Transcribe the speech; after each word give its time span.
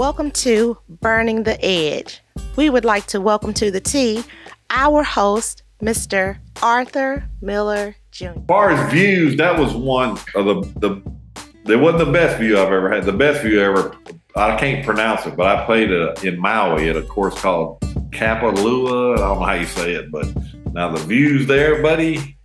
Welcome 0.00 0.30
to 0.30 0.78
Burning 0.88 1.42
the 1.42 1.62
Edge. 1.62 2.22
We 2.56 2.70
would 2.70 2.86
like 2.86 3.04
to 3.08 3.20
welcome 3.20 3.52
to 3.52 3.70
the 3.70 3.80
T 3.82 4.24
our 4.70 5.02
host, 5.02 5.62
Mr. 5.82 6.38
Arthur 6.62 7.28
Miller 7.42 7.94
Jr. 8.10 8.28
As 8.28 8.46
far 8.48 8.70
as 8.70 8.90
views, 8.90 9.36
that 9.36 9.58
was 9.58 9.74
one 9.74 10.12
of 10.34 10.46
the 10.46 10.62
the. 10.80 11.70
It 11.70 11.76
wasn't 11.76 12.06
the 12.06 12.12
best 12.12 12.38
view 12.38 12.58
I've 12.58 12.72
ever 12.72 12.90
had. 12.90 13.04
The 13.04 13.12
best 13.12 13.42
view 13.42 13.60
ever. 13.60 13.94
I 14.34 14.56
can't 14.56 14.86
pronounce 14.86 15.26
it, 15.26 15.36
but 15.36 15.46
I 15.46 15.66
played 15.66 15.92
a, 15.92 16.14
in 16.26 16.38
Maui 16.38 16.88
at 16.88 16.96
a 16.96 17.02
course 17.02 17.38
called 17.38 17.82
Kapalua. 18.08 19.16
I 19.16 19.18
don't 19.18 19.38
know 19.38 19.44
how 19.44 19.52
you 19.52 19.66
say 19.66 19.92
it, 19.92 20.10
but 20.10 20.26
now 20.72 20.88
the 20.90 21.04
views 21.04 21.46
there, 21.46 21.82
buddy. 21.82 22.38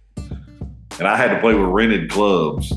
And 0.99 1.08
I 1.08 1.16
had 1.16 1.33
to 1.33 1.39
play 1.39 1.53
with 1.53 1.69
rented 1.69 2.11
clubs. 2.11 2.73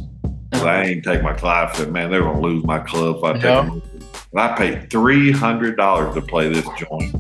'Cause 0.53 0.63
I 0.63 0.81
uh-huh. 0.81 0.89
ain't 0.89 1.05
take 1.05 1.23
my 1.23 1.35
clubs, 1.35 1.81
I 1.81 1.87
man, 1.87 2.11
they're 2.11 2.23
gonna 2.23 2.41
lose 2.41 2.65
my 2.65 2.79
club 2.79 3.17
if 3.17 3.25
I 3.25 3.33
take 3.35 3.43
Yeah. 3.43 3.63
them. 3.63 3.83
And 4.33 4.41
I 4.41 4.57
paid 4.57 4.91
three 4.91 5.33
hundred 5.33 5.77
dollars 5.77 6.15
to 6.15 6.23
play 6.23 6.49
this 6.49 6.67
joint. 6.77 7.15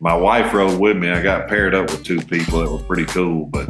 My 0.00 0.14
wife 0.14 0.52
rode 0.52 0.80
with 0.80 0.96
me. 0.96 1.10
I 1.10 1.22
got 1.22 1.48
paired 1.48 1.74
up 1.74 1.90
with 1.90 2.02
two 2.02 2.20
people 2.20 2.60
that 2.60 2.70
were 2.70 2.78
pretty 2.78 3.04
cool, 3.04 3.46
but 3.46 3.68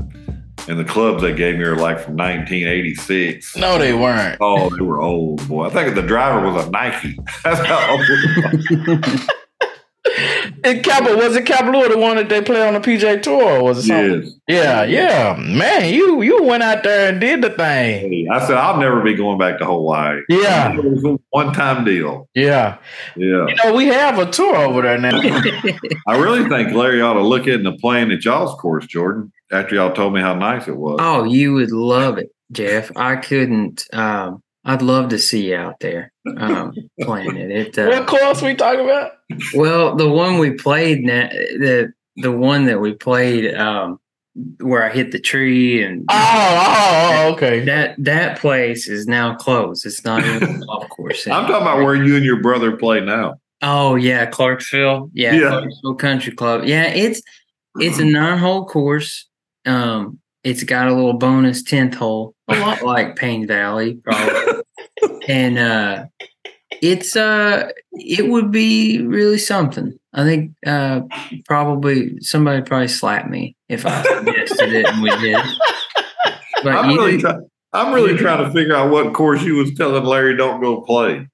and 0.68 0.78
the 0.78 0.84
clubs 0.84 1.22
they 1.22 1.34
gave 1.34 1.56
me 1.56 1.64
are 1.64 1.76
like 1.76 1.98
from 1.98 2.16
1986. 2.16 3.56
No, 3.56 3.78
they 3.78 3.92
weren't. 3.92 4.38
Oh, 4.40 4.70
they 4.70 4.82
were 4.82 5.00
old, 5.00 5.46
boy. 5.48 5.66
I 5.66 5.70
think 5.70 5.94
the 5.94 6.02
driver 6.02 6.48
was 6.50 6.66
a 6.66 6.70
Nike. 6.70 7.18
That's 7.44 7.60
how 7.66 7.90
old. 7.90 9.20
it 10.64 10.66
was. 10.66 10.74
And 10.74 10.84
Kappa 10.84 11.16
was 11.16 11.36
it 11.36 11.44
Kapalua 11.44 11.88
the 11.90 11.98
one 11.98 12.16
that 12.16 12.28
they 12.28 12.40
play 12.42 12.66
on 12.66 12.74
the 12.74 12.80
PGA 12.80 13.22
Tour? 13.22 13.58
Or 13.60 13.62
was 13.64 13.78
it 13.78 13.82
something? 13.88 14.22
Yes. 14.22 14.34
Yeah, 14.48 14.84
yeah, 14.84 15.36
man. 15.38 15.92
You 15.92 16.22
you 16.22 16.42
went 16.42 16.62
out 16.62 16.82
there 16.82 17.08
and 17.10 17.20
did 17.20 17.42
the 17.42 17.50
thing. 17.50 18.10
Hey, 18.10 18.26
I 18.30 18.40
said 18.46 18.56
I'll 18.56 18.78
never 18.78 19.00
be 19.02 19.14
going 19.14 19.38
back 19.38 19.58
to 19.58 19.64
Hawaii. 19.64 20.20
Yeah, 20.28 20.72
It 20.72 20.84
was 20.84 21.04
a 21.04 21.18
one-time 21.30 21.84
deal. 21.84 22.28
yeah. 22.34 22.78
Yeah. 23.16 23.46
You 23.46 23.54
know 23.64 23.74
we 23.74 23.86
have 23.86 24.18
a 24.18 24.30
tour 24.30 24.56
over 24.56 24.82
there 24.82 24.98
now. 24.98 25.20
I 26.08 26.16
really 26.18 26.48
think 26.48 26.72
Larry 26.72 27.00
ought 27.00 27.14
to 27.14 27.22
look 27.22 27.46
into 27.46 27.72
playing 27.72 28.10
at 28.12 28.24
y'all's 28.24 28.58
course, 28.60 28.86
Jordan. 28.86 29.32
After 29.50 29.74
y'all 29.74 29.92
told 29.92 30.14
me 30.14 30.20
how 30.22 30.34
nice 30.34 30.66
it 30.66 30.76
was. 30.76 30.96
Oh, 31.00 31.24
you 31.24 31.52
would 31.54 31.70
love 31.72 32.16
it, 32.18 32.34
Jeff. 32.52 32.90
I 32.96 33.16
couldn't. 33.16 33.84
Um, 33.92 34.41
I'd 34.64 34.82
love 34.82 35.08
to 35.10 35.18
see 35.18 35.48
you 35.50 35.56
out 35.56 35.80
there 35.80 36.12
um, 36.38 36.72
playing 37.00 37.36
it. 37.36 37.50
It 37.50 37.78
uh, 37.78 37.86
what 37.88 38.06
course 38.06 38.42
we 38.42 38.54
talking 38.54 38.84
about? 38.84 39.12
well, 39.54 39.96
the 39.96 40.08
one 40.08 40.38
we 40.38 40.52
played, 40.52 41.02
na- 41.02 41.28
the 41.28 41.92
the 42.16 42.30
one 42.32 42.66
that 42.66 42.80
we 42.80 42.92
played, 42.94 43.54
um, 43.54 43.98
where 44.60 44.84
I 44.84 44.90
hit 44.92 45.10
the 45.12 45.18
tree, 45.18 45.82
and 45.82 46.04
Oh, 46.08 46.14
oh, 46.14 47.10
oh, 47.28 47.32
okay. 47.34 47.64
that 47.64 47.96
that 47.98 48.38
place 48.38 48.86
is 48.88 49.06
now 49.06 49.34
closed. 49.34 49.84
It's 49.84 50.04
not 50.04 50.24
even 50.24 50.62
a 50.62 50.66
golf 50.66 50.88
course. 50.90 51.26
I'm 51.26 51.46
talking 51.46 51.56
about 51.62 51.78
where 51.78 51.94
you 51.96 52.14
and 52.16 52.24
your 52.24 52.40
brother 52.40 52.76
play 52.76 53.00
now. 53.00 53.34
Oh 53.62 53.94
yeah, 53.96 54.26
Clarksville. 54.26 55.10
Yeah, 55.12 55.34
Yeah. 55.34 55.48
Clarksville 55.48 55.94
Country 55.96 56.32
Club. 56.32 56.62
Yeah, 56.64 56.84
it's 56.84 57.20
it's 57.80 57.98
a 57.98 58.04
nine 58.18 58.38
hole 58.38 58.64
course. 58.66 59.28
Um, 59.66 60.18
it's 60.44 60.62
got 60.64 60.88
a 60.88 60.92
little 60.94 61.14
bonus 61.14 61.62
tenth 61.62 61.94
hole, 61.94 62.34
a 62.48 62.58
lot 62.58 62.82
like 62.82 63.16
Payne 63.16 63.46
Valley, 63.46 63.94
probably. 63.94 64.62
and 65.28 65.58
uh, 65.58 66.04
it's 66.82 67.14
uh, 67.16 67.70
it 67.92 68.28
would 68.28 68.50
be 68.50 69.00
really 69.02 69.38
something. 69.38 69.98
I 70.14 70.24
think 70.24 70.52
uh, 70.66 71.02
probably 71.46 72.20
somebody 72.20 72.58
would 72.58 72.66
probably 72.66 72.88
slap 72.88 73.28
me 73.30 73.56
if 73.68 73.86
I 73.86 74.02
suggested 74.02 74.72
it 74.74 74.86
and 74.86 75.02
we 75.02 75.10
did. 75.20 75.38
But 76.64 76.76
I'm 76.76 76.90
you, 76.90 76.98
really, 76.98 77.18
try- 77.18 77.38
I'm 77.72 77.92
really 77.92 78.16
trying 78.16 78.44
to 78.44 78.52
figure 78.52 78.76
out 78.76 78.90
what 78.92 79.12
course 79.14 79.42
you 79.42 79.56
was 79.56 79.74
telling 79.74 80.04
Larry 80.04 80.36
don't 80.36 80.60
go 80.60 80.80
play. 80.82 81.26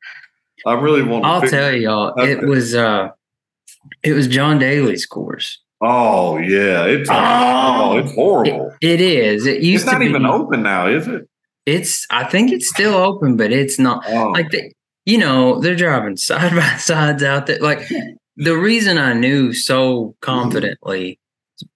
I 0.64 0.72
really 0.72 1.02
want. 1.02 1.22
to 1.24 1.28
I'll 1.28 1.40
figure- 1.42 1.58
tell 1.58 1.72
y'all, 1.76 2.12
Okay. 2.18 2.32
it 2.32 2.46
was 2.46 2.74
uh, 2.74 3.08
it 4.02 4.14
was 4.14 4.26
John 4.26 4.58
Daly's 4.58 5.04
course. 5.04 5.60
Oh 5.80 6.38
yeah, 6.38 6.84
it's 6.84 7.08
Oh. 7.10 7.14
oh, 7.92 7.98
it's 7.98 8.12
horrible. 8.14 8.74
It 8.80 9.00
is. 9.00 9.46
It 9.46 9.62
used 9.62 9.84
It's 9.84 9.92
not 9.92 9.98
to 9.98 10.04
be, 10.04 10.06
even 10.10 10.26
open 10.26 10.62
now, 10.62 10.88
is 10.88 11.06
it? 11.06 11.28
It's. 11.66 12.06
I 12.10 12.24
think 12.24 12.50
it's 12.50 12.68
still 12.68 12.94
open, 12.94 13.36
but 13.36 13.52
it's 13.52 13.78
not. 13.78 14.04
Oh, 14.08 14.30
Like 14.30 14.50
they, 14.50 14.72
you 15.04 15.18
know, 15.18 15.60
they're 15.60 15.76
driving 15.76 16.16
side 16.28 16.52
by 16.54 16.76
sides 16.78 17.22
out 17.22 17.46
there. 17.46 17.58
Like 17.60 17.82
the 18.36 18.56
reason 18.56 18.98
I 18.98 19.12
knew 19.12 19.52
so 19.52 20.16
confidently, 20.20 21.18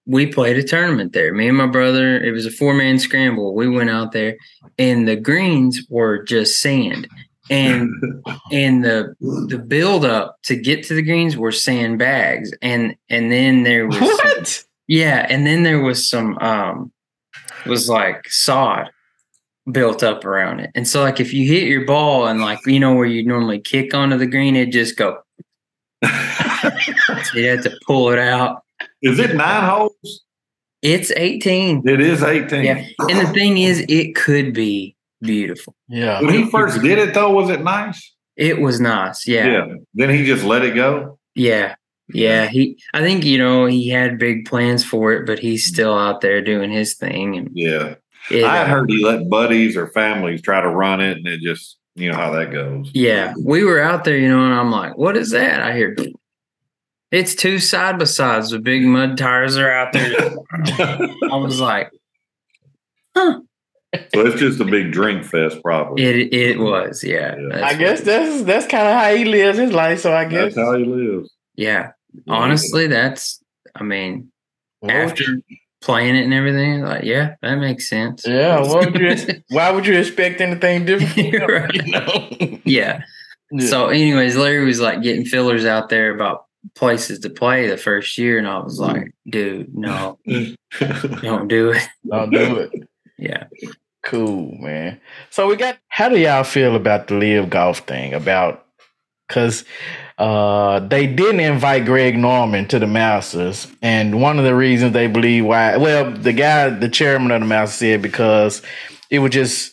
we 0.06 0.26
played 0.26 0.56
a 0.56 0.62
tournament 0.64 1.12
there. 1.12 1.32
Me 1.32 1.48
and 1.48 1.56
my 1.56 1.66
brother. 1.66 2.20
It 2.22 2.32
was 2.32 2.46
a 2.46 2.50
four 2.50 2.74
man 2.74 2.98
scramble. 2.98 3.54
We 3.54 3.69
went 3.69 3.90
out 3.90 4.12
there, 4.12 4.36
and 4.78 5.06
the 5.06 5.16
greens 5.16 5.80
were 5.88 6.24
just 6.24 6.60
sand, 6.60 7.06
and 7.50 7.91
and 8.53 8.84
the 8.84 9.14
the 9.48 9.58
build 9.58 10.04
up 10.04 10.38
to 10.44 10.56
get 10.56 10.84
to 10.84 10.94
the 10.94 11.03
greens 11.03 11.36
were 11.36 11.53
sandbags, 11.53 12.53
and 12.62 12.97
and 13.08 13.30
then 13.32 13.62
there 13.64 13.86
was 13.86 13.97
some- 13.98 14.08
What? 14.08 14.64
yeah, 14.88 15.26
and 15.28 15.47
then 15.47 15.62
there 15.62 15.81
was 15.81 16.08
some 16.08 16.38
um 16.38 16.92
was 17.66 17.88
like 17.88 18.28
sod 18.28 18.91
built 19.70 20.02
up 20.02 20.25
around 20.25 20.58
it. 20.60 20.70
And 20.75 20.88
so 20.88 21.02
like 21.02 21.20
if 21.20 21.32
you 21.32 21.47
hit 21.47 21.69
your 21.69 21.84
ball 21.84 22.26
and 22.26 22.41
like 22.41 22.58
you 22.66 22.81
know 22.81 22.94
where 22.94 23.06
you 23.06 23.25
normally 23.25 23.60
kick 23.60 23.94
onto 23.94 24.16
the 24.19 24.26
green, 24.26 24.56
it 24.56 24.72
just 24.72 24.97
go 24.97 25.19
so 26.02 26.08
you 27.34 27.47
have 27.48 27.62
to 27.62 27.78
pull 27.86 28.10
it 28.10 28.19
out. 28.19 28.62
is 29.02 29.19
it 29.20 29.36
nine 29.36 29.62
holes? 29.69 30.25
It's 30.82 31.12
18. 31.12 31.86
It 31.86 32.00
is 32.00 32.25
eighteen. 32.25 32.64
Yeah. 32.64 32.84
And 33.08 33.20
the 33.25 33.32
thing 33.32 33.58
is 33.58 33.84
it 33.88 34.16
could 34.16 34.52
be 34.52 34.97
beautiful. 35.22 35.74
Yeah. 35.88 36.20
when 36.20 36.34
he 36.34 36.50
first 36.50 36.82
did 36.82 36.98
it 36.98 37.14
though, 37.14 37.30
was 37.30 37.50
it 37.50 37.62
nice? 37.62 38.14
It 38.36 38.60
was 38.60 38.80
nice. 38.80 39.26
Yeah. 39.26 39.46
Yeah. 39.46 39.74
Then 39.94 40.10
he 40.10 40.24
just 40.24 40.44
let 40.44 40.64
it 40.64 40.74
go. 40.74 41.18
Yeah. 41.34 41.76
Yeah. 42.08 42.48
He 42.48 42.78
I 42.92 43.00
think, 43.00 43.24
you 43.24 43.38
know, 43.38 43.66
he 43.66 43.88
had 43.88 44.18
big 44.18 44.46
plans 44.46 44.84
for 44.84 45.12
it, 45.12 45.26
but 45.26 45.38
he's 45.38 45.64
still 45.64 45.96
out 45.96 46.20
there 46.20 46.40
doing 46.40 46.70
his 46.70 46.94
thing 46.94 47.36
and 47.36 47.50
Yeah, 47.52 47.94
it, 48.30 48.44
I 48.44 48.56
had 48.56 48.66
uh, 48.66 48.70
heard 48.70 48.90
he 48.90 49.04
let 49.04 49.28
buddies 49.28 49.76
or 49.76 49.88
families 49.88 50.42
try 50.42 50.60
to 50.60 50.68
run 50.68 51.00
it, 51.00 51.18
and 51.18 51.26
it 51.26 51.40
just 51.40 51.78
you 51.94 52.10
know 52.10 52.16
how 52.16 52.30
that 52.32 52.52
goes. 52.52 52.90
Yeah, 52.94 53.34
we 53.42 53.64
were 53.64 53.80
out 53.80 54.04
there, 54.04 54.16
you 54.16 54.28
know, 54.28 54.44
and 54.44 54.54
I'm 54.54 54.70
like, 54.70 54.96
"What 54.96 55.16
is 55.16 55.30
that?" 55.30 55.60
I 55.60 55.74
hear 55.76 55.94
it's 57.10 57.34
two 57.34 57.58
side 57.58 57.98
by 57.98 58.04
sides. 58.04 58.50
The 58.50 58.58
big 58.58 58.84
mud 58.84 59.18
tires 59.18 59.58
are 59.58 59.70
out 59.70 59.92
there. 59.92 60.34
I 61.30 61.36
was 61.36 61.60
like, 61.60 61.90
So 63.94 64.25
it's 64.26 64.41
just 64.41 64.60
a 64.60 64.64
big 64.64 64.91
drink 64.92 65.25
fest, 65.25 65.58
probably. 65.62 66.03
"It 66.03 66.32
it 66.32 66.58
was, 66.58 67.04
yeah." 67.04 67.36
Yeah. 67.38 67.66
I 67.66 67.75
guess 67.75 68.00
that's 68.00 68.42
that's 68.44 68.66
kind 68.66 68.86
of 68.88 68.94
how 68.94 69.14
he 69.14 69.25
lives 69.26 69.58
his 69.58 69.72
life. 69.72 70.00
So 70.00 70.14
I 70.14 70.25
guess 70.25 70.54
That's 70.54 70.56
how 70.56 70.76
he 70.76 70.84
lives. 70.84 71.30
yeah. 71.56 71.92
Honestly, 72.28 72.86
that's. 72.86 73.42
I 73.75 73.82
mean, 73.84 74.31
after 74.86 75.25
playing 75.82 76.14
it 76.16 76.25
and 76.25 76.34
everything, 76.34 76.82
like, 76.82 77.04
yeah, 77.04 77.34
that 77.42 77.56
makes 77.56 77.88
sense. 77.88 78.25
Yeah. 78.26 78.60
What 78.60 78.92
would 78.92 79.00
you, 79.00 79.42
why 79.48 79.70
would 79.70 79.86
you 79.86 79.98
expect 79.98 80.41
anything 80.41 80.84
different? 80.84 81.16
You're 81.32 81.47
right. 81.47 81.75
You 81.75 81.92
know. 81.92 82.58
yeah. 82.64 83.02
So, 83.58 83.88
anyways, 83.88 84.36
Larry 84.36 84.64
was 84.64 84.81
like 84.81 85.02
getting 85.02 85.26
fillers 85.26 85.66
out 85.66 85.91
there 85.91 86.14
about 86.14 86.47
places 86.75 87.19
to 87.20 87.31
play 87.31 87.66
the 87.66 87.76
first 87.76 88.16
year, 88.16 88.38
and 88.38 88.47
I 88.47 88.58
was 88.58 88.78
like, 88.78 89.12
"Dude, 89.28 89.75
no, 89.76 90.19
don't 91.20 91.48
do 91.48 91.72
it." 91.72 91.88
Don't 92.08 92.31
do 92.31 92.56
it. 92.56 92.88
Yeah. 93.19 93.44
Cool, 94.02 94.56
man. 94.58 95.00
So 95.30 95.46
we 95.46 95.56
got. 95.56 95.78
How 95.88 96.08
do 96.08 96.18
y'all 96.18 96.44
feel 96.44 96.74
about 96.74 97.06
the 97.06 97.14
LIV 97.14 97.50
golf 97.50 97.78
thing? 97.80 98.14
About 98.14 98.66
because 99.28 99.64
uh, 100.18 100.80
they 100.80 101.06
didn't 101.06 101.40
invite 101.40 101.84
Greg 101.84 102.18
Norman 102.18 102.66
to 102.68 102.78
the 102.78 102.86
Masters, 102.86 103.68
and 103.80 104.20
one 104.20 104.38
of 104.38 104.44
the 104.44 104.54
reasons 104.54 104.93
they 104.93 105.06
believe 105.06 105.44
why. 105.44 105.76
Well, 105.76 106.10
the 106.10 106.32
guy, 106.32 106.69
the 106.70 106.88
chairman 106.88 107.31
of 107.31 107.40
the 107.40 107.46
Masters, 107.46 107.78
said 107.78 108.02
because 108.02 108.62
it 109.08 109.20
would 109.20 109.32
just 109.32 109.72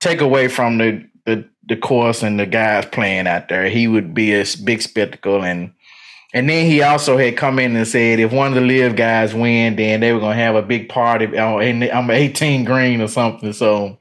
take 0.00 0.22
away 0.22 0.48
from 0.48 0.78
the 0.78 1.06
the 1.26 1.48
the 1.68 1.76
course 1.76 2.22
and 2.22 2.40
the 2.40 2.46
guys 2.46 2.86
playing 2.86 3.26
out 3.26 3.48
there. 3.48 3.68
He 3.68 3.86
would 3.88 4.14
be 4.14 4.32
a 4.34 4.44
big 4.64 4.82
spectacle 4.82 5.44
and. 5.44 5.72
And 6.32 6.48
then 6.48 6.66
he 6.66 6.82
also 6.82 7.16
had 7.18 7.36
come 7.36 7.58
in 7.58 7.74
and 7.76 7.86
said 7.86 8.20
if 8.20 8.32
one 8.32 8.48
of 8.48 8.54
the 8.54 8.60
LIV 8.60 8.96
guys 8.96 9.34
win, 9.34 9.76
then 9.76 10.00
they 10.00 10.12
were 10.12 10.20
gonna 10.20 10.34
have 10.34 10.54
a 10.54 10.62
big 10.62 10.88
party 10.88 11.36
on 11.38 11.82
I'm 11.90 12.10
18 12.10 12.64
green 12.64 13.00
or 13.00 13.08
something. 13.08 13.52
So 13.52 13.98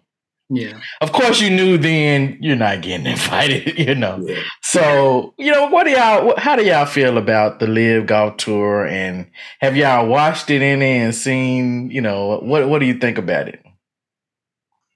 Yeah. 0.49 0.79
of 1.01 1.11
course 1.11 1.41
you 1.41 1.49
knew 1.49 1.77
then 1.77 2.37
you're 2.39 2.55
not 2.55 2.81
getting 2.81 3.05
invited, 3.11 3.79
you 3.79 3.95
know. 3.95 4.23
Yeah. 4.25 4.41
So 4.61 5.33
you 5.37 5.51
know 5.51 5.67
what 5.69 5.85
do 5.85 5.91
y'all? 5.91 6.35
How 6.37 6.55
do 6.55 6.63
y'all 6.63 6.85
feel 6.85 7.17
about 7.17 7.59
the 7.59 7.67
LIV 7.67 8.05
golf 8.05 8.37
tour? 8.37 8.85
And 8.85 9.25
have 9.61 9.75
y'all 9.75 10.07
watched 10.07 10.49
it 10.51 10.61
in 10.61 10.81
and 10.81 11.15
seen? 11.15 11.89
You 11.89 12.01
know 12.01 12.39
what? 12.41 12.69
What 12.69 12.79
do 12.79 12.85
you 12.85 12.95
think 12.99 13.17
about 13.17 13.47
it? 13.47 13.59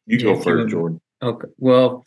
You 0.06 0.20
go 0.20 0.40
first, 0.40 0.70
Jordan. 0.72 1.00
Okay. 1.22 1.48
Well, 1.58 2.04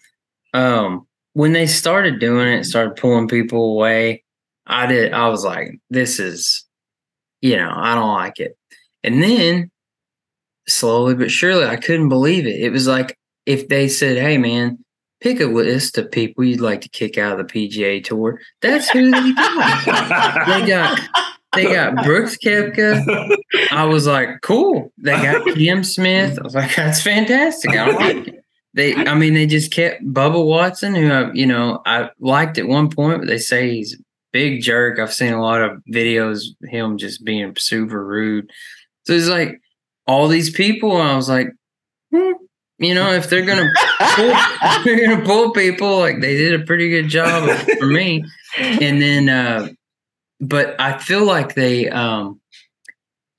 um, 0.52 1.06
when 1.32 1.52
they 1.52 1.66
started 1.66 2.20
doing 2.20 2.48
it, 2.48 2.64
started 2.64 2.96
pulling 2.96 3.26
people 3.28 3.72
away, 3.72 4.22
I 4.66 4.86
did. 4.86 5.12
I 5.12 5.28
was 5.28 5.44
like, 5.44 5.78
"This 5.90 6.18
is, 6.18 6.64
you 7.40 7.56
know, 7.56 7.72
I 7.74 7.94
don't 7.94 8.14
like 8.14 8.40
it." 8.40 8.56
And 9.02 9.22
then, 9.22 9.70
slowly 10.68 11.14
but 11.14 11.30
surely, 11.30 11.66
I 11.66 11.76
couldn't 11.76 12.08
believe 12.08 12.46
it. 12.46 12.60
It 12.60 12.70
was 12.70 12.86
like 12.86 13.16
if 13.46 13.68
they 13.68 13.88
said, 13.88 14.18
"Hey, 14.18 14.38
man, 14.38 14.78
pick 15.20 15.40
a 15.40 15.46
list 15.46 15.98
of 15.98 16.10
people 16.10 16.44
you'd 16.44 16.60
like 16.60 16.80
to 16.82 16.88
kick 16.88 17.18
out 17.18 17.38
of 17.38 17.46
the 17.46 17.52
PGA 17.52 18.02
Tour. 18.02 18.40
That's 18.62 18.88
who 18.90 19.10
they 19.10 19.32
got. 19.34 20.46
they 20.46 20.66
got 20.66 21.00
they 21.54 21.64
got 21.64 22.04
Brooks 22.04 22.36
Koepka. 22.36 23.36
I 23.70 23.84
was 23.84 24.06
like, 24.06 24.40
cool. 24.42 24.92
They 24.98 25.12
got 25.12 25.46
Cam 25.54 25.84
Smith. 25.84 26.38
I 26.38 26.42
was 26.42 26.54
like, 26.54 26.74
that's 26.74 27.02
fantastic. 27.02 27.72
I 27.72 27.90
like 27.90 28.28
it. 28.28 28.44
They, 28.74 28.94
I 28.94 29.14
mean, 29.14 29.32
they 29.32 29.46
just 29.46 29.72
kept 29.72 30.04
Bubba 30.04 30.44
Watson, 30.44 30.94
who 30.94 31.10
I, 31.10 31.32
you 31.32 31.46
know, 31.46 31.80
I 31.86 32.10
liked 32.20 32.58
at 32.58 32.68
one 32.68 32.90
point, 32.90 33.20
but 33.20 33.26
they 33.26 33.38
say 33.38 33.70
he's 33.70 33.96
big 34.36 34.60
jerk. 34.60 34.98
I've 34.98 35.14
seen 35.14 35.32
a 35.32 35.40
lot 35.40 35.62
of 35.62 35.82
videos 35.90 36.42
him 36.62 36.98
just 36.98 37.24
being 37.24 37.54
super 37.56 38.04
rude. 38.04 38.50
So 39.06 39.14
it's 39.14 39.28
like 39.28 39.62
all 40.06 40.28
these 40.28 40.50
people. 40.50 40.94
I 40.94 41.16
was 41.16 41.26
like, 41.26 41.48
hmm, 42.12 42.32
you 42.78 42.94
know, 42.94 43.12
if 43.12 43.30
they're 43.30 43.46
gonna 43.46 43.70
pull, 43.98 44.30
if 44.62 44.84
they're 44.84 45.08
gonna 45.08 45.24
pull 45.24 45.52
people, 45.52 46.00
like 46.00 46.20
they 46.20 46.36
did 46.36 46.60
a 46.60 46.64
pretty 46.66 46.90
good 46.90 47.08
job 47.08 47.48
for 47.78 47.86
me. 47.86 48.24
And 48.58 49.00
then, 49.00 49.30
uh, 49.30 49.68
but 50.38 50.78
I 50.78 50.98
feel 50.98 51.24
like 51.24 51.54
they, 51.54 51.88
um, 51.88 52.38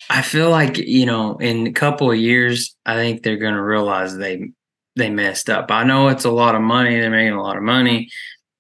I 0.10 0.24
feel 0.24 0.50
like 0.50 0.80
you 0.80 1.06
know, 1.06 1.38
in 1.38 1.68
a 1.68 1.74
couple 1.74 2.10
of 2.10 2.18
years, 2.18 2.76
I 2.88 2.96
think 2.96 3.22
they're 3.22 3.38
gonna 3.38 3.64
realize 3.64 4.18
they 4.18 4.50
they 4.96 5.12
messed 5.12 5.48
up. 5.48 5.70
I 5.70 5.84
know 5.84 6.08
it's 6.08 6.26
a 6.26 6.32
lot 6.32 6.56
of 6.56 6.62
money. 6.62 7.00
They're 7.00 7.12
making 7.12 7.38
a 7.38 7.44
lot 7.44 7.58
of 7.58 7.62
money. 7.62 8.10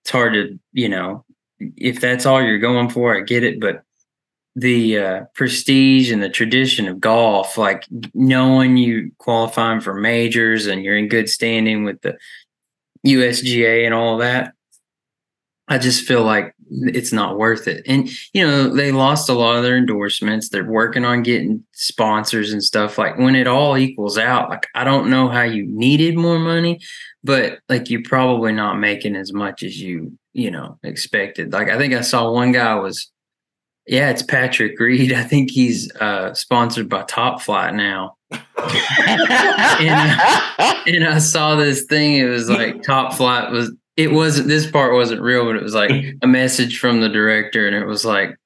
It's 0.03 0.11
hard 0.11 0.33
to, 0.33 0.59
you 0.71 0.87
know, 0.87 1.25
if 1.59 1.99
that's 1.99 2.25
all 2.25 2.41
you're 2.41 2.59
going 2.59 2.89
for, 2.89 3.15
I 3.15 3.21
get 3.21 3.43
it. 3.43 3.59
But 3.59 3.83
the 4.55 4.97
uh, 4.97 5.21
prestige 5.35 6.11
and 6.11 6.21
the 6.21 6.29
tradition 6.29 6.87
of 6.87 6.99
golf, 6.99 7.57
like 7.57 7.85
knowing 8.13 8.77
you 8.77 9.11
qualifying 9.19 9.81
for 9.81 9.93
majors 9.93 10.65
and 10.65 10.83
you're 10.83 10.97
in 10.97 11.07
good 11.07 11.29
standing 11.29 11.83
with 11.83 12.01
the 12.01 12.17
USGA 13.05 13.85
and 13.85 13.93
all 13.93 14.17
that, 14.17 14.53
I 15.67 15.77
just 15.77 16.07
feel 16.07 16.23
like 16.23 16.55
it's 16.69 17.11
not 17.11 17.37
worth 17.37 17.67
it. 17.67 17.83
And 17.87 18.09
you 18.33 18.45
know, 18.45 18.69
they 18.69 18.91
lost 18.91 19.29
a 19.29 19.33
lot 19.33 19.57
of 19.57 19.63
their 19.63 19.77
endorsements. 19.77 20.49
They're 20.49 20.63
working 20.63 21.05
on 21.05 21.23
getting 21.23 21.63
sponsors 21.73 22.51
and 22.51 22.63
stuff. 22.63 22.97
Like 22.97 23.17
when 23.17 23.35
it 23.35 23.47
all 23.47 23.77
equals 23.77 24.17
out, 24.17 24.49
like 24.49 24.67
I 24.75 24.83
don't 24.83 25.09
know 25.09 25.29
how 25.29 25.43
you 25.43 25.65
needed 25.65 26.15
more 26.15 26.39
money, 26.39 26.79
but 27.23 27.59
like 27.69 27.89
you're 27.89 28.03
probably 28.03 28.51
not 28.51 28.79
making 28.79 29.15
as 29.15 29.33
much 29.33 29.63
as 29.63 29.79
you, 29.79 30.17
you 30.33 30.51
know, 30.51 30.79
expected. 30.83 31.53
Like 31.53 31.69
I 31.69 31.77
think 31.77 31.93
I 31.93 32.01
saw 32.01 32.31
one 32.31 32.51
guy 32.51 32.75
was 32.75 33.11
yeah, 33.89 34.09
it's 34.09 34.21
Patrick 34.23 34.77
Reed. 34.79 35.13
I 35.13 35.23
think 35.23 35.51
he's 35.51 35.93
uh 35.95 36.33
sponsored 36.33 36.89
by 36.89 37.03
Top 37.03 37.41
Flite 37.41 37.73
now. 37.73 38.15
and, 38.31 38.41
uh, 40.59 40.83
and 40.85 41.05
I 41.05 41.19
saw 41.19 41.55
this 41.55 41.83
thing. 41.83 42.15
It 42.15 42.25
was 42.27 42.49
like 42.49 42.83
Top 42.83 43.13
Flite 43.13 43.51
was 43.51 43.71
it 43.97 44.11
wasn't 44.11 44.47
this 44.47 44.69
part 44.69 44.93
wasn't 44.93 45.21
real, 45.21 45.45
but 45.45 45.55
it 45.55 45.63
was 45.63 45.73
like 45.73 45.91
a 46.21 46.27
message 46.27 46.79
from 46.79 47.01
the 47.01 47.09
director, 47.09 47.67
and 47.67 47.75
it 47.75 47.85
was 47.85 48.05
like, 48.05 48.37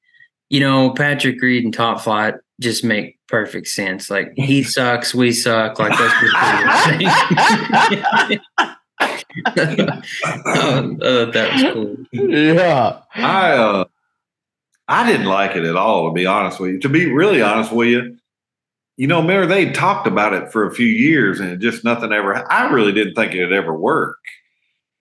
you 0.50 0.62
know, 0.62 0.92
Patrick 0.92 1.40
Reed 1.42 1.66
and 1.66 1.74
Top 1.74 2.02
Flite 2.02 2.36
just 2.60 2.84
make 2.84 3.20
perfect 3.28 3.68
sense. 3.68 4.10
Like 4.10 4.32
he 4.36 4.64
sucks, 4.78 5.14
we 5.14 5.34
suck. 5.34 5.78
Like 5.78 5.98
that's 5.98 6.24
what 6.24 6.32
oh, 10.46 10.98
oh, 11.02 11.26
that 11.32 11.54
was 11.54 11.74
cool. 11.74 11.98
Yeah. 12.12 13.02
I 13.14 13.52
uh, 13.52 13.86
I 14.88 15.06
didn't 15.10 15.28
like 15.28 15.56
it 15.56 15.66
at 15.66 15.76
all, 15.76 16.10
to 16.10 16.14
be 16.14 16.26
honest 16.26 16.60
with 16.60 16.72
you. 16.72 16.80
To 16.80 16.90
be 16.90 17.12
really 17.12 17.42
honest 17.42 17.72
with 17.72 17.90
you, 17.90 18.18
you 18.98 19.08
know, 19.08 19.22
remember 19.22 19.48
they 19.48 19.72
talked 19.72 20.08
about 20.08 20.34
it 20.34 20.52
for 20.52 20.66
a 20.66 20.74
few 20.74 20.88
years 20.88 21.40
and 21.40 21.60
just 21.62 21.84
nothing 21.84 22.14
ever. 22.14 22.50
I 22.52 22.70
really 22.72 22.92
didn't 22.92 23.16
think 23.16 23.34
it'd 23.34 23.52
ever 23.52 23.74
work. 23.74 24.20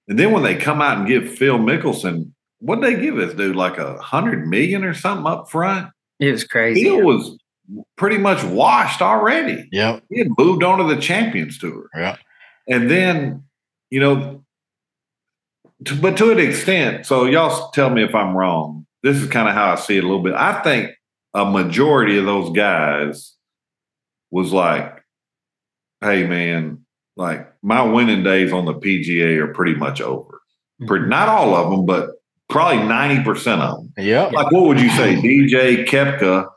And 0.08 0.18
then 0.18 0.32
when 0.32 0.42
they 0.42 0.56
come 0.56 0.82
out 0.82 0.98
and 0.98 1.06
give 1.06 1.36
Phil 1.36 1.58
Mickelson, 1.58 2.32
what 2.58 2.80
they 2.80 3.00
give 3.00 3.16
this 3.16 3.34
dude 3.34 3.56
like 3.56 3.78
a 3.78 3.98
hundred 3.98 4.46
million 4.46 4.84
or 4.84 4.94
something 4.94 5.26
up 5.26 5.50
front? 5.50 5.90
It 6.18 6.32
was 6.32 6.44
crazy. 6.44 6.84
Phil 6.84 7.02
was 7.02 7.38
pretty 7.96 8.18
much 8.18 8.42
washed 8.44 9.00
already. 9.00 9.68
Yeah, 9.72 10.00
He 10.10 10.18
had 10.18 10.28
moved 10.36 10.62
on 10.62 10.78
to 10.78 10.94
the 10.94 11.00
Champions 11.00 11.58
Tour. 11.58 11.88
Yeah. 11.94 12.16
And 12.68 12.90
then, 12.90 13.44
you 13.90 14.00
know, 14.00 14.44
to, 15.86 15.94
but 15.96 16.16
to 16.18 16.30
an 16.30 16.38
extent, 16.38 17.06
so 17.06 17.24
y'all 17.24 17.70
tell 17.70 17.90
me 17.90 18.02
if 18.04 18.14
I'm 18.14 18.36
wrong. 18.36 18.86
This 19.02 19.16
is 19.16 19.30
kind 19.30 19.48
of 19.48 19.54
how 19.54 19.72
I 19.72 19.76
see 19.76 19.96
it 19.96 20.04
a 20.04 20.06
little 20.06 20.22
bit. 20.22 20.34
I 20.34 20.60
think 20.62 20.90
a 21.32 21.46
majority 21.46 22.18
of 22.18 22.26
those 22.26 22.54
guys 22.54 23.34
was 24.30 24.52
like, 24.52 25.02
hey, 26.02 26.26
man, 26.26 26.84
like 27.20 27.46
my 27.62 27.82
winning 27.82 28.24
days 28.24 28.52
on 28.52 28.64
the 28.64 28.74
PGA 28.74 29.36
are 29.38 29.52
pretty 29.52 29.74
much 29.74 30.00
over. 30.00 30.40
Hmm. 30.80 30.86
Pretty, 30.86 31.06
not 31.06 31.28
all 31.28 31.54
of 31.54 31.70
them, 31.70 31.84
but 31.86 32.10
probably 32.48 32.78
90% 32.78 33.60
of 33.60 33.76
them. 33.76 33.92
Yep. 34.04 34.32
Like, 34.32 34.50
what 34.50 34.64
would 34.64 34.80
you 34.80 34.90
say? 34.90 35.14
DJ 35.16 35.86
Koepka, 35.86 36.48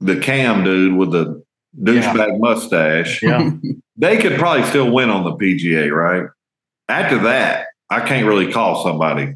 the 0.00 0.18
cam 0.18 0.64
dude 0.64 0.96
with 0.96 1.12
the 1.12 1.44
douchebag 1.80 2.40
mustache, 2.40 3.22
Yeah. 3.22 3.50
they 3.96 4.16
could 4.16 4.38
probably 4.38 4.64
still 4.64 4.90
win 4.90 5.10
on 5.10 5.24
the 5.24 5.32
PGA, 5.32 5.92
right? 5.92 6.28
After 6.88 7.18
that, 7.24 7.66
I 7.90 8.00
can't 8.00 8.26
really 8.26 8.50
call 8.50 8.82
somebody. 8.82 9.34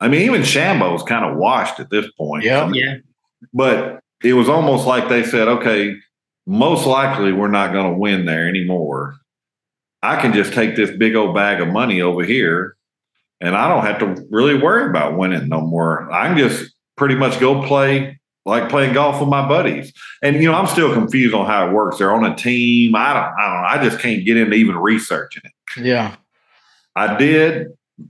I 0.00 0.08
mean, 0.08 0.22
even 0.22 0.42
Shambo's 0.42 1.02
kind 1.02 1.24
of 1.24 1.36
washed 1.36 1.80
at 1.80 1.90
this 1.90 2.10
point. 2.12 2.44
Yeah. 2.44 2.62
I 2.64 2.68
mean, 2.68 2.74
Yeah. 2.82 2.94
But 3.54 4.00
it 4.22 4.34
was 4.34 4.50
almost 4.50 4.86
like 4.86 5.08
they 5.08 5.24
said, 5.24 5.48
okay, 5.48 5.96
most 6.46 6.86
likely 6.86 7.32
we're 7.32 7.48
not 7.48 7.72
going 7.72 7.90
to 7.90 7.98
win 7.98 8.26
there 8.26 8.46
anymore. 8.46 9.16
I 10.02 10.20
can 10.20 10.32
just 10.32 10.52
take 10.52 10.76
this 10.76 10.90
big 10.96 11.14
old 11.14 11.34
bag 11.34 11.60
of 11.60 11.68
money 11.68 12.00
over 12.00 12.24
here 12.24 12.76
and 13.40 13.56
I 13.56 13.68
don't 13.68 13.84
have 13.84 13.98
to 14.00 14.26
really 14.30 14.56
worry 14.56 14.88
about 14.88 15.16
winning 15.16 15.48
no 15.48 15.60
more. 15.60 16.10
I 16.12 16.28
can 16.28 16.38
just 16.38 16.72
pretty 16.96 17.14
much 17.14 17.40
go 17.40 17.66
play 17.66 18.18
like 18.46 18.68
playing 18.68 18.94
golf 18.94 19.20
with 19.20 19.28
my 19.28 19.46
buddies. 19.46 19.92
And 20.22 20.36
you 20.36 20.50
know, 20.50 20.54
I'm 20.54 20.66
still 20.66 20.92
confused 20.92 21.34
on 21.34 21.46
how 21.46 21.68
it 21.68 21.72
works. 21.72 21.98
They're 21.98 22.12
on 22.12 22.24
a 22.24 22.34
team. 22.36 22.94
I 22.94 23.12
don't 23.14 23.22
I 23.22 23.52
don't 23.52 23.62
know. 23.62 23.68
I 23.68 23.88
just 23.88 24.02
can't 24.02 24.24
get 24.24 24.36
into 24.36 24.54
even 24.54 24.76
researching 24.76 25.42
it. 25.44 25.82
Yeah. 25.82 26.16
I 26.96 27.16
did. 27.16 27.68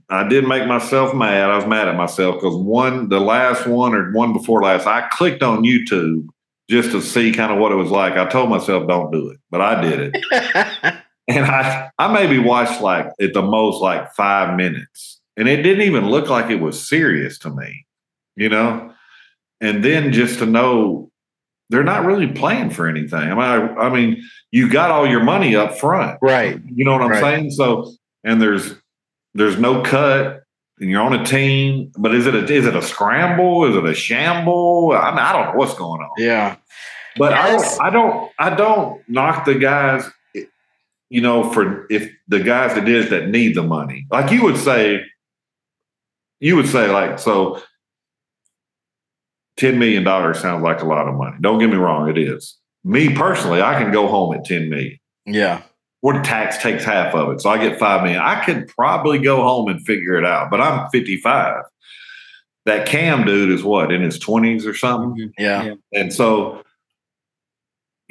I 0.09 0.27
did 0.27 0.47
make 0.47 0.67
myself 0.67 1.13
mad. 1.13 1.49
I 1.49 1.55
was 1.57 1.65
mad 1.65 1.89
at 1.89 1.95
myself 1.97 2.35
because 2.35 2.55
one, 2.55 3.09
the 3.09 3.19
last 3.19 3.67
one 3.67 3.93
or 3.93 4.11
one 4.13 4.31
before 4.31 4.63
last, 4.63 4.87
I 4.87 5.07
clicked 5.09 5.43
on 5.43 5.63
YouTube 5.63 6.27
just 6.69 6.91
to 6.91 7.01
see 7.01 7.33
kind 7.33 7.51
of 7.51 7.59
what 7.59 7.73
it 7.73 7.75
was 7.75 7.91
like. 7.91 8.13
I 8.13 8.25
told 8.29 8.49
myself, 8.49 8.87
don't 8.87 9.11
do 9.11 9.29
it, 9.29 9.39
but 9.49 9.59
I 9.59 9.81
did 9.81 10.15
it. 10.15 10.95
and 11.31 11.45
I, 11.45 11.89
I 11.97 12.11
maybe 12.13 12.39
watched 12.39 12.81
like 12.81 13.07
at 13.21 13.33
the 13.33 13.41
most 13.41 13.81
like 13.81 14.11
five 14.13 14.55
minutes. 14.55 15.19
And 15.37 15.47
it 15.47 15.63
didn't 15.63 15.83
even 15.85 16.09
look 16.09 16.29
like 16.29 16.51
it 16.51 16.59
was 16.59 16.87
serious 16.87 17.39
to 17.39 17.49
me, 17.49 17.85
you 18.35 18.49
know? 18.49 18.93
And 19.61 19.83
then 19.83 20.11
just 20.11 20.39
to 20.39 20.45
know 20.45 21.09
they're 21.69 21.83
not 21.83 22.05
really 22.05 22.27
playing 22.27 22.71
for 22.71 22.87
anything. 22.87 23.19
I 23.19 23.29
mean, 23.29 23.39
I, 23.77 23.85
I 23.85 23.89
mean, 23.89 24.21
you 24.51 24.69
got 24.69 24.91
all 24.91 25.07
your 25.07 25.23
money 25.23 25.55
up 25.55 25.77
front. 25.79 26.19
right. 26.21 26.59
You 26.65 26.83
know 26.83 26.91
what 26.93 27.01
I'm 27.01 27.11
Right. 27.11 27.21
saying? 27.21 27.51
So, 27.51 27.93
and 28.23 28.41
there's 28.41 28.75
there's 29.33 29.57
no 29.57 29.81
cut, 29.81 30.43
and 30.79 30.89
you're 30.89 31.01
on 31.01 31.13
a 31.13 31.25
team. 31.25 31.91
But 31.97 32.13
is 32.13 32.27
it 32.27 32.35
a 32.35 32.43
is 32.53 32.65
it 32.67 32.75
a 32.75 32.81
scramble? 32.81 33.63
Is 33.65 33.75
it 33.77 33.85
a 33.85 33.93
shamble? 33.95 34.91
I 34.91 35.11
mean, 35.11 35.19
I 35.19 35.31
don't 35.31 35.45
know 35.53 35.59
what's 35.59 35.75
going 35.75 36.01
on. 36.01 36.09
Yeah. 36.17 36.57
But 37.17 37.33
I 37.33 37.51
don't, 37.51 37.81
I 37.81 37.89
don't 37.89 38.31
I 38.37 38.49
don't 38.55 39.09
knock 39.09 39.45
the 39.45 39.55
guys. 39.55 40.03
You 41.11 41.19
know, 41.19 41.51
for 41.51 41.85
if 41.89 42.09
the 42.29 42.39
guys 42.39 42.73
that 42.75 42.87
is 42.87 43.09
that 43.09 43.27
need 43.27 43.53
the 43.55 43.63
money, 43.63 44.07
like 44.09 44.31
you 44.31 44.43
would 44.45 44.55
say, 44.57 45.01
you 46.39 46.55
would 46.55 46.67
say 46.69 46.89
like 46.89 47.19
so. 47.19 47.61
Ten 49.57 49.77
million 49.77 50.03
dollars 50.03 50.39
sounds 50.39 50.63
like 50.63 50.81
a 50.81 50.85
lot 50.85 51.07
of 51.07 51.15
money. 51.15 51.35
Don't 51.41 51.59
get 51.59 51.69
me 51.69 51.75
wrong, 51.75 52.09
it 52.09 52.17
is. 52.17 52.57
Me 52.83 53.13
personally, 53.13 53.61
I 53.61 53.79
can 53.81 53.91
go 53.91 54.07
home 54.07 54.33
at 54.33 54.45
ten 54.45 54.69
million 54.69 54.97
Yeah. 55.25 55.61
or 56.01 56.13
the 56.13 56.21
tax 56.21 56.57
takes 56.57 56.83
half 56.83 57.13
of 57.13 57.33
it. 57.33 57.41
So 57.41 57.49
I 57.49 57.57
get 57.57 57.77
five 57.77 58.01
million. 58.03 58.21
I 58.21 58.43
could 58.45 58.69
probably 58.69 59.19
go 59.19 59.43
home 59.43 59.67
and 59.67 59.79
figure 59.85 60.15
it 60.15 60.25
out, 60.25 60.49
but 60.49 60.61
I'm 60.61 60.89
55. 60.89 61.63
That 62.65 62.87
Cam 62.87 63.25
dude 63.25 63.51
is 63.51 63.63
what 63.63 63.91
in 63.91 64.01
his 64.01 64.17
20s 64.17 64.65
or 64.65 64.73
something. 64.73 65.31
Yeah. 65.37 65.63
Yeah. 65.63 65.73
And 65.93 66.13
so, 66.13 66.63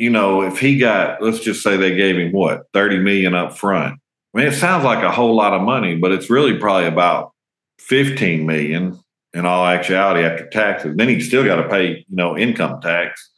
you 0.00 0.08
know, 0.08 0.40
if 0.40 0.58
he 0.58 0.78
got, 0.78 1.20
let's 1.20 1.40
just 1.40 1.62
say 1.62 1.76
they 1.76 1.94
gave 1.94 2.16
him 2.16 2.32
what, 2.32 2.62
30 2.72 3.00
million 3.00 3.34
up 3.34 3.58
front. 3.58 4.00
I 4.34 4.38
mean, 4.38 4.46
it 4.46 4.54
sounds 4.54 4.82
like 4.82 5.04
a 5.04 5.10
whole 5.10 5.36
lot 5.36 5.52
of 5.52 5.60
money, 5.60 5.94
but 5.94 6.10
it's 6.10 6.30
really 6.30 6.56
probably 6.56 6.86
about 6.86 7.32
15 7.80 8.46
million 8.46 8.98
in 9.34 9.44
all 9.44 9.66
actuality 9.66 10.22
after 10.22 10.48
taxes. 10.48 10.96
Then 10.96 11.10
he 11.10 11.20
still 11.20 11.44
got 11.44 11.56
to 11.56 11.68
pay, 11.68 12.06
you 12.08 12.16
know, 12.16 12.38
income 12.38 12.80
tax. 12.80 13.30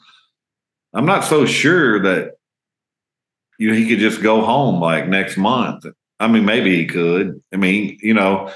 I'm 0.95 1.04
not 1.04 1.25
so 1.25 1.47
sure 1.47 2.00
that 2.00 2.35
you 3.59 3.69
know 3.69 3.75
he 3.75 3.88
could 3.88 3.99
just 3.99 4.23
go 4.23 4.42
home 4.42 4.81
like 4.81 5.09
next 5.09 5.37
month. 5.37 5.85
I 6.21 6.28
mean, 6.28 6.45
maybe 6.45 6.76
he 6.76 6.87
could. 6.87 7.42
I 7.52 7.57
mean, 7.57 7.99
you 8.02 8.14
know, 8.14 8.52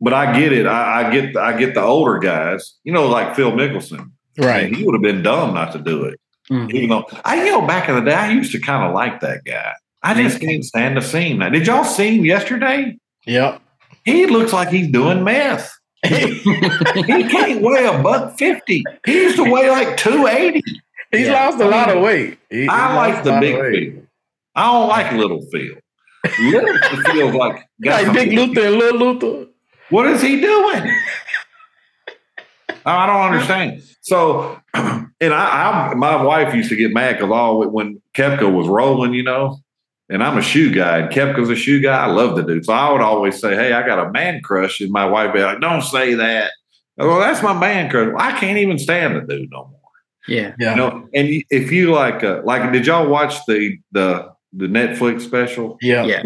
but 0.00 0.14
I 0.14 0.38
get 0.38 0.52
it. 0.52 0.66
I, 0.66 1.06
I 1.06 1.10
get 1.10 1.36
I 1.36 1.56
get 1.56 1.74
the 1.74 1.82
older 1.82 2.18
guys, 2.18 2.74
you 2.82 2.92
know, 2.92 3.08
like 3.08 3.36
Phil 3.36 3.52
Mickelson. 3.52 4.10
Right. 4.38 4.74
He 4.74 4.84
would 4.84 4.94
have 4.94 5.02
been 5.02 5.22
dumb 5.22 5.54
not 5.54 5.72
to 5.72 5.78
do 5.78 6.04
it. 6.04 6.18
Mhm. 6.50 6.72
Even 6.72 6.88
though 6.90 7.06
I 7.24 7.44
you 7.44 7.50
know 7.50 7.66
back 7.66 7.88
in 7.88 7.94
the 7.96 8.02
day, 8.02 8.14
I 8.14 8.30
used 8.30 8.52
to 8.52 8.60
kind 8.60 8.84
of 8.84 8.94
like 8.94 9.20
that 9.20 9.44
guy. 9.44 9.72
I 10.02 10.14
just 10.14 10.40
can't 10.40 10.64
stand 10.64 10.94
to 10.96 11.02
see 11.02 11.30
him. 11.30 11.38
Now, 11.38 11.48
did 11.48 11.66
y'all 11.66 11.82
see 11.84 12.16
him 12.16 12.24
yesterday? 12.24 12.96
Yep. 13.26 13.60
he 14.04 14.26
looks 14.26 14.52
like 14.52 14.68
he's 14.68 14.88
doing 14.88 15.24
meth. 15.24 15.72
he 16.04 16.42
can't 17.28 17.60
weigh 17.62 17.86
a 17.86 18.00
buck 18.00 18.38
fifty. 18.38 18.84
He 19.04 19.14
used 19.22 19.36
to 19.36 19.50
weigh 19.50 19.68
like 19.70 19.96
two 19.96 20.26
eighty. 20.28 20.62
He's 21.10 21.26
Yeah. 21.26 21.46
lost 21.46 21.60
a 21.60 21.64
lot 21.66 21.88
of 21.94 22.00
weight. 22.02 22.38
He- 22.50 22.62
he 22.62 22.68
I 22.68 22.94
lost 22.94 23.14
like 23.14 23.24
the 23.24 23.40
big 23.40 23.56
weight. 23.58 23.92
Phil. 23.94 24.02
I 24.54 24.64
don't 24.72 24.88
like 24.88 25.12
little 25.12 25.42
Phil. 25.50 25.74
Little 26.40 26.78
Phil 27.06 27.36
like 27.36 27.64
got 27.82 28.04
Like 28.04 28.12
Big 28.14 28.32
Luther 28.32 28.66
and 28.66 28.76
Little 28.76 29.00
Luther. 29.00 29.46
What 29.90 30.06
is 30.06 30.22
he 30.22 30.40
doing? 30.40 30.90
I 32.84 33.06
don't 33.06 33.32
understand. 33.32 33.82
So, 34.00 34.60
and 35.20 35.32
I, 35.32 35.90
I 35.90 35.94
my 35.94 36.22
wife 36.22 36.54
used 36.54 36.68
to 36.70 36.76
get 36.76 36.92
mad 36.92 37.16
because 37.16 37.30
all 37.30 37.66
when 37.68 38.00
Koepka 38.14 38.52
was 38.52 38.68
rolling, 38.68 39.14
you 39.14 39.22
know, 39.22 39.58
and 40.08 40.22
I'm 40.22 40.38
a 40.38 40.42
shoe 40.42 40.72
guy, 40.72 40.98
and 40.98 41.12
Koepka's 41.12 41.50
a 41.50 41.56
shoe 41.56 41.80
guy. 41.80 42.04
I 42.04 42.06
love 42.06 42.36
the 42.36 42.42
dude, 42.42 42.64
so 42.64 42.72
I 42.72 42.92
would 42.92 43.00
always 43.00 43.40
say, 43.40 43.54
"Hey, 43.54 43.72
I 43.72 43.86
got 43.86 44.06
a 44.06 44.10
man 44.10 44.40
crush," 44.42 44.80
and 44.80 44.90
my 44.90 45.06
wife 45.06 45.32
would 45.32 45.38
be 45.38 45.42
like, 45.42 45.60
"Don't 45.60 45.82
say 45.82 46.14
that." 46.14 46.52
Well, 46.96 47.20
that's 47.20 47.42
my 47.42 47.52
man 47.52 47.90
crush. 47.90 48.08
Well, 48.08 48.22
I 48.22 48.32
can't 48.38 48.58
even 48.58 48.78
stand 48.78 49.16
the 49.16 49.20
dude 49.20 49.50
no 49.50 49.66
more. 49.66 49.80
Yeah. 50.28 50.54
Yeah. 50.58 50.70
You 50.70 50.76
know, 50.76 51.08
and 51.14 51.44
if 51.50 51.70
you 51.70 51.92
like, 51.92 52.24
uh, 52.24 52.42
like, 52.44 52.72
did 52.72 52.86
y'all 52.86 53.08
watch 53.08 53.44
the 53.46 53.78
the 53.92 54.32
the 54.52 54.66
Netflix 54.66 55.22
special? 55.22 55.76
Yeah. 55.80 56.04
Yeah. 56.04 56.22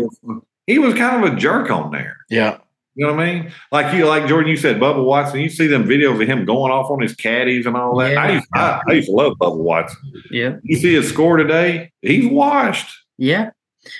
He 0.66 0.78
was 0.78 0.94
kind 0.94 1.24
of 1.24 1.32
a 1.32 1.36
jerk 1.36 1.70
on 1.70 1.90
there. 1.90 2.16
Yeah. 2.28 2.58
You 2.94 3.06
know 3.06 3.14
what 3.14 3.22
I 3.22 3.32
mean? 3.34 3.52
Like 3.70 3.94
you, 3.94 4.06
like 4.06 4.26
Jordan, 4.26 4.50
you 4.50 4.56
said 4.56 4.80
Bubba 4.80 5.04
Watson. 5.04 5.40
You 5.40 5.48
see 5.48 5.66
them 5.66 5.84
videos 5.84 6.20
of 6.20 6.28
him 6.28 6.44
going 6.44 6.72
off 6.72 6.90
on 6.90 7.00
his 7.00 7.14
caddies 7.14 7.64
and 7.66 7.76
all 7.76 7.96
that. 7.98 8.12
Yeah. 8.12 8.22
I, 8.22 8.32
used, 8.32 8.46
I, 8.54 8.82
I 8.88 8.92
used 8.92 9.08
to 9.08 9.12
love 9.12 9.34
Bubba 9.40 9.56
Watson. 9.56 9.98
Yeah. 10.30 10.56
You 10.62 10.76
see 10.76 10.94
his 10.94 11.08
score 11.08 11.36
today? 11.36 11.92
He's 12.02 12.28
washed. 12.30 12.92
Yeah. 13.16 13.50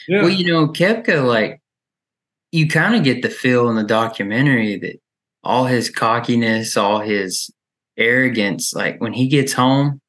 Yeah. 0.09 0.23
Well, 0.23 0.31
you 0.31 0.53
know, 0.53 0.69
Koepka, 0.69 1.25
like, 1.27 1.63
you 2.53 2.67
kind 2.69 2.97
of 2.97 3.05
get 3.05 3.23
the 3.23 3.31
feel 3.31 3.69
in 3.69 3.77
the 3.77 3.85
documentary 3.85 4.77
that 4.79 5.01
all 5.45 5.67
his 5.67 5.89
cockiness, 5.89 6.77
all 6.77 6.99
his 6.99 7.51
arrogance, 7.97 8.75
like 8.75 9.01
when 9.01 9.13
he 9.13 9.29
gets 9.29 9.53
home, 9.53 10.01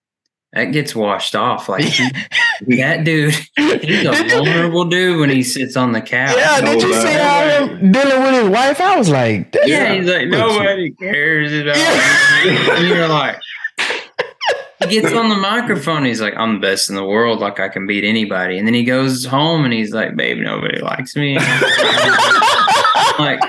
that 0.53 0.65
gets 0.65 0.93
washed 0.95 1.35
off. 1.35 1.69
Like 1.69 1.83
he, 1.85 2.09
that 2.77 3.03
dude, 3.03 3.33
he's 3.55 4.05
a 4.05 4.11
vulnerable 4.29 4.85
dude 4.85 5.19
when 5.19 5.29
he 5.29 5.43
sits 5.43 5.77
on 5.77 5.91
the 5.93 6.01
couch. 6.01 6.35
Yeah, 6.35 6.61
did 6.61 6.81
you 6.81 6.93
see 6.93 7.03
that. 7.03 7.59
how 7.59 7.67
him 7.67 7.91
dealing 7.91 8.21
with 8.23 8.41
his 8.43 8.49
wife? 8.49 8.81
I 8.81 8.97
was 8.97 9.09
like, 9.09 9.55
Yeah, 9.65 9.65
Yeah. 9.65 9.93
he's 9.95 10.09
like 10.09 10.27
nobody 10.27 10.91
cares 10.91 11.53
about. 11.53 11.77
Yeah. 11.77 12.75
And 12.75 12.87
you're 12.87 13.07
like, 13.07 13.37
he 14.79 14.87
gets 14.99 15.13
on 15.15 15.29
the 15.29 15.35
microphone. 15.35 16.05
He's 16.05 16.21
like, 16.21 16.33
"I'm 16.35 16.55
the 16.55 16.59
best 16.59 16.89
in 16.89 16.95
the 16.95 17.05
world. 17.05 17.39
Like 17.39 17.59
I 17.59 17.69
can 17.69 17.85
beat 17.87 18.03
anybody." 18.03 18.57
And 18.57 18.65
then 18.67 18.73
he 18.73 18.83
goes 18.83 19.23
home 19.25 19.63
and 19.63 19.71
he's 19.73 19.93
like, 19.93 20.15
"Babe, 20.15 20.37
nobody 20.39 20.79
likes 20.81 21.15
me." 21.15 21.35
like, 23.19 23.39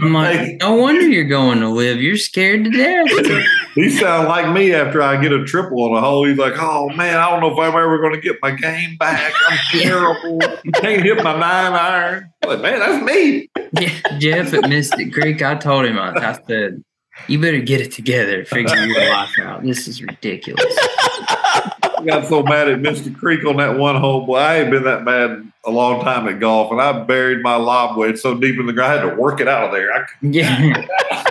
I'm 0.00 0.12
like, 0.12 0.60
no 0.60 0.74
wonder 0.74 1.02
you're 1.02 1.24
going 1.24 1.60
to 1.60 1.68
live. 1.68 2.00
You're 2.00 2.16
scared 2.16 2.64
to 2.64 2.70
death. 2.70 3.46
He 3.74 3.90
sounds 3.90 4.28
like 4.28 4.52
me 4.54 4.72
after 4.72 5.02
I 5.02 5.20
get 5.20 5.32
a 5.32 5.44
triple 5.44 5.82
on 5.82 5.96
a 5.96 6.00
hole. 6.00 6.24
He's 6.24 6.38
like, 6.38 6.54
"Oh 6.56 6.90
man, 6.90 7.16
I 7.16 7.28
don't 7.28 7.40
know 7.40 7.50
if 7.50 7.58
I'm 7.58 7.76
ever 7.76 7.98
going 7.98 8.14
to 8.14 8.20
get 8.20 8.36
my 8.40 8.52
game 8.52 8.96
back. 8.96 9.32
I'm 9.48 9.58
terrible. 9.72 10.38
Can't 10.74 11.02
hit 11.02 11.16
my 11.24 11.32
nine 11.32 11.72
iron." 11.72 12.30
I'm 12.44 12.50
like, 12.50 12.60
man, 12.60 12.78
that's 12.78 13.04
me. 13.04 13.50
Yeah, 13.72 14.18
Jeff 14.20 14.54
at 14.54 14.68
Mystic 14.68 15.12
Creek, 15.12 15.42
I 15.42 15.56
told 15.56 15.86
him, 15.86 15.98
I, 15.98 16.12
I 16.12 16.38
said, 16.46 16.84
"You 17.26 17.40
better 17.40 17.58
get 17.58 17.80
it 17.80 17.90
together. 17.90 18.44
Figure 18.44 18.76
your 18.76 19.10
life 19.10 19.36
out. 19.40 19.64
This 19.64 19.88
is 19.88 20.00
ridiculous." 20.00 20.78
I 21.54 22.02
got 22.04 22.26
so 22.26 22.42
mad 22.42 22.68
at 22.68 22.80
Mystic 22.80 23.16
Creek 23.16 23.44
on 23.46 23.56
that 23.56 23.78
one 23.78 23.96
hole. 23.96 24.26
Boy, 24.26 24.36
I 24.36 24.56
ain't 24.60 24.70
been 24.70 24.84
that 24.84 25.04
mad 25.04 25.50
a 25.64 25.70
long 25.70 26.02
time 26.02 26.28
at 26.28 26.40
golf, 26.40 26.70
and 26.70 26.80
I 26.80 26.92
buried 27.04 27.42
my 27.42 27.56
lob 27.56 27.96
wedge 27.96 28.18
so 28.18 28.34
deep 28.34 28.58
in 28.58 28.66
the 28.66 28.72
ground, 28.72 28.92
I 28.92 28.96
had 29.02 29.14
to 29.14 29.20
work 29.20 29.40
it 29.40 29.48
out 29.48 29.64
of 29.64 29.72
there. 29.72 29.92
I, 29.92 30.04
Yeah. 30.20 30.86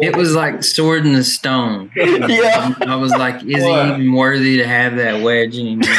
It 0.00 0.14
was 0.14 0.34
like 0.34 0.62
sword 0.62 1.06
in 1.06 1.14
the 1.14 1.24
stone. 1.24 1.90
Yeah. 1.96 2.74
I 2.82 2.96
was 2.96 3.12
like, 3.12 3.42
is 3.44 3.62
What? 3.64 3.86
he 3.86 4.02
even 4.02 4.12
worthy 4.12 4.58
to 4.58 4.66
have 4.66 4.96
that 4.96 5.22
wedge 5.22 5.56
anymore? 5.58 5.88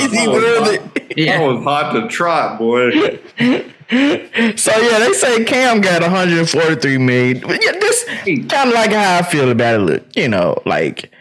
Is 0.00 0.12
he 0.12 0.28
worthy? 0.28 0.78
I 0.78 1.14
yeah. 1.16 1.40
was 1.40 1.64
hot 1.64 1.92
to 1.92 2.08
trot, 2.08 2.58
boy. 2.58 2.90
So 4.56 4.72
yeah, 4.72 4.98
they 5.00 5.12
say 5.12 5.44
Cam 5.44 5.80
got 5.80 6.02
143 6.02 6.98
million. 6.98 7.40
But 7.40 7.62
yeah, 7.62 7.72
this 7.72 8.04
kind 8.04 8.68
of 8.68 8.74
like 8.74 8.92
how 8.92 9.18
I 9.18 9.22
feel 9.22 9.50
about 9.50 9.74
it. 9.74 9.84
Look, 9.84 10.16
you 10.16 10.28
know, 10.28 10.56
like 10.64 11.12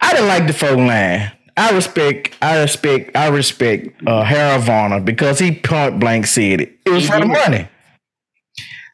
I 0.00 0.12
didn't 0.12 0.28
like 0.28 0.46
the 0.46 0.52
folk 0.52 0.76
line. 0.78 1.32
I 1.56 1.72
respect, 1.72 2.36
I 2.40 2.60
respect, 2.62 3.16
I 3.16 3.28
respect 3.28 3.88
uh, 4.06 4.22
Harold 4.22 4.64
Varner 4.64 5.00
because 5.00 5.38
he 5.38 5.52
point 5.52 6.00
blank 6.00 6.26
said 6.26 6.60
it. 6.62 6.78
It 6.86 6.90
was 6.90 7.06
for 7.08 7.18
the 7.20 7.26
money. 7.26 7.68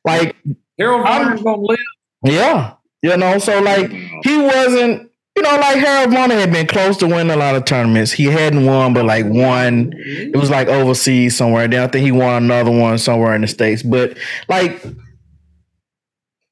Like, 0.04 0.36
Harold 0.78 1.06
I'm- 1.06 1.22
Varner's 1.24 1.42
gonna 1.42 1.62
live. 1.62 1.78
yeah, 2.24 2.74
you 3.02 3.16
know. 3.16 3.38
So 3.38 3.60
like, 3.60 3.90
he 3.90 4.38
wasn't. 4.38 5.10
You 5.36 5.42
know, 5.42 5.54
like 5.56 5.76
Harold 5.76 6.14
Varner 6.14 6.34
had 6.36 6.50
been 6.50 6.66
close 6.66 6.96
to 6.96 7.06
winning 7.06 7.30
a 7.30 7.36
lot 7.36 7.56
of 7.56 7.66
tournaments. 7.66 8.10
He 8.10 8.24
hadn't 8.24 8.64
won, 8.64 8.94
but 8.94 9.04
like 9.04 9.26
one 9.26 9.92
it 9.94 10.34
was 10.34 10.48
like 10.48 10.66
overseas 10.68 11.36
somewhere. 11.36 11.68
Then 11.68 11.82
I 11.82 11.88
think 11.88 12.06
he 12.06 12.10
won 12.10 12.44
another 12.44 12.70
one 12.70 12.96
somewhere 12.96 13.34
in 13.34 13.42
the 13.42 13.46
states. 13.46 13.82
But 13.82 14.16
like 14.48 14.82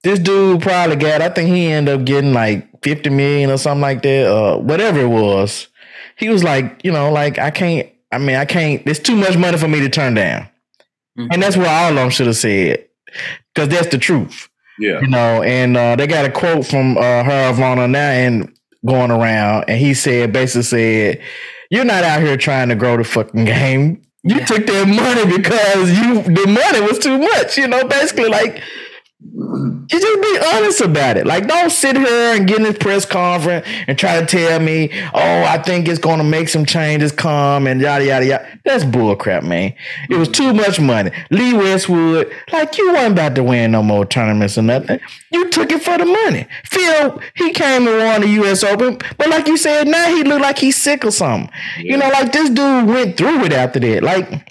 this 0.03 0.19
dude 0.19 0.61
probably 0.61 0.97
got. 0.97 1.23
I 1.23 1.31
think 1.31 1.49
he 1.49 1.67
ended 1.69 1.99
up 1.99 2.05
getting 2.05 2.35
like 2.35 2.69
fifty 2.85 3.11
million 3.11 3.51
or 3.51 3.57
something 3.59 3.81
like 3.83 4.03
that. 4.03 4.31
Uh, 4.31 4.59
whatever 4.59 5.01
it 5.01 5.09
was. 5.09 5.67
He 6.17 6.29
was 6.29 6.45
like, 6.45 6.81
you 6.85 6.93
know, 6.93 7.11
like 7.11 7.39
I 7.39 7.51
can't. 7.51 7.89
I 8.13 8.19
mean, 8.19 8.37
I 8.37 8.45
can't. 8.45 8.85
There's 8.85 9.01
too 9.01 9.17
much 9.17 9.37
money 9.37 9.59
for 9.59 9.67
me 9.67 9.81
to 9.81 9.89
turn 9.89 10.15
down, 10.15 10.47
Mhm. 11.19 11.29
and 11.33 11.43
that's 11.43 11.57
what 11.57 11.67
all 11.67 11.89
of 11.91 11.97
them 11.97 12.11
should 12.11 12.29
have 12.29 12.37
said, 12.37 12.85
because 13.53 13.69
that's 13.71 13.89
the 13.89 13.99
truth 13.99 14.49
Yeah. 14.79 15.01
you 15.01 15.09
know, 15.09 15.43
and 15.43 15.77
uh, 15.77 15.97
they 15.97 16.07
got 16.07 16.25
a 16.25 16.31
quote 16.31 16.65
from 16.67 16.97
uh, 16.97 17.25
Harold 17.25 17.57
Varner 17.57 17.89
now 17.89 18.11
and 18.11 18.53
going 18.87 19.11
around, 19.11 19.65
and 19.67 19.79
he 19.79 19.95
said 19.95 20.33
basically 20.33 20.63
said, 20.63 21.21
"You're 21.71 21.85
not 21.85 22.05
out 22.05 22.21
here 22.23 22.37
trying 22.37 22.69
to 22.69 22.77
grow 22.77 22.97
the 22.97 23.03
fucking 23.05 23.47
game. 23.47 24.01
You 24.23 24.37
Yeah. 24.37 24.45
took 24.45 24.67
that 24.67 24.87
money 24.87 25.37
because 25.37 25.91
you 25.99 26.23
the 26.23 26.47
money 26.47 26.81
was 26.87 26.99
too 27.01 27.19
much. 27.19 27.59
You 27.59 27.67
know, 27.67 27.83
basically 27.85 28.29
like." 28.29 28.61
Just 29.87 30.23
be 30.23 30.39
honest 30.55 30.81
about 30.83 31.17
it. 31.17 31.27
Like, 31.27 31.47
don't 31.49 31.71
sit 31.71 31.97
here 31.97 32.35
and 32.37 32.47
get 32.47 32.59
in 32.59 32.65
this 32.65 32.79
press 32.79 33.07
conference 33.07 33.67
and 33.87 33.99
try 33.99 34.21
to 34.21 34.27
tell 34.27 34.61
me, 34.61 34.91
"Oh, 35.15 35.45
I 35.45 35.59
think 35.59 35.89
it's 35.89 35.99
going 35.99 36.19
to 36.19 36.25
make 36.25 36.49
some 36.49 36.67
changes 36.67 37.11
come," 37.11 37.67
and 37.67 37.81
yada 37.81 38.05
yada 38.05 38.27
yada. 38.27 38.47
That's 38.65 38.85
bullcrap, 38.85 39.43
man. 39.43 39.75
It 40.11 40.17
was 40.17 40.29
too 40.29 40.53
much 40.53 40.79
money. 40.79 41.11
Lee 41.31 41.55
Westwood, 41.55 42.31
like 42.53 42.77
you 42.77 42.93
weren't 42.93 43.13
about 43.13 43.35
to 43.37 43.43
win 43.43 43.73
no 43.73 43.83
more 43.83 44.05
tournaments 44.05 44.59
or 44.59 44.63
nothing. 44.63 45.01
You 45.33 45.49
took 45.49 45.73
it 45.73 45.83
for 45.83 45.97
the 45.97 46.05
money. 46.05 46.47
Phil, 46.65 47.21
he 47.35 47.53
came 47.53 47.89
and 47.89 47.99
won 47.99 48.21
the 48.21 48.29
U.S. 48.29 48.63
Open, 48.63 48.99
but 49.17 49.29
like 49.29 49.47
you 49.47 49.57
said, 49.57 49.89
now 49.89 50.15
he 50.15 50.23
look 50.23 50.41
like 50.41 50.59
he's 50.59 50.77
sick 50.77 51.05
or 51.05 51.11
something. 51.11 51.51
You 51.79 51.97
know, 51.97 52.09
like 52.09 52.33
this 52.33 52.51
dude 52.51 52.87
went 52.87 53.17
through 53.17 53.45
it 53.45 53.53
after 53.53 53.81
that. 53.81 54.03
Like, 54.03 54.47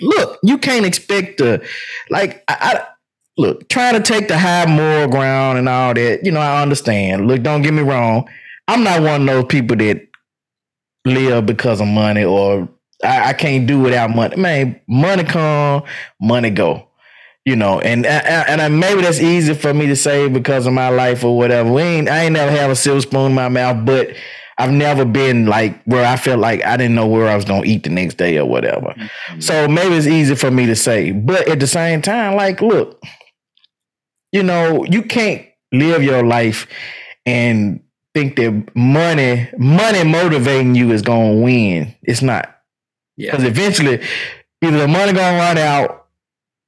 look, 0.00 0.38
you 0.42 0.58
can't 0.58 0.86
expect 0.86 1.38
to, 1.38 1.62
like, 2.10 2.42
I, 2.48 2.56
I 2.60 2.86
look 3.38 3.68
trying 3.68 3.94
to 3.94 4.00
take 4.00 4.28
the 4.28 4.36
high 4.36 4.66
moral 4.66 5.08
ground 5.08 5.58
and 5.58 5.68
all 5.68 5.94
that. 5.94 6.24
You 6.24 6.32
know, 6.32 6.40
I 6.40 6.60
understand. 6.60 7.26
Look, 7.26 7.42
don't 7.42 7.62
get 7.62 7.72
me 7.72 7.82
wrong. 7.82 8.28
I'm 8.66 8.84
not 8.84 9.00
one 9.00 9.22
of 9.22 9.26
those 9.26 9.44
people 9.46 9.76
that 9.78 10.06
live 11.06 11.46
because 11.46 11.80
of 11.80 11.86
money 11.86 12.24
or 12.24 12.68
I, 13.02 13.30
I 13.30 13.32
can't 13.32 13.66
do 13.66 13.80
without 13.80 14.10
money. 14.10 14.36
Man, 14.36 14.80
money 14.86 15.24
come, 15.24 15.84
money 16.20 16.50
go. 16.50 16.84
You 17.44 17.56
know, 17.56 17.80
and 17.80 18.04
and, 18.04 18.60
and 18.60 18.78
maybe 18.78 19.00
that's 19.00 19.20
easy 19.20 19.54
for 19.54 19.72
me 19.72 19.86
to 19.86 19.96
say 19.96 20.28
because 20.28 20.66
of 20.66 20.74
my 20.74 20.90
life 20.90 21.24
or 21.24 21.34
whatever. 21.38 21.72
We 21.72 21.80
ain't, 21.80 22.08
I 22.08 22.24
ain't 22.24 22.34
never 22.34 22.50
have 22.50 22.70
a 22.70 22.76
silver 22.76 23.00
spoon 23.00 23.30
in 23.30 23.34
my 23.34 23.48
mouth, 23.48 23.86
but 23.86 24.14
I've 24.58 24.72
never 24.72 25.06
been 25.06 25.46
like 25.46 25.82
where 25.84 26.04
I 26.04 26.16
felt 26.16 26.40
like 26.40 26.62
I 26.62 26.76
didn't 26.76 26.96
know 26.96 27.06
where 27.06 27.26
I 27.26 27.36
was 27.36 27.46
gonna 27.46 27.64
eat 27.64 27.84
the 27.84 27.90
next 27.90 28.16
day 28.16 28.36
or 28.36 28.44
whatever. 28.44 28.88
Mm-hmm. 28.88 29.40
So 29.40 29.66
maybe 29.66 29.94
it's 29.94 30.06
easy 30.06 30.34
for 30.34 30.50
me 30.50 30.66
to 30.66 30.76
say, 30.76 31.12
but 31.12 31.48
at 31.48 31.60
the 31.60 31.66
same 31.66 32.02
time, 32.02 32.34
like, 32.34 32.60
look, 32.60 33.02
you 34.32 34.42
know, 34.42 34.84
you 34.84 35.02
can't 35.02 35.46
live 35.72 36.02
your 36.02 36.24
life 36.24 36.66
and 37.26 37.80
think 38.14 38.36
that 38.36 38.70
money, 38.74 39.48
money 39.58 40.04
motivating 40.04 40.74
you 40.74 40.90
is 40.92 41.02
gonna 41.02 41.34
win. 41.34 41.94
It's 42.02 42.22
not. 42.22 42.54
Yeah. 43.16 43.30
Because 43.32 43.44
eventually, 43.44 44.00
either 44.62 44.78
the 44.78 44.88
money 44.88 45.12
gonna 45.12 45.38
run 45.38 45.58
out 45.58 46.06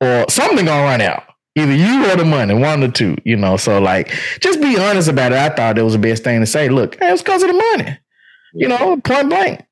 or 0.00 0.26
something 0.28 0.64
gonna 0.64 0.82
run 0.84 1.00
out. 1.00 1.24
Either 1.56 1.74
you 1.74 2.10
or 2.10 2.16
the 2.16 2.24
money, 2.24 2.54
one 2.54 2.82
or 2.82 2.90
two, 2.90 3.16
you 3.24 3.36
know. 3.36 3.56
So 3.56 3.80
like 3.80 4.08
just 4.40 4.60
be 4.60 4.78
honest 4.78 5.08
about 5.08 5.32
it. 5.32 5.38
I 5.38 5.48
thought 5.48 5.76
that 5.76 5.84
was 5.84 5.94
the 5.94 5.98
best 5.98 6.22
thing 6.24 6.40
to 6.40 6.46
say. 6.46 6.68
Look, 6.68 6.96
hey, 7.00 7.12
it's 7.12 7.22
because 7.22 7.42
of 7.42 7.48
the 7.48 7.54
money. 7.76 7.98
You 8.54 8.68
know, 8.68 8.96
point 9.00 9.28
blank. 9.28 9.64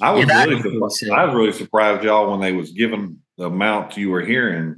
I 0.00 0.10
was 0.12 0.26
Yeah, 0.26 0.44
really 0.44 0.56
that- 0.62 0.90
surprised. 0.92 1.10
I 1.12 1.24
was 1.26 1.34
really 1.34 1.52
surprised 1.52 2.04
y'all 2.04 2.30
when 2.30 2.40
they 2.40 2.52
was 2.52 2.70
giving 2.72 3.18
the 3.38 3.46
amount 3.46 3.96
you 3.96 4.10
were 4.10 4.22
hearing. 4.22 4.74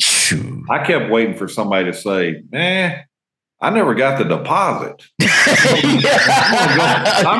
I 0.71 0.85
kept 0.85 1.11
waiting 1.11 1.37
for 1.37 1.49
somebody 1.49 1.91
to 1.91 1.97
say, 1.97 2.43
"Eh, 2.53 2.97
I 3.61 3.71
never 3.71 3.95
got 3.95 4.19
the 4.19 4.25
deposit." 4.25 5.03
I'm 5.21 6.01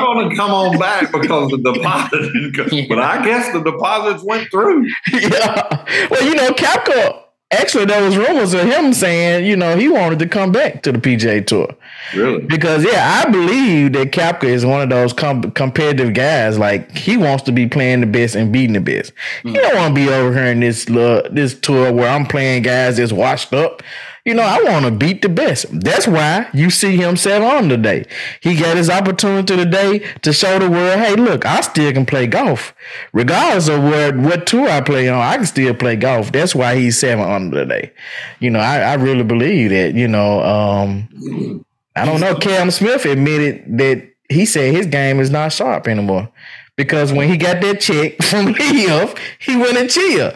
going 0.01 0.29
to 0.29 0.35
come 0.35 0.51
on 0.51 0.77
back 0.77 1.11
because 1.11 1.51
the 1.51 1.57
deposit. 1.57 2.85
But 2.89 2.99
I 2.99 3.23
guess 3.23 3.51
the 3.53 3.61
deposits 3.61 4.23
went 4.23 4.49
through. 4.51 4.87
yeah. 5.13 6.07
Well, 6.09 6.23
you 6.23 6.35
know, 6.35 6.49
Koepka 6.51 7.24
actually, 7.51 7.85
there 7.85 8.03
was 8.03 8.17
rumors 8.17 8.53
of 8.53 8.61
him 8.61 8.93
saying, 8.93 9.45
you 9.45 9.55
know, 9.55 9.77
he 9.77 9.87
wanted 9.87 10.19
to 10.19 10.27
come 10.27 10.51
back 10.51 10.83
to 10.83 10.91
the 10.91 10.99
PGA 10.99 11.45
Tour. 11.45 11.75
Really? 12.13 12.41
Because 12.41 12.83
yeah, 12.83 13.23
I 13.25 13.29
believe 13.29 13.93
that 13.93 14.11
Koepka 14.11 14.43
is 14.45 14.65
one 14.65 14.81
of 14.81 14.89
those 14.89 15.13
com- 15.13 15.51
competitive 15.51 16.13
guys. 16.13 16.57
Like 16.57 16.91
he 16.95 17.17
wants 17.17 17.43
to 17.43 17.51
be 17.51 17.67
playing 17.67 18.01
the 18.01 18.07
best 18.07 18.35
and 18.35 18.51
beating 18.51 18.73
the 18.73 18.81
best. 18.81 19.13
He 19.43 19.53
don't 19.53 19.75
want 19.75 19.95
to 19.95 20.05
be 20.05 20.09
over 20.11 20.33
here 20.33 20.45
in 20.45 20.59
this 20.59 20.89
uh, 20.89 21.27
this 21.31 21.59
tour 21.59 21.91
where 21.91 22.09
I'm 22.09 22.25
playing 22.25 22.63
guys 22.63 22.97
that's 22.97 23.11
washed 23.11 23.53
up. 23.53 23.81
You 24.25 24.33
know, 24.33 24.41
I 24.41 24.63
want 24.63 24.85
to 24.85 24.91
beat 24.91 25.21
the 25.21 25.29
best. 25.29 25.67
That's 25.71 26.07
why 26.07 26.49
you 26.51 26.71
see 26.71 26.97
him 26.97 27.15
set 27.15 27.43
on 27.43 27.69
today. 27.69 28.05
He 28.41 28.55
got 28.55 28.75
his 28.75 28.89
opportunity 28.89 29.55
today 29.55 29.99
to 30.23 30.33
show 30.33 30.57
the 30.57 30.67
world, 30.67 30.99
hey, 30.99 31.15
look, 31.15 31.45
I 31.45 31.61
still 31.61 31.93
can 31.93 32.07
play 32.07 32.25
golf. 32.25 32.73
Regardless 33.13 33.69
of 33.69 33.83
what, 33.83 34.17
what 34.17 34.47
tour 34.47 34.67
I 34.67 34.81
play 34.81 35.07
on, 35.09 35.21
I 35.21 35.35
can 35.35 35.45
still 35.45 35.75
play 35.75 35.95
golf. 35.95 36.31
That's 36.31 36.55
why 36.55 36.75
he's 36.75 36.97
seven 36.97 37.23
under 37.23 37.63
today. 37.65 37.91
You 38.39 38.49
know, 38.49 38.59
I, 38.59 38.79
I 38.79 38.93
really 38.95 39.23
believe 39.23 39.69
that, 39.69 39.93
you 39.93 40.07
know, 40.07 40.41
um, 40.43 41.63
I 41.95 42.05
don't 42.05 42.19
know. 42.19 42.35
Cam 42.35 42.71
Smith 42.71 43.05
admitted 43.05 43.77
that 43.77 44.09
he 44.27 44.47
said 44.47 44.73
his 44.73 44.87
game 44.87 45.19
is 45.19 45.29
not 45.29 45.53
sharp 45.53 45.87
anymore. 45.87 46.31
Because 46.75 47.13
when 47.13 47.29
he 47.29 47.37
got 47.37 47.61
that 47.61 47.79
check 47.79 48.17
from 48.23 48.47
LIV, 48.47 49.15
he 49.39 49.55
went 49.55 49.77
and 49.77 49.89
chill. 49.89 50.33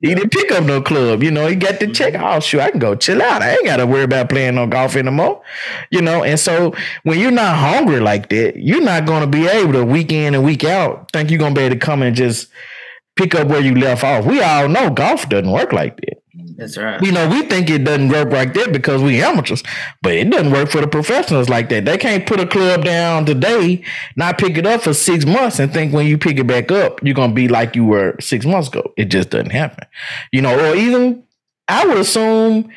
He 0.00 0.14
didn't 0.14 0.32
pick 0.32 0.50
up 0.52 0.64
no 0.64 0.80
club. 0.80 1.22
You 1.22 1.30
know, 1.30 1.46
he 1.46 1.56
got 1.56 1.78
the 1.78 1.88
check. 1.88 2.14
Mm-hmm. 2.14 2.24
Oh, 2.24 2.40
shoot, 2.40 2.60
I 2.60 2.70
can 2.70 2.80
go 2.80 2.94
chill 2.94 3.20
out. 3.20 3.42
I 3.42 3.50
ain't 3.52 3.66
got 3.66 3.76
to 3.76 3.86
worry 3.86 4.04
about 4.04 4.30
playing 4.30 4.54
no 4.54 4.66
golf 4.66 4.96
anymore. 4.96 5.42
You 5.90 6.00
know, 6.00 6.24
and 6.24 6.40
so 6.40 6.74
when 7.02 7.18
you're 7.18 7.30
not 7.30 7.56
hungry 7.56 8.00
like 8.00 8.30
that, 8.30 8.56
you're 8.56 8.80
not 8.80 9.04
going 9.04 9.20
to 9.20 9.26
be 9.26 9.46
able 9.46 9.74
to 9.74 9.84
week 9.84 10.10
in 10.10 10.34
and 10.34 10.44
week 10.44 10.64
out 10.64 11.10
think 11.12 11.30
you're 11.30 11.38
going 11.38 11.54
to 11.54 11.60
be 11.60 11.64
able 11.66 11.76
to 11.76 11.80
come 11.80 12.02
and 12.02 12.16
just 12.16 12.48
pick 13.16 13.34
up 13.34 13.48
where 13.48 13.60
you 13.60 13.74
left 13.74 14.04
off. 14.04 14.24
We 14.24 14.40
all 14.40 14.68
know 14.68 14.90
golf 14.90 15.28
doesn't 15.28 15.50
work 15.50 15.72
like 15.72 15.96
that. 15.98 16.19
That's 16.60 16.76
right. 16.76 17.02
You 17.02 17.10
know, 17.10 17.26
we 17.26 17.40
think 17.44 17.70
it 17.70 17.84
doesn't 17.84 18.10
work 18.10 18.30
like 18.32 18.52
that 18.52 18.70
because 18.70 19.00
we 19.02 19.22
amateurs, 19.22 19.62
but 20.02 20.12
it 20.12 20.28
doesn't 20.28 20.52
work 20.52 20.68
for 20.68 20.82
the 20.82 20.86
professionals 20.86 21.48
like 21.48 21.70
that. 21.70 21.86
They 21.86 21.96
can't 21.96 22.26
put 22.26 22.38
a 22.38 22.46
club 22.46 22.84
down 22.84 23.24
today, 23.24 23.82
not 24.14 24.36
pick 24.36 24.58
it 24.58 24.66
up 24.66 24.82
for 24.82 24.92
six 24.92 25.24
months, 25.24 25.58
and 25.58 25.72
think 25.72 25.94
when 25.94 26.06
you 26.06 26.18
pick 26.18 26.38
it 26.38 26.46
back 26.46 26.70
up, 26.70 27.02
you're 27.02 27.14
gonna 27.14 27.32
be 27.32 27.48
like 27.48 27.74
you 27.74 27.86
were 27.86 28.14
six 28.20 28.44
months 28.44 28.68
ago. 28.68 28.92
It 28.98 29.06
just 29.06 29.30
doesn't 29.30 29.52
happen. 29.52 29.86
You 30.32 30.42
know, 30.42 30.70
or 30.70 30.76
even 30.76 31.22
I 31.66 31.86
would 31.86 31.96
assume 31.96 32.70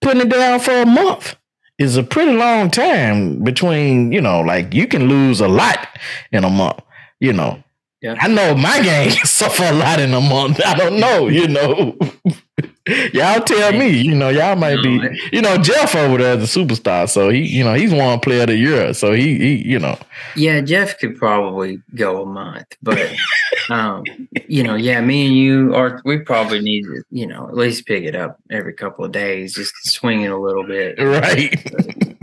putting 0.00 0.22
it 0.22 0.28
down 0.28 0.58
for 0.58 0.72
a 0.72 0.86
month 0.86 1.36
is 1.78 1.96
a 1.96 2.02
pretty 2.02 2.32
long 2.32 2.72
time 2.72 3.44
between, 3.44 4.10
you 4.10 4.20
know, 4.20 4.40
like 4.40 4.74
you 4.74 4.88
can 4.88 5.08
lose 5.08 5.40
a 5.40 5.46
lot 5.46 5.86
in 6.32 6.42
a 6.42 6.50
month, 6.50 6.80
you 7.20 7.32
know. 7.32 7.62
Yeah. 8.02 8.16
I 8.18 8.26
know 8.26 8.56
my 8.56 8.80
game 8.82 9.12
suffer 9.12 9.62
a 9.62 9.72
lot 9.72 10.00
in 10.00 10.12
a 10.12 10.20
month. 10.20 10.60
I 10.66 10.74
don't 10.74 10.98
know, 10.98 11.28
you 11.28 11.46
know. 11.46 11.96
y'all 13.12 13.42
tell 13.42 13.72
me, 13.72 13.88
you 13.88 14.14
know, 14.14 14.28
y'all 14.28 14.56
might 14.56 14.82
be, 14.82 15.00
you 15.32 15.42
know, 15.42 15.56
Jeff 15.58 15.94
over 15.94 16.18
there 16.18 16.38
is 16.38 16.56
a 16.56 16.58
superstar, 16.60 17.08
so 17.08 17.28
he, 17.28 17.40
you 17.40 17.64
know, 17.64 17.74
he's 17.74 17.92
one 17.92 18.20
player 18.20 18.42
of 18.42 18.48
the 18.48 18.56
year, 18.56 18.94
so 18.94 19.12
he, 19.12 19.38
he, 19.38 19.68
you 19.68 19.78
know, 19.78 19.98
Yeah, 20.36 20.60
Jeff 20.60 20.98
could 20.98 21.16
probably 21.16 21.80
go 21.94 22.22
a 22.22 22.26
month, 22.26 22.76
but 22.82 23.12
um, 23.70 24.04
you 24.48 24.62
know, 24.62 24.74
yeah, 24.76 25.00
me 25.00 25.26
and 25.26 25.36
you 25.36 25.74
are 25.74 26.00
we 26.04 26.18
probably 26.18 26.60
need 26.60 26.82
to, 26.82 27.02
you 27.10 27.26
know, 27.26 27.48
at 27.48 27.54
least 27.54 27.86
pick 27.86 28.04
it 28.04 28.14
up 28.14 28.38
every 28.50 28.72
couple 28.72 29.04
of 29.04 29.12
days, 29.12 29.54
just 29.54 29.74
swing 29.84 30.22
it 30.22 30.30
a 30.30 30.38
little 30.38 30.64
bit. 30.64 30.98
right? 31.00 31.54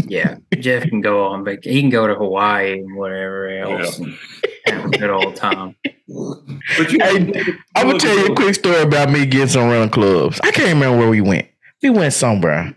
Yeah, 0.07 0.37
Jeff 0.59 0.83
can 0.83 1.01
go 1.01 1.25
on 1.25 1.43
but 1.43 1.63
He 1.63 1.81
can 1.81 1.89
go 1.89 2.07
to 2.07 2.15
Hawaii 2.15 2.73
and 2.73 2.95
whatever 2.95 3.49
else 3.49 3.97
and 3.99 4.15
have 4.65 4.85
a 4.85 4.89
good 4.89 5.09
old 5.09 5.35
time. 5.35 5.75
But 6.77 6.91
you, 6.91 6.99
Hey, 7.01 7.55
I'm 7.75 7.87
gonna 7.87 7.99
tell 7.99 8.17
you 8.17 8.31
a 8.31 8.35
quick 8.35 8.55
story 8.55 8.81
about 8.81 9.09
me 9.09 9.25
getting 9.25 9.47
some 9.47 9.69
running 9.69 9.89
clubs. 9.89 10.39
I 10.43 10.51
can't 10.53 10.73
remember 10.73 10.97
where 10.97 11.09
we 11.09 11.21
went. 11.21 11.47
We 11.81 11.89
went 11.89 12.13
somewhere. 12.13 12.73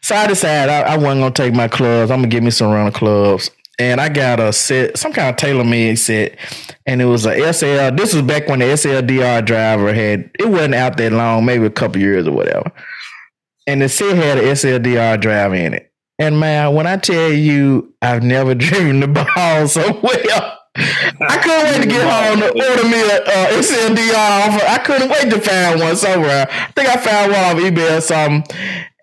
So 0.00 0.14
I 0.14 0.26
decided 0.26 0.72
I, 0.72 0.94
I 0.94 0.96
wasn't 0.96 1.20
gonna 1.20 1.34
take 1.34 1.54
my 1.54 1.68
clubs. 1.68 2.10
I'm 2.10 2.18
gonna 2.18 2.28
give 2.28 2.42
me 2.42 2.50
some 2.50 2.70
run 2.70 2.92
clubs. 2.92 3.50
And 3.78 4.00
I 4.00 4.08
got 4.08 4.38
a 4.38 4.52
set, 4.52 4.98
some 4.98 5.12
kind 5.12 5.30
of 5.30 5.36
TaylorMade 5.36 5.98
set, 5.98 6.36
and 6.86 7.00
it 7.00 7.06
was 7.06 7.26
a 7.26 7.52
SL. 7.52 7.96
This 7.96 8.12
was 8.14 8.22
back 8.22 8.46
when 8.46 8.60
the 8.60 8.66
SLDR 8.66 9.44
driver 9.44 9.92
had 9.92 10.30
it 10.38 10.48
wasn't 10.48 10.74
out 10.74 10.96
that 10.98 11.12
long, 11.12 11.44
maybe 11.44 11.66
a 11.66 11.70
couple 11.70 12.00
years 12.00 12.26
or 12.26 12.32
whatever. 12.32 12.70
And 13.66 13.82
the 13.82 13.88
set 13.88 14.16
had 14.16 14.38
a 14.38 14.42
SLDR 14.42 15.20
drive 15.20 15.54
in 15.54 15.74
it. 15.74 15.92
And 16.18 16.38
man, 16.38 16.74
when 16.74 16.86
I 16.86 16.96
tell 16.96 17.32
you, 17.32 17.94
I've 18.02 18.22
never 18.22 18.54
driven 18.56 19.00
the 19.00 19.08
ball 19.08 19.66
so 19.66 20.00
well. 20.02 20.58
I 20.74 21.38
couldn't 21.42 21.64
wait 21.64 21.82
to 21.82 21.88
get 21.88 22.08
home 22.08 22.40
to 22.40 22.46
order 22.70 22.88
me 22.88 23.00
a 23.00 23.22
uh, 23.22 23.60
SLDR 23.60 24.48
offer. 24.48 24.66
I 24.66 24.78
couldn't 24.78 25.10
wait 25.10 25.30
to 25.30 25.40
find 25.40 25.80
one 25.80 25.96
somewhere. 25.96 26.46
I 26.50 26.72
think 26.72 26.88
I 26.88 26.96
found 26.96 27.32
one 27.32 27.40
on 27.40 27.56
eBay 27.56 27.98
or 27.98 28.00
something. 28.00 28.56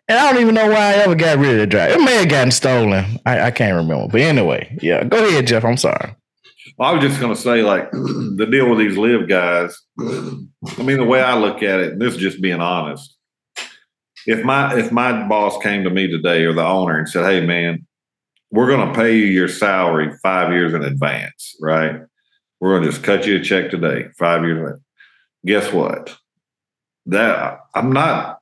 And 0.08 0.17
I 0.17 0.32
don't 0.32 0.41
even 0.41 0.55
know 0.55 0.67
why 0.67 0.77
I 0.77 0.93
ever 0.93 1.13
got 1.13 1.38
rid 1.38 1.51
of 1.51 1.58
the 1.60 1.67
drive. 1.67 1.91
It 1.91 2.01
may 2.01 2.15
have 2.15 2.29
gotten 2.29 2.49
stolen. 2.49 3.19
I, 3.27 3.41
I 3.41 3.51
can't 3.51 3.75
remember. 3.75 4.08
But 4.08 4.21
anyway, 4.21 4.75
yeah. 4.82 5.03
Go 5.03 5.23
ahead, 5.23 5.45
Jeff. 5.45 5.63
I'm 5.63 5.77
sorry. 5.77 6.15
I 6.79 6.91
was 6.91 7.03
just 7.03 7.19
going 7.19 7.36
to 7.36 7.39
say, 7.39 7.62
like, 7.62 7.91
the 7.91 8.47
deal 8.49 8.69
with 8.69 8.79
these 8.79 8.97
LIV 8.97 9.27
guys. 9.27 9.77
I 9.99 10.84
mean, 10.84 10.97
the 10.97 11.05
way 11.05 11.21
I 11.21 11.38
look 11.38 11.62
at 11.62 11.79
it, 11.79 11.93
and 11.93 12.01
this 12.01 12.15
is 12.15 12.21
just 12.21 12.41
being 12.41 12.62
honest. 12.62 13.15
If 14.25 14.43
my 14.43 14.77
if 14.77 14.91
my 14.91 15.27
boss 15.27 15.62
came 15.62 15.84
to 15.84 15.89
me 15.89 16.08
today 16.08 16.43
or 16.43 16.53
the 16.53 16.65
owner 16.65 16.97
and 16.97 17.08
said, 17.08 17.25
"Hey, 17.25 17.45
man, 17.45 17.86
we're 18.51 18.67
going 18.67 18.88
to 18.88 18.93
pay 18.93 19.15
you 19.15 19.25
your 19.25 19.47
salary 19.47 20.12
five 20.21 20.51
years 20.51 20.73
in 20.73 20.83
advance, 20.83 21.55
right? 21.62 22.01
We're 22.59 22.71
going 22.71 22.83
to 22.83 22.89
just 22.89 23.03
cut 23.03 23.25
you 23.25 23.38
a 23.38 23.43
check 23.43 23.69
today, 23.69 24.07
five 24.17 24.43
years." 24.43 24.59
Advance. 24.59 24.81
Guess 25.45 25.73
what? 25.73 26.17
That 27.05 27.59
I'm 27.73 27.91
not. 27.91 28.39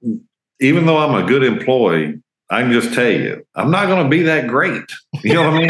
Even 0.60 0.86
though 0.86 0.98
I'm 0.98 1.24
a 1.24 1.28
good 1.28 1.44
employee, 1.44 2.22
I 2.50 2.62
can 2.62 2.72
just 2.72 2.94
tell 2.94 3.12
you, 3.12 3.46
I'm 3.54 3.70
not 3.70 3.88
going 3.88 4.04
to 4.04 4.10
be 4.10 4.24
that 4.24 4.48
great. 4.48 4.84
You 5.24 5.36
know 5.36 5.50
what 5.50 5.54
I 5.54 5.60
mean? 5.60 5.70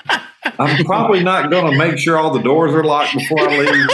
like. 0.10 0.24
I'm 0.58 0.84
probably 0.84 1.22
not 1.22 1.50
going 1.50 1.70
to 1.72 1.78
make 1.78 1.98
sure 1.98 2.16
all 2.16 2.30
the 2.32 2.42
doors 2.42 2.74
are 2.74 2.84
locked 2.84 3.14
before 3.14 3.48
I 3.48 3.56
leave. 3.58 3.88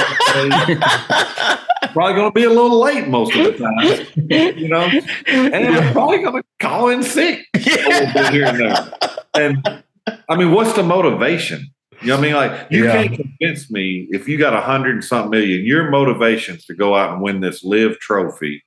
probably 1.93 2.15
going 2.15 2.31
to 2.31 2.33
be 2.35 2.45
a 2.45 2.49
little 2.51 2.81
late 2.81 3.09
most 3.09 3.35
of 3.37 3.45
the 3.45 3.53
time, 3.53 4.59
you 4.59 4.69
know. 4.69 4.89
And 5.27 5.55
I'm 5.55 5.93
probably 5.93 6.19
going 6.19 6.43
to 6.43 6.45
call 6.61 6.89
in 6.89 7.03
sick 7.03 7.47
a 7.55 7.59
little 7.59 8.13
bit 8.13 8.31
here 8.33 8.47
and 8.47 8.59
there. 8.61 8.93
And 9.35 9.83
I 10.29 10.37
mean, 10.37 10.53
what's 10.53 10.75
the 10.75 10.83
motivation? 10.83 11.71
You 12.03 12.09
know 12.09 12.17
what 12.17 12.21
I 12.21 12.23
mean? 12.27 12.35
Like, 12.35 12.67
you 12.71 12.85
Yeah. 12.85 12.93
can't 13.05 13.17
convince 13.17 13.71
me 13.71 14.07
if 14.11 14.29
you 14.29 14.37
got 14.37 14.53
a 14.53 14.61
hundred 14.61 14.95
and 14.97 15.05
something 15.05 15.31
million, 15.31 15.65
your 15.65 15.91
motivations 15.91 16.67
to 16.67 16.75
go 16.75 16.95
out 16.95 17.13
and 17.15 17.23
win 17.23 17.41
this 17.41 17.65
LIV 17.65 17.99
trophy 18.01 18.63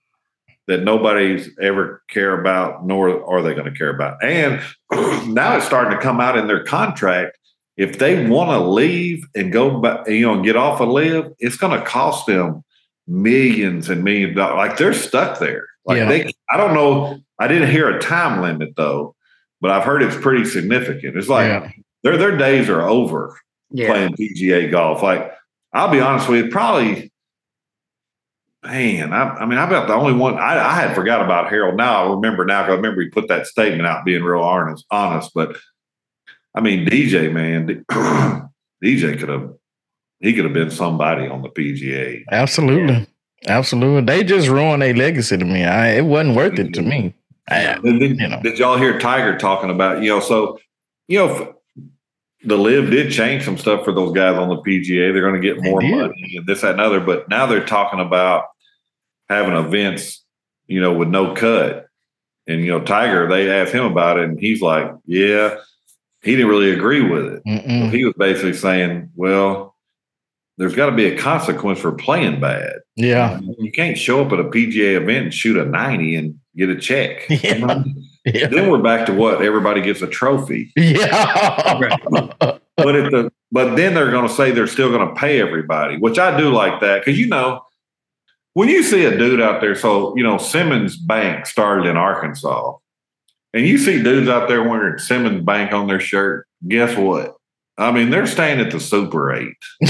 that 0.68 0.84
nobody's 0.84 1.50
ever 1.62 2.02
care 2.10 2.40
about, 2.40 2.86
nor 2.86 3.24
are 3.30 3.42
they 3.42 3.54
going 3.54 3.72
to 3.72 3.78
care 3.78 3.94
about. 3.94 4.22
And 4.24 4.62
now 5.34 5.58
it's 5.58 5.66
starting 5.66 5.92
to 5.92 6.00
come 6.02 6.20
out 6.20 6.38
in 6.38 6.48
their 6.48 6.63
contract. 6.63 7.37
If 7.78 8.00
they 8.00 8.28
want 8.28 8.50
to 8.50 8.60
leave 8.60 9.24
and 9.36 9.52
go 9.54 9.80
back, 9.80 10.08
you 10.10 10.22
know, 10.26 10.34
and 10.34 10.44
get 10.44 10.56
off 10.56 10.80
a 10.80 10.84
LIV, 10.84 11.34
it's 11.40 11.58
going 11.58 11.80
to 11.80 11.86
cost 11.86 12.26
them 12.26 12.63
millions 13.08 13.88
and 13.90 14.04
millions 14.04 14.32
of 14.32 14.38
dollars. 14.38 14.58
Like 14.70 14.78
they're 14.78 14.94
stuck 14.94 15.40
there. 15.40 15.68
Like 15.86 15.98
Yeah. 15.98 16.10
they, 16.10 16.32
I 16.50 16.58
don't 16.58 16.74
know. 16.74 17.20
I 17.40 17.48
didn't 17.48 17.70
hear 17.70 17.88
a 17.96 18.02
time 18.02 18.42
limit 18.42 18.76
though, 18.76 19.16
but 19.62 19.70
I've 19.72 19.84
heard 19.84 20.02
it's 20.02 20.18
pretty 20.18 20.44
significant. 20.46 21.16
It's 21.16 21.30
like 21.30 21.48
Yeah. 21.48 21.72
their 22.04 22.18
their 22.18 22.36
days 22.36 22.68
are 22.68 22.82
over 22.82 23.40
Yeah, 23.70 23.92
playing 23.92 24.13
PGA 24.16 24.72
golf. 24.72 25.04
Like, 25.04 25.32
I'll 25.72 25.92
be 25.92 26.00
honest 26.00 26.28
with 26.30 26.46
you, 26.46 26.52
probably, 26.52 27.12
man, 28.63 29.13
I, 29.13 29.30
I 29.36 29.46
mean, 29.46 29.60
I'm 29.60 29.68
about 29.68 29.88
the 29.88 29.94
only 29.94 30.13
one 30.13 30.36
I, 30.40 30.58
I 30.60 30.74
had 30.74 30.96
forgot 30.96 31.22
about 31.24 31.50
Harold. 31.50 31.78
Now 31.78 32.06
I 32.08 32.10
remember 32.16 32.44
now 32.46 32.62
'cause 32.63 32.72
I 32.72 32.76
remember 32.76 33.02
he 33.02 33.10
put 33.10 33.28
that 33.28 33.46
statement 33.46 33.86
out 33.86 34.04
being 34.04 34.24
real 34.24 34.42
honest, 34.42 34.86
honest. 34.90 35.32
But 35.36 35.58
I 36.58 36.60
mean, 36.60 36.88
DJ, 36.88 37.32
man, 37.32 37.67
DJ 38.84 39.20
could 39.20 39.30
have, 39.30 39.54
he 40.20 40.34
could 40.34 40.46
have 40.46 40.56
been 40.56 40.72
somebody 40.72 41.28
on 41.28 41.43
the 41.43 41.50
PGA. 41.50 42.24
Absolutely. 42.32 43.06
Absolutely. 43.48 44.02
They 44.02 44.24
just 44.24 44.48
ruined 44.48 44.82
a 44.82 44.91
legacy 44.93 45.38
to 45.38 45.46
me. 45.46 45.65
I, 45.65 45.98
it 45.98 46.06
wasn't 46.06 46.36
worth 46.36 46.58
it 46.58 46.74
to 46.74 46.82
me. 46.82 47.13
I, 47.48 47.78
then, 47.84 48.02
You 48.02 48.28
know. 48.28 48.41
did 48.41 48.58
y'all 48.58 48.76
hear 48.76 48.98
Tiger 48.98 49.38
talking 49.38 49.70
about, 49.70 50.02
you 50.02 50.10
know, 50.10 50.20
so, 50.20 50.58
you 51.08 51.20
know, 51.20 51.54
the 52.43 52.58
LIV 52.58 52.89
did 52.89 53.12
change 53.12 53.46
some 53.46 53.60
stuff 53.60 53.86
for 53.86 53.93
those 53.93 54.15
guys 54.15 54.36
on 54.36 54.50
the 54.50 54.58
PGA. 54.58 55.13
They're 55.13 55.30
going 55.30 55.39
to 55.39 55.48
get 55.48 55.62
more 55.62 55.80
money 55.80 56.38
and 56.38 56.48
this, 56.48 56.62
that, 56.62 56.72
and 56.72 56.82
other. 56.82 57.00
But 57.00 57.30
now 57.30 57.46
they're 57.46 57.63
talking 57.63 58.00
about 58.00 58.46
having 59.30 59.54
events, 59.56 60.26
you 60.65 60.82
know, 60.82 60.91
with 60.91 61.10
no 61.10 61.36
cut. 61.36 61.86
And, 62.48 62.62
you 62.62 62.72
know, 62.72 62.82
Tiger, 62.82 63.30
they 63.30 63.48
asked 63.48 63.74
him 63.74 63.86
about 63.86 64.17
it 64.17 64.24
and 64.24 64.39
he's 64.39 64.60
like, 64.60 64.91
yeah, 65.06 65.58
he 66.28 66.36
didn't 66.36 66.50
really 66.50 66.72
agree 66.72 67.02
with 67.02 67.26
it. 67.26 67.44
Mm-mm. 67.46 67.92
He 67.92 68.06
was 68.06 68.13
basically 68.18 68.54
saying, 68.54 69.10
well, 69.16 69.76
there's 70.58 70.76
got 70.76 70.88
to 70.88 70.96
be 70.96 71.06
a 71.06 71.18
consequence 71.18 71.80
for 71.80 71.92
playing 71.92 72.40
bad. 72.40 72.74
Yeah. 72.96 73.40
You 73.60 73.72
can't 73.72 73.98
show 73.98 74.26
up 74.26 74.32
at 74.34 74.40
a 74.40 74.44
PGA 74.44 74.96
event 74.96 75.26
and 75.26 75.34
shoot 75.34 75.56
a 75.58 75.66
90 75.66 76.16
and 76.16 76.40
get 76.56 76.70
a 76.70 76.76
check. 76.76 77.28
Yeah. 77.30 77.84
Yeah. 78.26 78.48
Then 78.48 78.70
we're 78.70 78.82
back 78.82 79.06
to 79.06 79.13
what 79.13 79.42
everybody 79.42 79.82
gets 79.82 80.02
a 80.02 80.08
trophy. 80.08 80.74
Yeah. 80.76 81.88
But 82.76 82.96
at 82.96 83.12
the 83.12 83.32
but 83.52 83.76
then 83.76 83.94
they're 83.94 84.12
going 84.12 84.28
to 84.28 84.34
say 84.34 84.52
they're 84.52 84.68
still 84.68 84.92
going 84.92 85.08
to 85.08 85.16
pay 85.16 85.40
everybody, 85.42 85.98
which 85.98 86.20
I 86.20 86.38
do 86.38 86.52
like 86.52 86.82
that 86.82 87.00
because 87.00 87.18
you 87.18 87.28
know 87.28 87.62
when 88.54 88.70
you 88.70 88.84
see 88.84 89.06
a 89.06 89.18
dude 89.18 89.42
out 89.42 89.62
there, 89.62 89.76
so 89.76 90.16
you 90.18 90.24
know 90.24 90.38
Simmons 90.38 90.98
Bank 90.98 91.46
started 91.46 91.88
in 91.88 91.96
Arkansas, 91.96 92.76
and 93.58 93.65
you 93.65 93.80
see 93.80 94.04
dudes 94.04 94.30
out 94.30 94.48
there 94.48 94.62
wearing 94.62 95.00
Simmons 95.00 95.43
Bank 95.43 95.74
on 95.74 95.88
their 95.88 96.00
shirt. 96.00 96.46
Guess 96.67 96.96
what? 96.96 97.36
I 97.80 97.91
mean, 97.91 98.12
they're 98.12 98.28
staying 98.28 98.60
at 98.60 98.72
the 98.72 98.80
Super 98.80 99.34
Eight, 99.34 99.56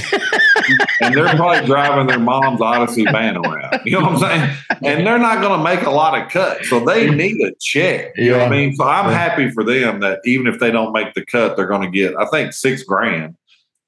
and 1.01 1.13
they're 1.13 1.36
probably 1.36 1.65
driving 1.65 2.08
their 2.08 2.19
mom's 2.19 2.62
Odyssey 2.62 3.03
van 3.03 3.36
around. 3.36 3.82
You 3.84 3.91
know 3.91 4.01
what 4.06 4.13
I'm 4.13 4.19
saying? 4.19 4.58
And 4.84 5.06
they're 5.06 5.19
not 5.19 5.41
going 5.41 5.58
to 5.58 5.63
make 5.63 5.86
a 5.86 5.91
lot 5.91 6.17
of 6.17 6.30
cuts, 6.30 6.69
so 6.69 6.80
they 6.80 7.10
need 7.10 7.41
a 7.41 7.53
check. 7.60 8.12
You 8.15 8.32
know 8.32 8.39
what 8.39 8.47
I 8.47 8.51
mean? 8.51 8.73
So 8.75 8.86
I'm 8.86 9.12
happy 9.12 9.49
for 9.51 9.65
them 9.65 9.99
that 9.99 10.19
even 10.23 10.47
if 10.47 10.60
they 10.60 10.71
don't 10.71 10.93
make 10.93 11.13
the 11.13 11.25
cut, 11.25 11.58
they're 11.58 11.67
going 11.67 11.82
to 11.82 11.89
get, 11.89 12.15
I 12.17 12.25
think, 12.27 12.53
six 12.53 12.84
grand 12.84 13.36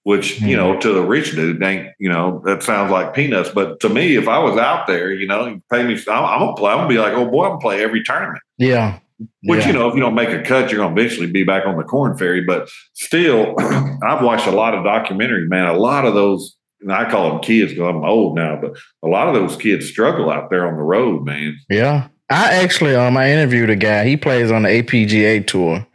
which 0.03 0.41
you 0.41 0.55
know 0.55 0.71
mm-hmm. 0.71 0.79
to 0.79 0.93
the 0.93 1.03
rich 1.03 1.33
dude 1.33 1.61
ain't 1.61 1.89
you 1.99 2.09
know 2.09 2.41
that 2.45 2.63
sounds 2.63 2.89
like 2.89 3.13
peanuts 3.13 3.49
but 3.49 3.79
to 3.81 3.89
me 3.89 4.15
if 4.15 4.29
i 4.29 4.39
was 4.39 4.57
out 4.57 4.87
there 4.87 5.11
you 5.11 5.27
know 5.27 5.45
you 5.45 5.61
pay 5.69 5.83
me 5.83 5.93
i'm, 6.07 6.25
I'm 6.25 6.39
gonna 6.39 6.55
play 6.55 6.71
i'm 6.71 6.77
gonna 6.77 6.87
be 6.87 6.97
like 6.97 7.13
oh 7.13 7.29
boy 7.29 7.43
i'm 7.43 7.51
gonna 7.51 7.61
play 7.61 7.83
every 7.83 8.01
tournament 8.03 8.41
yeah 8.57 8.99
which 9.43 9.61
yeah. 9.61 9.67
you 9.67 9.73
know 9.73 9.87
if 9.89 9.95
you 9.95 10.01
don't 10.01 10.15
make 10.15 10.29
a 10.29 10.41
cut 10.41 10.71
you're 10.71 10.79
gonna 10.81 10.95
eventually 10.99 11.27
be 11.27 11.43
back 11.43 11.65
on 11.65 11.77
the 11.77 11.83
Korn 11.83 12.17
Ferry 12.17 12.43
but 12.45 12.69
still 12.93 13.55
i've 13.59 14.23
watched 14.23 14.47
a 14.47 14.51
lot 14.51 14.73
of 14.73 14.83
documentary 14.83 15.47
man 15.47 15.67
a 15.67 15.77
lot 15.77 16.05
of 16.05 16.13
those 16.13 16.55
and 16.81 16.93
I 16.93 17.09
call 17.09 17.29
them 17.31 17.41
kids 17.41 17.73
because 17.73 17.89
I'm 17.89 18.03
old 18.03 18.35
now, 18.35 18.59
but 18.59 18.77
a 19.03 19.07
lot 19.07 19.27
of 19.27 19.33
those 19.33 19.57
kids 19.57 19.87
struggle 19.89 20.29
out 20.29 20.49
there 20.49 20.65
on 20.67 20.77
the 20.77 20.81
road, 20.81 21.25
man. 21.25 21.57
Yeah. 21.69 22.07
I 22.29 22.53
actually 22.63 22.95
um 22.95 23.17
I 23.17 23.31
interviewed 23.31 23.69
a 23.69 23.75
guy. 23.75 24.05
He 24.05 24.15
plays 24.15 24.51
on 24.51 24.63
the 24.63 24.69
APGA 24.69 25.45
tour, 25.47 25.85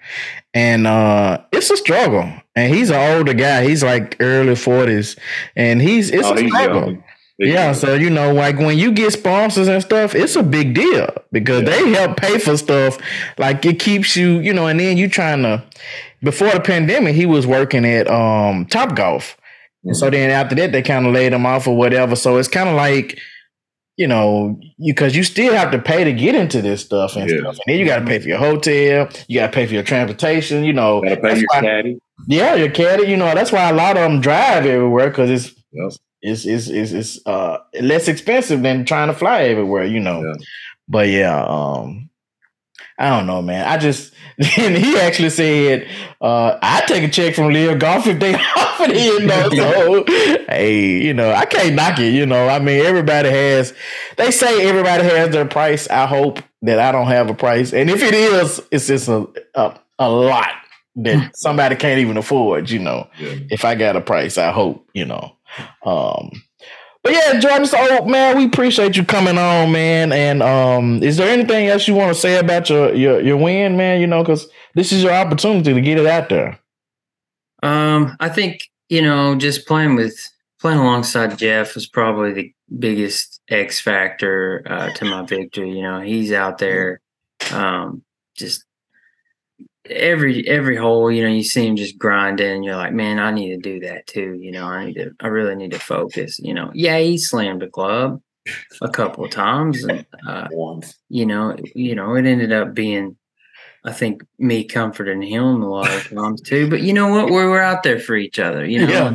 and 0.52 0.86
uh 0.86 1.38
it's 1.52 1.70
a 1.70 1.76
struggle. 1.76 2.30
And 2.56 2.74
he's 2.74 2.90
an 2.90 3.16
older 3.16 3.34
guy. 3.34 3.66
He's 3.66 3.84
like 3.84 4.16
early 4.20 4.56
forties, 4.56 5.16
and 5.54 5.80
he's 5.80 6.10
it's 6.10 6.26
Oh, 6.26 6.34
a 6.34 6.48
struggle. 6.48 6.86
young. 6.86 7.03
Yeah, 7.38 7.72
so 7.72 7.94
you 7.94 8.10
know, 8.10 8.32
like 8.32 8.58
when 8.58 8.78
you 8.78 8.92
get 8.92 9.12
sponsors 9.12 9.66
and 9.66 9.82
stuff, 9.82 10.14
it's 10.14 10.36
a 10.36 10.42
big 10.42 10.74
deal 10.74 11.08
because 11.32 11.62
Yeah. 11.62 11.70
they 11.70 11.90
help 11.90 12.16
pay 12.16 12.38
for 12.38 12.56
stuff. 12.56 12.98
Like 13.38 13.64
it 13.66 13.80
keeps 13.80 14.14
you, 14.16 14.38
you 14.38 14.52
know, 14.52 14.66
and 14.68 14.78
then 14.78 14.96
you 14.96 15.08
trying 15.08 15.42
to. 15.42 15.62
Before 16.22 16.50
the 16.50 16.60
pandemic, 16.60 17.14
he 17.16 17.26
was 17.26 17.46
working 17.46 17.84
at 17.84 18.08
um 18.08 18.66
Top 18.66 18.94
Golf, 18.94 19.36
and 19.84 19.96
so 19.96 20.10
then 20.10 20.30
after 20.30 20.54
that, 20.54 20.72
they 20.72 20.80
kind 20.80 21.06
of 21.06 21.12
laid 21.12 21.32
him 21.32 21.44
off 21.44 21.66
or 21.66 21.76
whatever. 21.76 22.14
So 22.16 22.36
it's 22.38 22.48
kind 22.48 22.68
of 22.68 22.76
like, 22.76 23.18
you 23.96 24.06
know, 24.06 24.58
because 24.86 25.16
you 25.16 25.22
still 25.24 25.52
have 25.54 25.72
to 25.72 25.78
pay 25.80 26.04
to 26.04 26.12
get 26.12 26.34
into 26.36 26.62
this 26.62 26.82
stuff 26.82 27.16
and 27.16 27.28
Yeah. 27.28 27.38
stuff, 27.40 27.56
and 27.66 27.74
then 27.74 27.78
you 27.80 27.84
got 27.84 27.98
to 27.98 28.06
pay 28.06 28.20
for 28.20 28.28
your 28.28 28.38
hotel, 28.38 29.08
you 29.26 29.40
got 29.40 29.48
to 29.48 29.52
pay 29.52 29.66
for 29.66 29.74
your 29.74 29.82
transportation. 29.82 30.62
You 30.64 30.72
know, 30.72 31.02
Gotta 31.02 31.16
pay 31.16 31.38
your 31.40 31.46
why- 31.52 31.60
caddy. 31.60 31.98
yeah, 32.28 32.54
your 32.54 32.70
caddy. 32.70 33.08
You 33.10 33.16
know, 33.16 33.34
that's 33.34 33.50
why 33.52 33.68
a 33.68 33.74
lot 33.74 33.96
of 33.96 34.04
them 34.10 34.20
drive 34.20 34.64
everywhere 34.66 35.08
because 35.10 35.30
it's 35.30 35.52
Yep. 35.72 35.92
It's 36.26 36.46
it's 36.46 36.68
it's, 36.68 36.92
it's 36.92 37.26
uh 37.26 37.58
less 37.82 38.08
expensive 38.08 38.62
than 38.62 38.84
trying 38.86 39.08
to 39.08 39.14
fly 39.14 39.42
everywhere, 39.42 39.84
you 39.84 40.00
know. 40.00 40.22
Yeah. 40.22 40.34
But 40.88 41.08
yeah, 41.08 41.44
um 41.46 42.08
I 42.98 43.10
don't 43.10 43.26
know, 43.26 43.42
man. 43.42 43.66
I 43.66 43.76
just 43.76 44.14
and 44.58 44.76
he 44.76 44.96
actually 44.98 45.30
said, 45.30 45.86
uh, 46.20 46.58
I 46.62 46.82
take 46.86 47.04
a 47.04 47.08
check 47.08 47.34
from 47.34 47.52
LIV 47.52 47.78
Golf 47.78 48.06
if 48.06 48.18
they 48.20 48.34
offer 48.56 48.84
it, 48.88 49.20
you 49.20 49.26
know. 49.26 49.50
So 49.50 50.04
hey, 50.48 51.02
you 51.04 51.12
know, 51.12 51.30
I 51.32 51.44
can't 51.44 51.74
knock 51.74 51.98
it, 51.98 52.14
you 52.14 52.24
know. 52.26 52.48
I 52.48 52.58
mean, 52.58 52.84
everybody 52.84 53.28
has 53.30 53.74
they 54.16 54.30
say 54.30 54.66
everybody 54.66 55.04
has 55.04 55.30
their 55.30 55.44
price. 55.46 55.88
I 55.90 56.06
hope 56.06 56.40
that 56.62 56.78
I 56.78 56.90
don't 56.92 57.08
have 57.08 57.28
a 57.30 57.34
price. 57.34 57.72
And 57.74 57.90
if 57.90 58.02
it 58.02 58.14
is, 58.14 58.62
it's 58.70 58.86
just 58.86 59.08
a 59.08 59.26
a, 59.54 59.78
a 59.98 60.08
lot 60.10 60.48
that 60.96 61.36
somebody 61.36 61.76
can't 61.76 62.00
even 62.00 62.16
afford, 62.16 62.70
you 62.70 62.78
know 62.78 63.08
Yeah. 63.18 63.34
if 63.50 63.64
I 63.64 63.74
got 63.74 63.96
a 63.96 64.00
price, 64.00 64.38
I 64.38 64.52
hope, 64.52 64.88
you 64.94 65.04
know. 65.04 65.36
Um 65.84 66.30
but 67.04 67.12
yeah, 67.12 67.38
Jordan, 67.38 67.66
so 67.66 68.06
man, 68.06 68.34
we 68.38 68.46
appreciate 68.46 68.96
you 68.96 69.04
coming 69.04 69.36
on, 69.36 69.70
man. 69.70 70.10
And 70.10 70.42
um, 70.42 71.02
is 71.02 71.18
there 71.18 71.28
anything 71.28 71.66
else 71.66 71.86
you 71.86 71.94
want 71.94 72.14
to 72.14 72.18
say 72.18 72.38
about 72.38 72.70
your 72.70 72.94
your 72.94 73.20
your 73.20 73.36
win, 73.36 73.76
man? 73.76 74.00
You 74.00 74.06
know, 74.06 74.22
because 74.22 74.48
this 74.74 74.90
is 74.90 75.02
your 75.02 75.12
opportunity 75.12 75.74
to 75.74 75.80
get 75.82 75.98
it 75.98 76.06
out 76.06 76.30
there. 76.30 76.58
Um, 77.62 78.16
I 78.20 78.30
think 78.30 78.70
you 78.88 79.02
know, 79.02 79.34
just 79.34 79.66
playing 79.66 79.96
with 79.96 80.16
playing 80.60 80.78
alongside 80.78 81.36
Jeff 81.36 81.74
was 81.74 81.86
probably 81.86 82.32
the 82.32 82.54
biggest 82.78 83.42
X 83.50 83.82
factor 83.82 84.62
uh, 84.66 84.90
to 84.94 85.04
my 85.04 85.26
victory. 85.26 85.72
You 85.72 85.82
know, 85.82 86.00
he's 86.00 86.32
out 86.32 86.56
there, 86.56 87.02
um, 87.52 88.02
just 88.34 88.64
every 89.90 90.46
every 90.48 90.76
hole. 90.76 91.10
You 91.10 91.22
know, 91.24 91.32
you 91.32 91.42
see 91.42 91.66
him 91.66 91.76
just 91.76 91.98
grinding. 91.98 92.62
You're 92.62 92.76
like, 92.76 92.92
man, 92.92 93.18
I 93.18 93.30
need 93.30 93.50
to 93.50 93.56
do 93.56 93.80
that 93.86 94.06
too. 94.06 94.34
You 94.40 94.52
know, 94.52 94.64
I 94.66 94.86
need 94.86 94.94
to, 94.94 95.10
I 95.20 95.28
really 95.28 95.54
need 95.56 95.72
to 95.72 95.78
focus. 95.78 96.38
You 96.38 96.54
know, 96.54 96.70
yeah, 96.74 96.98
he 96.98 97.18
slammed 97.18 97.62
a 97.62 97.68
club 97.68 98.20
a 98.82 98.88
couple 98.88 99.24
of 99.24 99.30
times, 99.30 99.84
and 99.84 100.04
uh, 100.28 100.48
Once. 100.50 100.98
you 101.08 101.26
know, 101.26 101.56
you 101.74 101.94
know, 101.94 102.14
it 102.14 102.26
ended 102.26 102.52
up 102.52 102.74
being, 102.74 103.16
I 103.84 103.92
think, 103.92 104.22
me 104.38 104.64
comforting 104.64 105.22
him 105.22 105.62
a 105.62 105.68
lot 105.68 105.90
of 105.90 106.08
times 106.08 106.40
too. 106.42 106.68
But 106.68 106.82
you 106.82 106.92
know 106.92 107.08
what? 107.08 107.26
We 107.26 107.44
were 107.44 107.60
out 107.62 107.82
there 107.82 107.98
for 108.00 108.16
each 108.16 108.38
other. 108.38 108.64
You 108.66 108.86
know, 108.86 108.92
Yeah. 108.92 109.14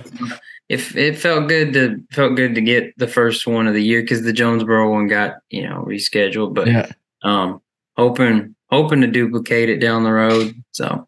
if 0.69 0.95
it 0.95 1.17
felt 1.17 1.47
good 1.49 1.73
to 1.73 1.99
felt 2.11 2.35
good 2.35 2.53
to 2.55 2.61
get 2.61 2.95
the 2.97 3.07
first 3.07 3.47
one 3.47 3.67
of 3.67 3.73
the 3.73 3.83
year 3.83 4.01
because 4.01 4.21
the 4.23 4.33
Jonesboro 4.33 4.91
one 4.91 5.07
got 5.07 5.35
you 5.49 5.67
know 5.67 5.83
rescheduled. 5.87 6.53
But 6.53 6.67
Yeah. 6.67 6.91
um, 7.23 7.61
hoping 7.99 8.55
hoping 8.69 9.01
to 9.01 9.07
duplicate 9.07 9.69
it 9.69 9.79
down 9.79 10.03
the 10.03 10.11
road. 10.11 10.55
So 10.71 11.07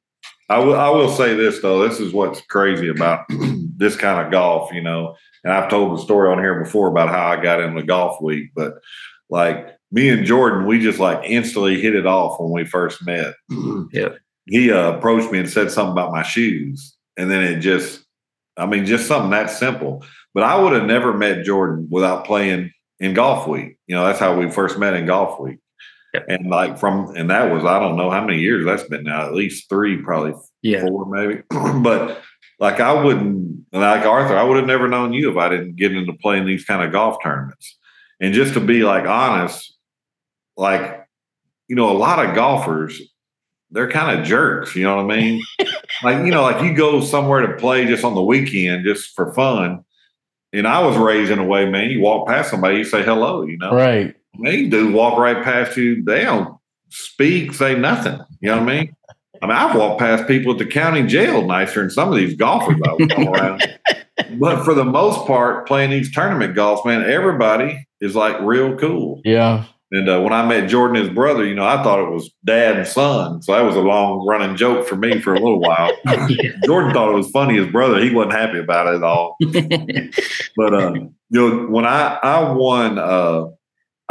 I 0.49 0.59
will. 0.59 0.75
I 0.75 0.89
will 0.89 1.09
say 1.09 1.33
this 1.33 1.61
though. 1.61 1.87
This 1.87 1.99
is 1.99 2.11
what's 2.11 2.41
crazy 2.41 2.89
about 2.89 3.25
this 3.77 3.95
kind 3.95 4.25
of 4.25 4.31
golf, 4.31 4.71
you 4.73 4.81
know. 4.81 5.15
And 5.43 5.53
I've 5.53 5.69
told 5.69 5.97
the 5.97 6.03
story 6.03 6.29
on 6.29 6.39
here 6.39 6.61
before 6.61 6.89
about 6.89 7.09
how 7.09 7.27
I 7.27 7.41
got 7.41 7.61
into 7.61 7.81
golf 7.83 8.21
week, 8.21 8.51
but 8.55 8.73
like 9.29 9.69
me 9.91 10.09
and 10.09 10.25
Jordan, 10.25 10.67
we 10.67 10.79
just 10.79 10.99
like 10.99 11.23
instantly 11.23 11.81
hit 11.81 11.95
it 11.95 12.05
off 12.05 12.39
when 12.39 12.51
we 12.51 12.65
first 12.65 13.05
met. 13.05 13.33
Yep. 13.93 14.17
He 14.47 14.71
uh, 14.71 14.93
approached 14.93 15.31
me 15.31 15.39
and 15.39 15.49
said 15.49 15.71
something 15.71 15.91
about 15.91 16.11
my 16.11 16.23
shoes, 16.23 16.97
and 17.15 17.29
then 17.29 17.43
it 17.43 17.59
just, 17.59 18.03
I 18.57 18.65
mean, 18.65 18.85
just 18.85 19.07
something 19.07 19.29
that 19.31 19.49
simple. 19.49 20.03
But 20.33 20.43
I 20.43 20.59
would 20.59 20.73
have 20.73 20.85
never 20.85 21.13
met 21.13 21.45
Jordan 21.45 21.87
without 21.91 22.25
playing 22.25 22.71
in 22.99 23.13
golf 23.13 23.47
week. 23.47 23.77
You 23.87 23.95
know, 23.95 24.05
that's 24.05 24.19
how 24.19 24.35
we 24.35 24.49
first 24.49 24.79
met 24.79 24.95
in 24.95 25.05
golf 25.05 25.39
week. 25.39 25.59
Yep. 26.13 26.25
And 26.27 26.49
like 26.49 26.77
from, 26.77 27.15
and 27.15 27.29
that 27.29 27.51
was 27.51 27.63
I 27.63 27.79
don't 27.79 27.95
know 27.95 28.09
how 28.09 28.25
many 28.25 28.39
years 28.39 28.65
that's 28.65 28.83
been 28.83 29.03
now, 29.03 29.25
at 29.25 29.33
least 29.33 29.69
three, 29.69 30.01
probably 30.01 30.33
yeah, 30.61 30.81
four 30.81 31.05
maybe. 31.05 31.41
but 31.81 32.21
like 32.59 32.79
I 32.79 32.91
wouldn't 33.01 33.65
like 33.71 34.05
Arthur, 34.05 34.37
I 34.37 34.43
would 34.43 34.57
have 34.57 34.67
never 34.67 34.87
known 34.87 35.13
you 35.13 35.31
if 35.31 35.37
I 35.37 35.49
didn't 35.49 35.77
get 35.77 35.95
into 35.95 36.13
playing 36.13 36.45
these 36.45 36.65
kind 36.65 36.83
of 36.83 36.91
golf 36.91 37.17
tournaments. 37.23 37.77
And 38.19 38.33
just 38.33 38.53
to 38.55 38.59
be 38.59 38.83
like 38.83 39.05
honest, 39.05 39.77
like 40.57 41.01
you 41.71 41.75
know, 41.75 41.89
a 41.89 41.97
lot 41.97 42.23
of 42.23 42.35
golfers, 42.35 43.01
they're 43.71 43.89
kind 43.89 44.19
of 44.19 44.25
jerks, 44.25 44.75
you 44.75 44.83
know 44.83 44.97
what 44.97 45.13
I 45.13 45.17
mean? 45.17 45.41
like, 46.03 46.25
you 46.25 46.31
know, 46.31 46.41
like 46.41 46.61
you 46.61 46.73
go 46.73 46.99
somewhere 46.99 47.47
to 47.47 47.55
play 47.55 47.85
just 47.85 48.03
on 48.03 48.13
the 48.13 48.21
weekend 48.21 48.83
just 48.83 49.15
for 49.15 49.33
fun. 49.33 49.85
And 50.51 50.67
I 50.67 50.85
was 50.85 50.97
raised 50.97 51.31
in 51.31 51.39
a 51.39 51.45
way, 51.45 51.69
man, 51.69 51.89
you 51.89 52.01
walk 52.01 52.27
past 52.27 52.51
somebody, 52.51 52.79
you 52.79 52.83
say 52.83 53.03
hello, 53.03 53.43
you 53.43 53.57
know. 53.57 53.73
Right. 53.73 54.13
They 54.39 54.67
do 54.67 54.91
walk 54.91 55.17
right 55.17 55.43
past 55.43 55.77
you. 55.77 56.03
They 56.03 56.23
don't 56.23 56.57
speak, 56.89 57.53
say 57.53 57.75
nothing. 57.75 58.19
You 58.39 58.49
know 58.49 58.59
what 58.59 58.69
I 58.69 58.77
mean? 58.77 58.95
I 59.41 59.47
mean, 59.47 59.55
I've 59.55 59.75
walked 59.75 59.99
past 59.99 60.27
people 60.27 60.53
at 60.53 60.59
the 60.59 60.65
county 60.65 61.03
jail 61.03 61.45
nicer 61.45 61.81
than 61.81 61.89
some 61.89 62.09
of 62.09 62.15
these 62.15 62.35
golfers 62.35 62.79
I 62.85 62.93
was 62.93 63.07
going 63.07 63.27
around. 63.27 63.67
But 64.39 64.63
for 64.63 64.75
the 64.75 64.85
most 64.85 65.25
part, 65.25 65.67
playing 65.67 65.89
these 65.89 66.13
tournament 66.13 66.53
golf, 66.53 66.85
man, 66.85 67.01
everybody 67.01 67.87
is 68.01 68.15
like 68.15 68.39
real 68.41 68.77
cool. 68.77 69.19
Yeah. 69.25 69.65
And 69.91 70.07
uh, 70.07 70.21
when 70.21 70.31
I 70.31 70.45
met 70.45 70.69
Jordan, 70.69 70.95
his 70.95 71.09
brother, 71.09 71.43
you 71.43 71.53
know, 71.53 71.65
I 71.65 71.83
thought 71.83 71.99
it 71.99 72.09
was 72.09 72.31
dad 72.45 72.77
and 72.77 72.87
son. 72.87 73.41
So 73.41 73.53
that 73.53 73.61
was 73.61 73.75
a 73.75 73.81
long 73.81 74.25
running 74.25 74.55
joke 74.55 74.87
for 74.87 74.95
me 74.95 75.19
for 75.19 75.33
a 75.33 75.39
little 75.39 75.59
while. 75.59 75.91
Jordan 76.65 76.93
thought 76.93 77.09
it 77.09 77.15
was 77.15 77.29
funny. 77.31 77.55
His 77.57 77.67
brother, 77.67 77.99
he 77.99 78.13
wasn't 78.13 78.33
happy 78.33 78.59
about 78.59 78.87
it 78.87 78.97
at 78.97 79.03
all. 79.03 79.37
But 80.55 80.73
uh, 80.73 80.93
you 80.93 81.09
know, 81.31 81.65
when 81.67 81.85
I 81.85 82.19
I 82.21 82.51
won 82.51 82.99
uh, 82.99 83.45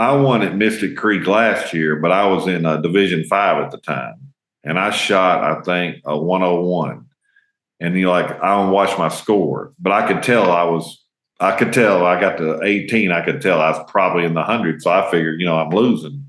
I 0.01 0.13
won 0.13 0.43
at 0.43 0.57
Mystic 0.57 0.97
Creek 0.97 1.27
last 1.27 1.73
year, 1.75 1.97
but 1.97 2.13
I 2.13 2.27
was 2.27 2.47
in 2.47 2.65
uh, 2.65 2.79
Division 2.79 3.25
Five 3.25 3.63
at 3.63 3.71
the 3.71 3.79
time, 3.79 4.33
and 4.65 4.79
I 4.79 4.91
shot 4.91 5.43
I 5.43 5.63
think 5.63 6.03
a 6.05 6.19
101. 6.19 7.07
And 7.81 7.97
you 7.97 8.09
like 8.09 8.31
I 8.43 8.57
don't 8.57 8.73
watch 8.73 8.97
my 8.99 9.09
score, 9.09 9.73
but 9.79 9.93
I 9.93 10.07
could 10.07 10.23
tell 10.23 10.51
I 10.51 10.65
was 10.65 11.05
I 11.39 11.57
could 11.57 11.73
tell 11.73 12.05
I 12.05 12.21
got 12.21 12.37
to 12.39 12.63
18. 12.63 13.11
I 13.11 13.25
could 13.25 13.41
tell 13.41 13.61
I 13.61 13.71
was 13.71 13.91
probably 13.91 14.25
in 14.25 14.35
the 14.35 14.43
hundred, 14.43 14.83
so 14.83 14.91
I 14.91 15.11
figured 15.11 15.41
you 15.41 15.47
know 15.47 15.59
I'm 15.59 15.71
losing. 15.71 16.27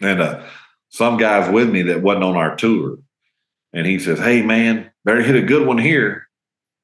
And 0.00 0.20
uh, 0.20 0.42
some 0.88 1.16
guys 1.16 1.50
with 1.50 1.70
me 1.70 1.82
that 1.82 2.02
wasn't 2.02 2.24
on 2.24 2.36
our 2.36 2.56
tour, 2.56 2.98
and 3.72 3.86
he 3.86 3.98
says, 3.98 4.18
"Hey 4.18 4.42
man, 4.42 4.90
better 5.04 5.22
hit 5.22 5.36
a 5.36 5.42
good 5.42 5.66
one 5.66 5.78
here." 5.78 6.28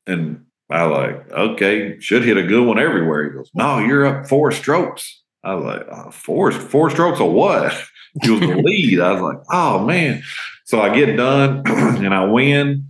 And 0.07 0.47
I 0.71 0.85
like, 0.85 1.31
okay, 1.31 2.01
should 2.01 2.25
hit 2.25 2.37
a 2.37 2.43
good 2.47 2.67
one 2.67 2.79
everywhere. 2.79 3.25
He 3.25 3.31
goes, 3.31 3.51
no, 3.55 3.79
you're 3.79 4.07
up 4.07 4.27
four 4.27 4.51
strokes. 4.51 5.22
I 5.45 5.55
was 5.55 5.65
like, 5.65 5.87
uh, 5.91 6.11
four, 6.11 6.53
four 6.53 6.91
strokes 6.91 7.21
of 7.21 7.33
what? 7.33 7.73
He 8.23 8.29
was 8.29 8.41
the 8.41 8.57
lead. 8.57 9.01
I 9.01 9.13
was 9.13 9.23
like, 9.23 9.39
oh 9.51 9.87
man. 9.87 10.23
So 10.67 10.83
I 10.83 10.95
get 10.95 11.17
done 11.17 11.63
and 11.67 12.13
I 12.13 12.27
win. 12.27 12.87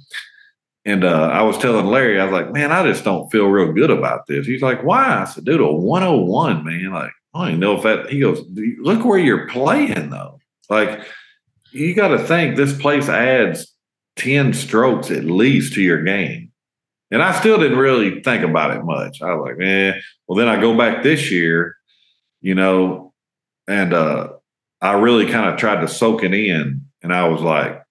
And 0.85 1.05
uh, 1.05 1.29
I 1.33 1.43
was 1.43 1.57
telling 1.59 1.87
Larry, 1.87 2.21
I 2.21 2.25
was 2.25 2.33
like, 2.33 2.53
man, 2.53 2.73
I 2.73 2.83
just 2.83 3.05
don't 3.05 3.31
feel 3.31 3.47
real 3.47 3.73
good 3.73 3.93
about 3.93 4.27
this. 4.27 4.49
He's 4.49 4.63
like, 4.63 4.83
why? 4.83 5.23
I 5.23 5.25
said, 5.27 5.45
dude, 5.45 5.61
a 5.61 5.73
101, 5.73 6.65
man. 6.65 6.93
Like, 6.93 7.13
I 7.35 7.39
don't 7.39 7.49
even 7.51 7.61
know 7.61 7.77
if 7.77 7.85
that. 7.85 8.11
He 8.11 8.19
goes, 8.19 8.45
look 8.81 9.05
where 9.05 9.19
you're 9.19 9.47
playing 9.49 10.11
though. 10.11 10.41
Like 10.69 11.03
you 11.71 11.95
got 11.95 12.09
to 12.09 12.19
think 12.19 12.57
this 12.57 12.77
place 12.79 13.09
adds 13.09 13.75
ten 14.17 14.53
strokes 14.53 15.11
at 15.11 15.25
least 15.25 15.75
to 15.75 15.83
your 15.83 16.03
game. 16.03 16.51
And 17.11 17.23
I 17.23 17.39
still 17.39 17.59
didn't 17.59 17.79
really 17.79 18.23
think 18.23 18.43
about 18.43 18.75
it 18.77 18.85
much. 18.85 19.21
I 19.21 19.35
was 19.35 19.47
like, 19.47 19.59
man. 19.59 20.01
Well, 20.27 20.39
then 20.39 20.49
I 20.49 20.61
go 20.61 20.77
back 20.77 21.03
this 21.03 21.31
year, 21.31 21.77
you 22.43 22.55
know, 22.55 23.15
and 23.67 23.95
uh 23.95 24.29
I 24.83 24.95
really 24.95 25.27
kind 25.27 25.49
of 25.49 25.59
tried 25.59 25.81
to 25.81 25.89
soak 25.89 26.25
it 26.25 26.35
in, 26.35 26.83
and 27.03 27.15
I 27.15 27.29
was 27.29 27.41
like, 27.41 27.83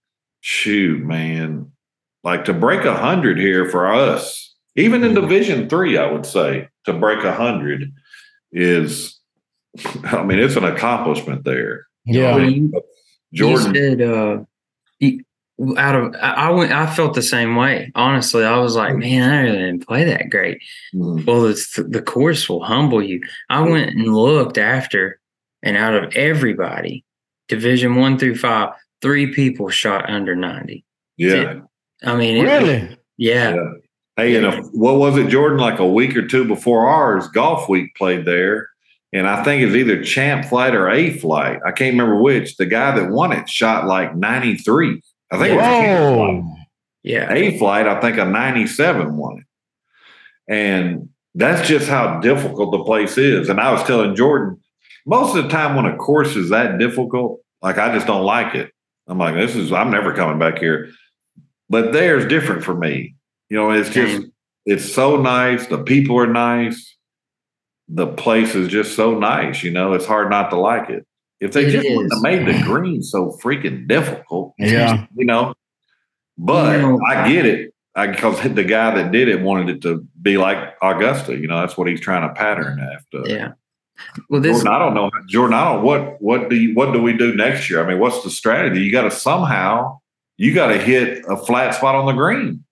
shoot, 0.42 1.04
man, 1.04 1.72
like 2.24 2.46
to 2.46 2.54
break 2.54 2.84
a 2.84 2.96
hundred 2.96 3.40
here 3.40 3.70
for 3.70 3.92
us, 3.92 4.54
even 4.76 5.04
in 5.04 5.14
Division 5.14 5.70
Three, 5.70 5.98
I 5.98 6.12
would 6.12 6.26
say 6.26 6.68
to 6.86 6.94
break 6.94 7.24
a 7.24 7.34
hundred 7.34 7.94
is, 8.52 9.20
I 10.04 10.24
mean, 10.24 10.40
it's 10.40 10.58
an 10.58 10.66
accomplishment 10.66 11.46
there. 11.46 11.88
Yeah. 12.06 12.36
Well, 12.36 12.50
you, 12.50 12.82
Jordan, 13.34 13.74
you 13.74 13.82
said 13.82 14.02
uh, 14.02 14.06
you, 14.06 14.48
out 15.78 15.96
of 15.96 16.16
I 16.16 16.48
I 16.48 16.50
went. 16.52 16.72
I 16.72 16.86
felt 16.94 17.14
the 17.14 17.22
same 17.22 17.56
way. 17.56 17.92
Honestly, 17.96 18.44
I 18.44 18.58
was 18.58 18.76
like, 18.76 18.96
man, 18.96 19.30
I 19.32 19.42
really 19.42 19.58
didn't 19.58 19.88
play 19.88 20.04
that 20.06 20.30
great. 20.30 20.60
Mhm. 20.96 21.26
Well, 21.26 21.46
it's 21.46 21.76
the 21.76 22.02
course 22.02 22.48
will 22.50 22.64
humble 22.64 23.02
you. 23.04 23.22
I 23.50 23.62
went 23.62 23.92
and 23.92 24.14
looked 24.16 24.58
after, 24.58 25.20
and 25.64 25.78
out 25.78 25.94
of 25.96 26.16
everybody, 26.16 27.04
Division 27.48 27.96
One 27.96 28.18
through 28.18 28.36
Five, 28.38 28.70
three 29.02 29.34
people 29.34 29.70
shot 29.70 30.10
under 30.10 30.36
ninety. 30.36 30.84
yeah. 31.18 31.60
I 32.04 32.16
mean, 32.16 32.38
it- 32.38 32.44
Really? 32.50 32.98
yeah, 33.18 33.54
Yeah. 33.56 33.72
Hey, 34.18 34.36
and 34.36 34.46
a, 34.48 34.62
what 34.74 34.96
was 34.98 35.18
it, 35.18 35.30
Jordan? 35.30 35.60
Like 35.60 35.80
a 35.80 35.88
week 35.88 36.18
or 36.18 36.26
two 36.28 36.46
before 36.46 36.88
ours, 36.88 37.28
Golf 37.28 37.70
Week 37.70 37.96
played 37.96 38.26
there. 38.26 38.70
And 39.14 39.28
I 39.28 39.44
think 39.44 39.62
it's 39.62 39.76
either 39.76 40.04
Champ 40.04 40.46
Flight 40.46 40.74
or 40.74 40.90
A 40.90 41.12
Flight. 41.12 41.60
I 41.66 41.72
can't 41.72 41.92
remember 41.94 42.22
which. 42.22 42.58
The 42.58 42.66
guy 42.66 42.98
that 42.98 43.10
won 43.12 43.32
it 43.34 43.48
shot 43.50 43.86
like 43.86 44.16
93. 44.16 45.02
I 45.32 45.38
think 45.38 45.54
it 45.54 45.56
was 45.56 45.66
Champ 45.66 46.16
Flight. 46.16 46.44
Whoa. 46.44 46.56
yeah. 47.04 47.34
A 47.34 47.58
Flight, 47.58 47.88
I 47.88 48.00
think 48.02 48.18
a 48.18 48.26
97 48.26 49.16
won 49.18 49.40
it. 49.40 49.46
And 50.48 51.10
that's 51.36 51.68
just 51.68 51.88
how 51.88 52.20
difficult 52.20 52.72
the 52.72 52.84
place 52.84 53.18
is. 53.18 53.50
And 53.50 53.60
I 53.60 53.72
was 53.72 53.84
telling 53.84 54.16
Jordan, 54.16 54.60
most 55.06 55.36
of 55.36 55.44
the 55.44 55.50
time 55.50 55.76
when 55.76 55.86
a 55.86 55.96
course 55.96 56.36
is 56.36 56.50
that 56.50 56.78
difficult, 56.78 57.40
like 57.62 57.78
I 57.78 57.94
just 57.94 58.08
don't 58.08 58.26
like 58.26 58.56
it. 58.56 58.72
I'm 59.08 59.18
like, 59.18 59.36
this 59.36 59.56
is, 59.56 59.72
I'm 59.72 59.92
never 59.92 60.14
coming 60.14 60.40
back 60.40 60.60
here. 60.60 60.92
But 61.70 61.94
there's 61.94 62.26
different 62.28 62.64
for 62.64 62.76
me. 62.76 63.16
You 63.50 63.58
know, 63.58 63.72
it's 63.72 63.90
just, 63.90 64.28
it's 64.66 64.94
so 64.94 65.18
nice. 65.22 65.68
The 65.68 65.84
people 65.84 66.18
are 66.20 66.28
nice. 66.28 66.96
The 67.88 68.08
place 68.08 68.56
is 68.56 68.68
just 68.68 68.96
so 68.96 69.18
nice. 69.18 69.64
You 69.64 69.72
know, 69.72 69.94
it's 69.94 70.06
hard 70.06 70.30
not 70.30 70.50
to 70.52 70.58
like 70.58 70.90
it. 70.90 71.06
If 71.42 71.54
they 71.54 71.66
It 71.66 71.72
just 71.72 71.90
wouldn't 71.90 72.14
have 72.14 72.22
made 72.22 72.48
the 72.48 72.62
green 72.64 73.02
so 73.02 73.38
freaking 73.44 73.88
difficult, 73.88 74.54
Yeah. 74.60 75.06
you 75.16 75.26
know. 75.26 75.54
But 76.38 76.78
You 76.78 76.82
know- 76.84 77.00
I 77.06 77.28
get 77.32 77.46
it 77.46 77.74
because 77.96 78.42
the 78.56 78.64
guy 78.64 78.96
that 78.96 79.12
did 79.12 79.28
it 79.28 79.42
wanted 79.42 79.70
it 79.76 79.82
to 79.82 80.06
be 80.22 80.38
like 80.38 80.58
Augusta. 80.82 81.36
You 81.36 81.48
know, 81.48 81.60
that's 81.60 81.76
what 81.78 81.88
he's 81.88 82.00
trying 82.00 82.28
to 82.28 82.34
pattern 82.34 82.80
after. 82.80 83.30
Yeah. 83.30 83.52
Well, 84.30 84.42
this 84.42 84.58
Jordan, 84.64 84.74
I 84.74 84.80
don't 84.80 84.94
know, 84.94 85.12
Jordan. 85.28 85.54
I 85.56 85.74
don't 85.74 85.84
what 85.84 86.22
what 86.22 86.50
do 86.50 86.56
you 86.56 86.74
what 86.74 86.92
do 86.94 87.02
we 87.02 87.14
do 87.14 87.36
next 87.36 87.70
year? 87.70 87.84
I 87.84 87.88
mean, 87.88 88.00
what's 88.00 88.24
the 88.24 88.30
strategy? 88.30 88.82
You 88.82 88.92
got 88.92 89.04
to 89.04 89.12
somehow 89.12 90.00
you 90.38 90.54
got 90.56 90.68
to 90.68 90.78
hit 90.78 91.24
a 91.28 91.38
flat 91.38 91.76
spot 91.76 91.94
on 91.96 92.06
the 92.08 92.14
green. 92.14 92.64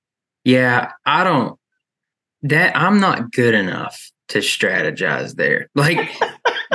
Yeah, 0.44 0.92
I 1.06 1.24
don't 1.24 1.60
that 2.44 2.76
I'm 2.76 3.00
not 3.00 3.32
good 3.32 3.54
enough 3.54 4.12
to 4.30 4.40
strategize 4.40 5.36
there. 5.36 5.70
Like, 5.76 6.10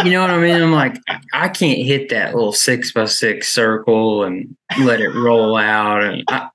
you 0.02 0.10
know 0.10 0.22
what 0.22 0.30
I 0.30 0.38
mean? 0.38 0.60
I'm 0.60 0.72
like, 0.72 0.96
I 1.32 1.48
can't 1.48 1.78
hit 1.78 2.08
that 2.10 2.34
little 2.34 2.52
six 2.52 2.92
by 2.92 3.04
six 3.04 3.48
circle 3.50 4.24
and 4.24 4.56
let 4.80 5.00
it 5.00 5.10
roll 5.14 5.56
out. 5.56 6.02
And 6.02 6.24
I, 6.28 6.48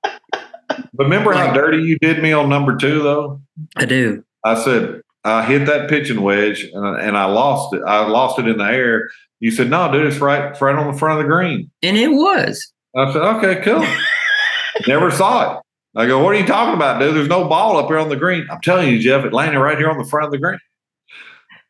But 0.92 1.04
remember 1.04 1.32
how 1.32 1.52
dirty 1.52 1.78
you 1.82 1.98
did 1.98 2.22
me 2.22 2.32
on 2.32 2.48
number 2.48 2.76
two, 2.76 3.02
though. 3.02 3.40
I 3.76 3.84
do. 3.86 4.24
I 4.44 4.54
said 4.62 5.02
I 5.24 5.44
hit 5.44 5.66
that 5.66 5.88
pitching 5.88 6.22
wedge 6.22 6.64
and, 6.72 6.86
I- 6.86 7.00
and 7.00 7.16
I 7.16 7.26
lost 7.26 7.74
it. 7.74 7.82
I 7.86 8.06
lost 8.06 8.38
it 8.38 8.46
in 8.48 8.58
the 8.58 8.64
air. 8.64 9.10
You 9.42 9.50
said, 9.50 9.70
"No, 9.70 9.90
dude, 9.90 10.06
it's 10.06 10.18
right, 10.18 10.58
right 10.60 10.76
on 10.76 10.92
the 10.92 10.98
front 10.98 11.18
of 11.18 11.24
the 11.24 11.30
green." 11.30 11.70
And 11.82 11.96
it 11.96 12.08
was. 12.08 12.72
I 12.96 13.10
said, 13.12 13.22
"Okay, 13.22 13.62
cool." 13.62 13.86
Never 14.86 15.10
saw 15.10 15.58
it. 15.58 15.62
I 15.96 16.06
go, 16.06 16.22
"What 16.22 16.34
are 16.34 16.38
you 16.38 16.46
talking 16.46 16.74
about, 16.74 17.00
dude? 17.00 17.14
There's 17.16 17.28
no 17.28 17.48
ball 17.48 17.78
up 17.78 17.86
here 17.88 17.98
on 17.98 18.08
the 18.10 18.16
green." 18.16 18.46
I'm 18.50 18.60
telling 18.60 18.88
you, 18.88 18.98
Jeff, 18.98 19.24
it 19.24 19.32
landed 19.32 19.58
right 19.60 19.78
here 19.78 19.90
on 19.90 19.96
the 19.98 20.04
front 20.04 20.26
of 20.26 20.32
the 20.32 20.38
green, 20.38 20.58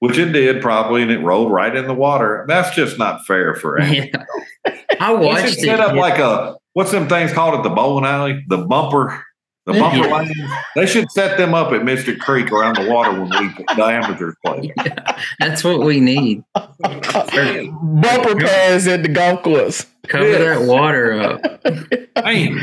which 0.01 0.19
it 0.19 0.33
did 0.33 0.61
probably, 0.61 1.03
and 1.03 1.11
it 1.11 1.21
rolled 1.21 1.51
right 1.53 1.75
in 1.75 1.87
the 1.87 1.95
water. 1.95 2.45
That's 2.49 2.75
just 2.75 2.99
not 2.99 3.25
fair 3.27 3.55
for 3.55 3.79
anyone. 3.81 4.11
Yeah. 4.67 4.75
I 5.01 5.13
They 5.15 5.19
should 5.19 5.21
watched 5.27 5.47
it. 5.59 5.61
set 5.61 5.81
up 5.81 5.93
hit- 5.93 6.01
like 6.01 6.19
a 6.19 6.57
what's 6.75 6.91
them 6.91 7.09
things 7.09 7.33
called 7.33 7.55
at 7.55 7.63
the 7.63 7.71
bowling 7.71 8.05
alley? 8.05 8.45
The 8.49 8.59
bumper, 8.59 9.25
the 9.65 9.73
bumper 9.73 9.97
Yeah. 10.07 10.17
lanes. 10.19 10.37
They 10.77 10.85
should 10.87 11.11
set 11.11 11.39
them 11.39 11.55
up 11.55 11.73
at 11.73 11.83
Mystic 11.85 12.19
Creek 12.21 12.53
around 12.53 12.77
the 12.77 12.91
water 12.91 13.13
when 13.13 13.23
we 13.31 13.65
the 13.75 13.85
amateurs 13.85 14.35
play. 14.45 14.71
That's 15.39 15.65
what 15.65 15.81
we 15.81 15.99
need. 16.01 16.45
Bumper 16.55 18.37
pads 18.37 18.87
at 18.87 19.03
the 19.03 19.09
golf 19.09 19.43
course. 19.43 19.87
Cover 20.09 20.29
Yes. 20.29 20.59
that 20.59 20.67
water 20.69 21.21
up. 21.21 22.25
Man, 22.25 22.61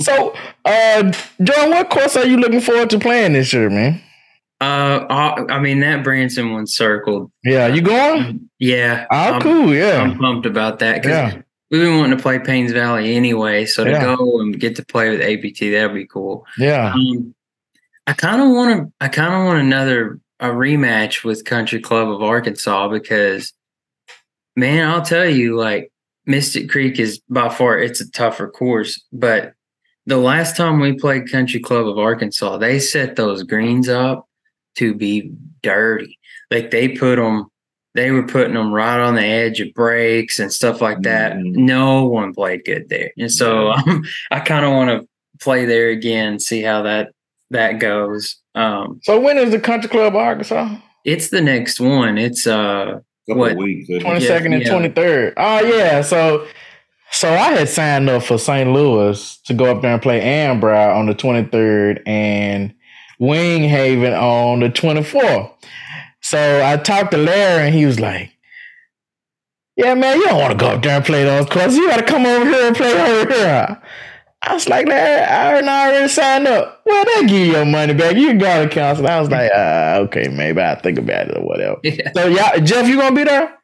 So, 0.00 0.34
uh, 0.64 1.12
John, 1.42 1.70
what 1.70 1.90
course 1.90 2.16
are 2.16 2.26
you 2.26 2.36
looking 2.38 2.60
forward 2.60 2.90
to 2.90 2.98
playing 2.98 3.34
this 3.34 3.52
year, 3.52 3.68
man? 3.70 4.00
Uh, 4.60 5.04
I, 5.10 5.44
I 5.54 5.58
mean 5.60 5.80
that 5.80 6.04
Branson 6.04 6.52
one 6.52 6.66
circled. 6.66 7.30
Yeah, 7.42 7.66
you 7.66 7.82
going? 7.82 8.48
Yeah, 8.58 9.06
Oh, 9.10 9.16
I'm- 9.16 9.40
cool. 9.40 9.74
Yeah. 9.74 10.00
I'm 10.00 10.16
pumped 10.18 10.46
about 10.46 10.78
that 10.78 11.02
because 11.02 11.10
Yeah. 11.34 11.42
we've 11.70 11.82
been 11.82 11.98
wanting 11.98 12.16
to 12.16 12.22
play 12.22 12.38
Paynes 12.38 12.72
Valley 12.72 13.14
anyway. 13.14 13.66
So 13.66 13.84
to 13.84 13.90
Yeah. 13.90 14.16
go 14.16 14.40
and 14.40 14.58
get 14.58 14.76
to 14.76 14.84
play 14.84 15.10
with 15.10 15.20
APT, 15.20 15.70
that'd 15.72 15.92
be 15.94 16.06
cool. 16.06 16.46
Yeah. 16.58 16.92
Um, 16.94 17.34
I 18.06 18.12
kind 18.12 18.40
of 18.40 18.50
want 18.50 18.76
to. 18.78 18.92
I 19.00 19.08
kind 19.08 19.34
of 19.34 19.44
want 19.44 19.60
another 19.60 20.20
a 20.40 20.48
rematch 20.48 21.24
with 21.24 21.44
Country 21.44 21.80
Club 21.80 22.08
of 22.10 22.22
Arkansas 22.22 22.88
because, 22.88 23.52
man, 24.56 24.88
I'll 24.88 25.02
tell 25.02 25.28
you, 25.28 25.56
like 25.56 25.90
Mystic 26.26 26.68
Creek 26.70 26.98
is 26.98 27.20
by 27.28 27.48
far 27.48 27.78
it's 27.78 28.00
a 28.00 28.10
tougher 28.10 28.48
course, 28.48 29.02
but 29.12 29.52
the 30.06 30.16
last 30.18 30.56
time 30.56 30.80
we 30.80 30.92
played 30.98 31.30
Country 31.30 31.60
Club 31.60 31.86
of 31.86 31.98
Arkansas, 31.98 32.58
they 32.58 32.78
set 32.78 33.16
those 33.16 33.42
greens 33.42 33.88
up 33.88 34.28
to 34.76 34.94
be 34.94 35.30
dirty. 35.62 36.18
Like 36.50 36.70
they 36.70 36.88
put 36.88 37.16
them, 37.16 37.46
they 37.94 38.10
were 38.10 38.26
putting 38.26 38.54
them 38.54 38.72
right 38.72 38.98
on 39.00 39.14
the 39.14 39.22
edge 39.24 39.60
of 39.60 39.72
breaks 39.74 40.38
and 40.38 40.52
stuff 40.52 40.80
like 40.80 41.02
that. 41.02 41.34
Mhm. 41.34 41.54
No 41.56 42.06
one 42.06 42.34
played 42.34 42.64
good 42.64 42.88
there, 42.88 43.10
and 43.18 43.30
so 43.30 43.70
um, 43.72 44.04
I 44.30 44.40
kind 44.40 44.64
of 44.64 44.72
want 44.72 44.90
to 44.90 45.08
play 45.40 45.64
there 45.64 45.88
again, 45.90 46.38
see 46.38 46.62
how 46.62 46.82
that 46.82 47.10
that 47.50 47.78
goes. 47.78 48.36
Um, 48.54 49.00
So 49.02 49.18
when 49.20 49.36
is 49.38 49.50
the 49.50 49.60
Country 49.60 49.88
Club 49.90 50.14
of 50.14 50.16
Arkansas? 50.16 50.76
it's 51.04 51.28
the 51.28 51.40
next 51.42 51.80
one. 51.80 52.16
It's 52.18 52.46
uh, 52.46 53.00
couple 53.28 53.40
What? 53.40 53.52
of 53.52 53.58
weeks. 53.58 53.88
isn't? 53.90 54.02
Twenty 54.02 54.20
second 54.20 54.52
and 54.54 54.62
yeah. 54.62 54.70
twenty 54.70 54.88
third. 54.88 55.34
Oh 55.36 55.60
yeah. 55.64 56.00
So 56.02 56.46
so 57.10 57.28
I 57.30 57.52
had 57.52 57.68
signed 57.68 58.08
up 58.10 58.22
for 58.24 58.38
St. 58.38 58.70
Louis 58.72 59.36
to 59.44 59.54
go 59.54 59.66
up 59.66 59.82
there 59.82 59.92
and 59.92 60.02
play 60.02 60.20
Ambrow 60.20 60.96
on 60.96 61.06
the 61.06 61.14
twenty 61.14 61.48
third 61.48 62.02
and 62.06 62.74
Wing 63.18 63.62
Haven 63.64 64.12
on 64.12 64.60
the 64.60 64.68
twenty 64.70 65.02
fourth. 65.02 65.50
So 66.22 66.62
I 66.64 66.76
talked 66.78 67.10
to 67.12 67.18
Larry 67.18 67.66
and 67.66 67.74
he 67.74 67.84
was 67.86 68.00
like, 68.00 68.32
Yeah, 69.76 69.94
man, 69.94 70.16
you 70.18 70.24
don't 70.26 70.38
want 70.40 70.52
to 70.52 70.58
go 70.58 70.68
up 70.68 70.82
there 70.82 70.96
and 70.96 71.04
play 71.04 71.24
those 71.24 71.48
courses. 71.48 71.76
You 71.76 71.88
gotta 71.88 72.02
come 72.04 72.24
over 72.26 72.44
here 72.48 72.66
and 72.68 72.76
play 72.76 72.92
over 73.20 73.32
here. 73.32 73.82
I 74.46 74.52
was 74.52 74.68
like, 74.68 74.86
Larry, 74.86 75.22
I 75.22 75.48
already, 75.48 75.68
I 75.68 75.88
already 75.88 76.08
signed 76.08 76.46
up. 76.46 76.82
Well, 76.84 77.04
they 77.06 77.20
give 77.22 77.30
you 77.46 77.52
your 77.52 77.64
money 77.64 77.94
back. 77.94 78.14
You 78.16 78.28
can 78.28 78.38
go 78.38 78.64
to 78.64 78.68
council. 78.70 79.06
I 79.08 79.18
was 79.18 79.30
like, 79.30 79.50
uh, 79.50 80.00
okay, 80.04 80.28
maybe 80.28 80.60
I'll 80.60 80.78
think 80.80 80.98
about 80.98 81.28
it 81.28 81.38
or 81.38 81.46
whatever. 81.46 81.76
yeah, 81.82 82.12
So, 82.14 82.26
y'all, 82.26 82.60
Jeff, 82.60 82.86
you 82.86 82.98
gonna 82.98 83.16
be 83.16 83.24
there? 83.24 83.56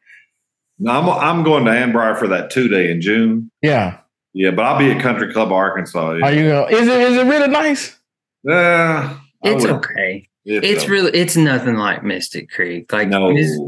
No, 0.78 0.92
I'm 0.92 1.08
I'm 1.10 1.44
going 1.44 1.66
to 1.66 1.70
Annbriar 1.70 2.18
for 2.18 2.28
that 2.28 2.50
two 2.50 2.68
day 2.68 2.90
in 2.90 3.02
June. 3.02 3.50
Yeah. 3.60 3.98
Yeah, 4.32 4.52
but 4.52 4.64
I'll 4.64 4.78
be 4.78 4.90
at 4.90 5.02
Country 5.02 5.30
Club 5.32 5.52
Arkansas. 5.52 6.18
Are 6.22 6.32
you 6.32 6.48
gonna? 6.48 6.66
Is 6.68 6.88
it? 6.88 7.00
Is 7.10 7.16
it 7.18 7.26
really 7.26 7.48
nice? 7.48 7.98
Yeah, 8.44 9.16
I 9.18 9.20
it's 9.42 9.64
would- 9.64 9.74
okay. 9.76 10.26
It's 10.44 10.84
so. 10.84 10.88
really 10.88 11.10
it's 11.12 11.36
nothing 11.36 11.76
like 11.76 12.02
Mystic 12.02 12.50
Creek. 12.50 12.90
Like 12.92 13.08
no. 13.08 13.30
Mys- 13.30 13.60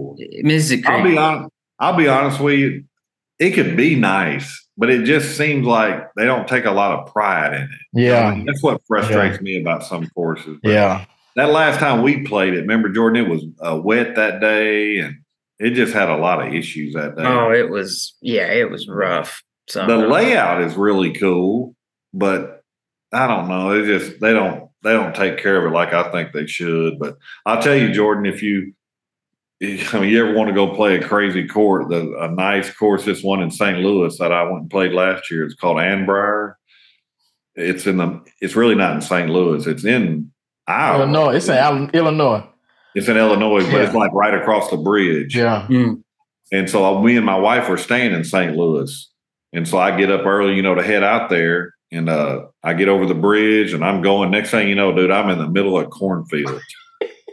Mystic 0.42 0.84
Creek. 0.84 0.98
I'll 0.98 1.04
be 1.04 1.18
honest. 1.18 1.50
I'll 1.78 1.96
be 1.96 2.08
honest 2.08 2.40
with 2.40 2.58
you. 2.58 2.84
It 3.38 3.50
could 3.52 3.76
be 3.76 3.94
nice, 3.94 4.66
but 4.76 4.88
it 4.88 5.04
just 5.04 5.36
seems 5.36 5.66
like 5.66 6.14
they 6.14 6.24
don't 6.24 6.48
take 6.48 6.64
a 6.64 6.70
lot 6.70 6.92
of 6.98 7.12
pride 7.12 7.54
in 7.54 7.62
it. 7.62 7.68
Yeah. 7.92 8.42
That's 8.46 8.62
what 8.62 8.80
frustrates 8.86 9.40
me 9.42 9.60
about 9.60 9.84
some 9.84 10.06
courses. 10.14 10.58
But 10.62 10.70
Yeah. 10.70 11.04
That 11.36 11.50
last 11.50 11.78
time 11.78 12.02
we 12.02 12.24
played 12.24 12.54
it, 12.54 12.60
remember 12.60 12.90
Jordan? 12.90 13.24
It 13.24 13.28
was 13.28 13.42
uh, 13.60 13.76
wet 13.76 14.16
that 14.16 14.40
day, 14.40 14.98
and 14.98 15.16
it 15.58 15.70
just 15.70 15.94
had 15.94 16.10
a 16.10 16.16
lot 16.16 16.46
of 16.46 16.52
issues 16.52 16.94
that 16.94 17.16
day. 17.16 17.24
Oh, 17.24 17.50
it 17.50 17.70
was 17.70 18.14
yeah, 18.20 18.46
it 18.52 18.70
was 18.70 18.86
rough. 18.86 19.42
So 19.68 19.86
the 19.86 19.96
layout 19.96 20.60
is 20.62 20.74
really 20.74 21.12
cool, 21.12 21.74
but 22.12 22.62
I 23.12 23.26
don't 23.26 23.48
know. 23.48 23.70
It 23.72 23.86
just 23.86 24.20
they 24.20 24.34
don't 24.34 24.61
they 24.82 24.92
don't 24.92 25.14
take 25.14 25.38
care 25.38 25.56
of 25.56 25.70
it 25.70 25.74
like 25.74 25.92
I 25.92 26.10
think 26.10 26.32
they 26.32 26.46
should. 26.46 26.98
But 26.98 27.16
I'll 27.46 27.62
tell 27.62 27.76
you, 27.76 27.92
Jordan, 27.92 28.26
if 28.26 28.42
you 28.42 28.74
I 29.62 30.00
mean, 30.00 30.10
you 30.10 30.24
ever 30.24 30.34
want 30.34 30.48
to 30.48 30.54
go 30.54 30.74
play 30.74 30.96
a 30.96 31.06
crazy 31.06 31.46
court? 31.46 31.88
The, 31.88 32.18
a 32.18 32.28
nice 32.28 32.74
course, 32.74 33.04
this 33.04 33.22
one 33.22 33.40
in 33.42 33.50
St. 33.50 33.78
Louis 33.78 34.18
that 34.18 34.32
I 34.32 34.42
went 34.42 34.62
and 34.62 34.70
played 34.70 34.92
last 34.92 35.30
year. 35.30 35.44
It's 35.44 35.54
called 35.54 35.76
Annbriar. 35.76 36.54
It's 37.54 37.86
in 37.86 37.98
the. 37.98 38.20
It's 38.40 38.56
really 38.56 38.74
not 38.74 38.94
in 38.94 39.00
St. 39.02 39.30
Louis. 39.30 39.66
It's 39.66 39.84
in 39.84 40.32
Iowa. 40.66 41.02
Illinois. 41.02 41.36
It's 41.36 41.48
in 41.48 41.90
Illinois. 41.94 42.48
It's 42.94 43.08
in 43.08 43.16
Illinois, 43.16 43.64
but 43.70 43.80
it's 43.82 43.94
like 43.94 44.12
right 44.12 44.34
across 44.34 44.68
the 44.70 44.76
bridge. 44.76 45.36
Yeah. 45.36 45.66
Mm. 45.68 46.02
And 46.50 46.68
so 46.68 46.84
uh, 46.84 47.00
me 47.00 47.16
and 47.16 47.24
my 47.24 47.38
wife 47.38 47.68
were 47.68 47.78
staying 47.78 48.12
in 48.12 48.24
St. 48.24 48.56
Louis. 48.56 49.10
And 49.52 49.68
so 49.68 49.78
I 49.78 49.96
get 49.96 50.10
up 50.10 50.26
early, 50.26 50.54
you 50.54 50.62
know, 50.62 50.74
to 50.74 50.82
head 50.82 51.04
out 51.04 51.30
there. 51.30 51.74
And 51.92 52.08
uh, 52.08 52.46
I 52.64 52.72
get 52.72 52.88
over 52.88 53.04
the 53.06 53.14
bridge 53.14 53.74
and 53.74 53.84
I'm 53.84 54.00
going. 54.02 54.30
Next 54.30 54.50
thing 54.50 54.68
you 54.68 54.74
know, 54.74 54.94
dude, 54.94 55.10
I'm 55.10 55.28
in 55.28 55.38
the 55.38 55.48
middle 55.48 55.78
of 55.78 55.90
cornfields. 55.90 56.64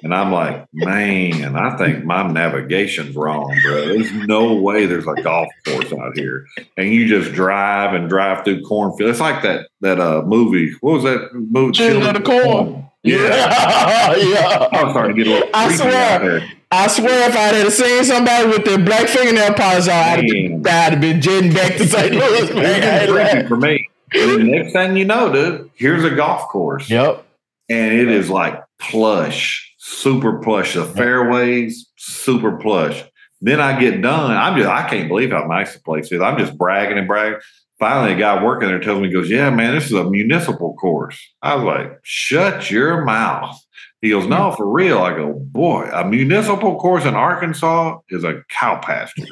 And 0.03 0.13
I'm 0.13 0.31
like, 0.31 0.65
man, 0.73 1.55
I 1.55 1.75
think 1.77 2.05
my 2.05 2.25
navigation's 2.27 3.15
wrong, 3.15 3.53
bro. 3.63 3.87
There's 3.87 4.11
no 4.13 4.53
way 4.53 4.85
there's 4.85 5.07
a 5.07 5.21
golf 5.21 5.49
course 5.65 5.91
out 5.91 6.17
here. 6.17 6.45
And 6.77 6.93
you 6.93 7.07
just 7.07 7.33
drive 7.33 7.93
and 7.93 8.09
drive 8.09 8.45
through 8.45 8.61
cornfields. 8.63 9.11
It's 9.11 9.19
like 9.19 9.43
that 9.43 9.67
that 9.81 9.99
uh 9.99 10.23
movie. 10.25 10.73
What 10.81 10.93
was 10.93 11.03
that 11.03 11.33
movie? 11.33 11.73
Children 11.73 12.07
of 12.07 12.13
the 12.13 12.21
Corn. 12.21 12.85
Yeah. 13.03 13.17
yeah. 14.15 14.67
I 14.71 14.83
was 14.83 14.91
starting 14.91 15.15
to 15.15 15.23
get 15.23 15.31
a 15.31 15.33
little 15.33 15.49
I 15.53 15.75
swear. 15.75 16.49
I 16.71 16.87
swear, 16.87 17.29
if 17.29 17.35
I 17.35 17.39
had 17.39 17.71
seen 17.71 18.03
somebody 18.03 18.47
with 18.47 18.63
their 18.63 18.77
black 18.77 19.07
fingernail 19.07 19.55
polish 19.55 19.87
on, 19.87 19.93
I'd 19.93 20.93
have, 20.93 21.01
been 21.01 21.19
jetting 21.19 21.51
back 21.51 21.77
to 21.77 21.87
St. 21.87 22.13
Louis, 22.13 22.53
man. 22.53 22.83
I 22.83 22.97
It's 22.97 23.09
ain't 23.09 23.09
creepy 23.09 23.33
lying. 23.33 23.47
for 23.47 23.57
me. 23.57 23.89
And 24.13 24.31
the 24.31 24.43
next 24.43 24.73
thing 24.73 24.97
you 24.97 25.05
know, 25.05 25.31
dude, 25.31 25.69
here's 25.75 26.03
a 26.03 26.09
golf 26.15 26.47
course. 26.49 26.89
Yep. 26.89 27.25
and 27.69 27.93
it 27.93 28.07
is 28.09 28.29
like 28.29 28.61
plush, 28.79 29.73
super 29.77 30.39
plush. 30.39 30.73
The 30.73 30.85
fairways, 30.85 31.89
super 31.97 32.57
plush. 32.57 33.03
Then 33.41 33.59
I 33.61 33.79
get 33.79 34.01
done. 34.01 34.31
I'm 34.35 34.57
just, 34.57 34.69
I 34.69 34.87
can't 34.89 35.07
believe 35.07 35.31
how 35.31 35.45
nice 35.45 35.73
the 35.73 35.79
place 35.81 36.11
is. 36.11 36.19
I'm 36.21 36.37
just 36.37 36.57
bragging 36.57 36.97
and 36.97 37.07
bragging. 37.07 37.39
Finally, 37.79 38.13
a 38.13 38.17
guy 38.17 38.43
working 38.43 38.67
there 38.67 38.79
tells 38.79 38.99
me, 38.99 39.07
he 39.07 39.13
goes, 39.13 39.29
Yeah, 39.29 39.49
man, 39.49 39.73
this 39.75 39.85
is 39.85 39.93
a 39.93 40.03
municipal 40.09 40.73
course. 40.75 41.17
I 41.41 41.55
was 41.55 41.63
like, 41.63 41.99
Shut 42.03 42.69
your 42.69 43.05
mouth. 43.05 43.57
He 44.01 44.09
goes, 44.09 44.27
No, 44.27 44.51
for 44.51 44.67
real. 44.69 44.97
I 44.97 45.15
go, 45.15 45.31
Boy, 45.33 45.89
a 45.93 46.03
municipal 46.05 46.77
course 46.77 47.05
in 47.05 47.13
Arkansas 47.15 47.99
is 48.09 48.25
a 48.25 48.41
cow 48.49 48.79
pasture. 48.79 49.23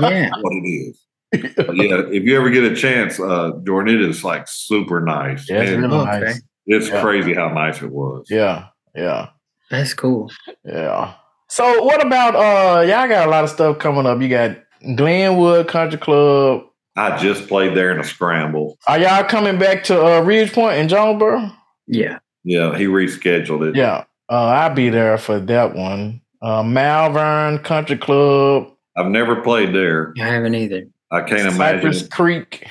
Yeah. 0.00 0.30
what 0.40 0.52
it 0.52 0.68
is. 0.68 1.00
But 1.32 1.76
yeah, 1.76 2.02
if 2.10 2.22
you 2.24 2.36
ever 2.38 2.50
get 2.50 2.64
a 2.64 2.74
chance, 2.76 3.18
uh, 3.20 3.52
Jordan, 3.66 3.94
it 3.96 4.00
is 4.02 4.22
like 4.24 4.46
super 4.48 5.00
nice. 5.00 5.48
Yeah, 5.48 5.60
it's 5.62 5.70
And 5.72 5.82
really 5.82 5.98
Okay. 5.98 6.20
nice. 6.20 6.42
it's 6.66 6.88
Yeah. 6.88 7.00
crazy 7.02 7.34
how 7.34 7.48
nice 7.52 7.82
it 7.82 7.90
was. 7.90 8.26
Yeah. 8.30 8.66
Yeah. 8.94 9.28
That's 9.70 9.92
cool. 9.94 10.30
Yeah. 10.64 11.14
So 11.48 11.82
what 11.82 12.04
about 12.04 12.34
uh 12.36 12.80
y'all 12.82 13.08
got 13.08 13.26
a 13.26 13.30
lot 13.30 13.44
of 13.44 13.50
stuff 13.50 13.78
coming 13.78 14.06
up. 14.06 14.20
You 14.20 14.28
got 14.28 14.56
Glenwood 14.96 15.68
Country 15.68 15.98
Club. 15.98 16.62
I 16.96 17.16
just 17.18 17.46
played 17.48 17.76
there 17.76 17.90
in 17.92 18.00
a 18.00 18.04
scramble. 18.04 18.78
Are 18.86 18.98
y'all 18.98 19.24
coming 19.24 19.58
back 19.58 19.84
to 19.84 20.04
uh 20.04 20.20
Ridge 20.20 20.52
Point 20.52 20.78
in 20.78 20.88
Jonesboro? 20.88 21.50
Yeah. 21.86 22.18
Yeah, 22.44 22.76
he 22.78 22.84
rescheduled 22.86 23.68
it. 23.70 23.76
Yeah. 23.76 24.04
Uh 24.30 24.46
I'll 24.46 24.74
be 24.74 24.88
there 24.88 25.18
for 25.18 25.38
that 25.40 25.74
one. 25.74 26.20
Uh 26.40 26.62
Malvern 26.62 27.58
Country 27.58 27.96
Club. 27.98 28.68
I've 28.96 29.10
never 29.10 29.36
played 29.42 29.74
there. 29.74 30.14
I 30.20 30.24
haven't 30.26 30.54
either. 30.54 30.84
I 31.10 31.20
can't 31.22 31.52
imagine. 31.54 31.92
Cypress 31.92 32.08
Creek. 32.08 32.66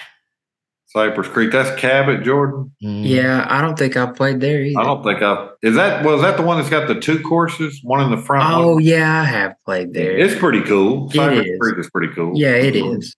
Cypress 0.87 1.27
Creek. 1.27 1.51
That's 1.51 1.77
Cabot, 1.79 2.23
Jordan. 2.23 2.71
Mm. 2.81 3.07
Yeah, 3.07 3.45
I 3.49 3.61
don't 3.61 3.77
think 3.77 3.97
I 3.97 4.05
played 4.07 4.39
there 4.39 4.61
either. 4.61 4.79
I 4.79 4.83
don't 4.83 5.03
think 5.03 5.21
I 5.21 5.49
is 5.61 5.75
that 5.75 6.05
was 6.05 6.21
that 6.21 6.37
the 6.37 6.43
one 6.43 6.57
that's 6.57 6.69
got 6.69 6.87
the 6.87 6.99
two 6.99 7.19
courses, 7.21 7.81
one 7.83 8.01
in 8.01 8.11
the 8.11 8.21
front. 8.23 8.49
Oh 8.53 8.75
one? 8.75 8.83
yeah, 8.83 9.21
I 9.21 9.25
have 9.25 9.55
played 9.65 9.93
there. 9.93 10.17
it's 10.17 10.39
pretty 10.39 10.61
cool. 10.61 11.09
It 11.09 11.15
Cypress 11.15 11.47
is. 11.47 11.59
Creek 11.59 11.79
is 11.79 11.89
pretty 11.89 12.13
cool. 12.13 12.31
yeah, 12.35 12.51
it 12.55 12.75
is. 12.75 13.15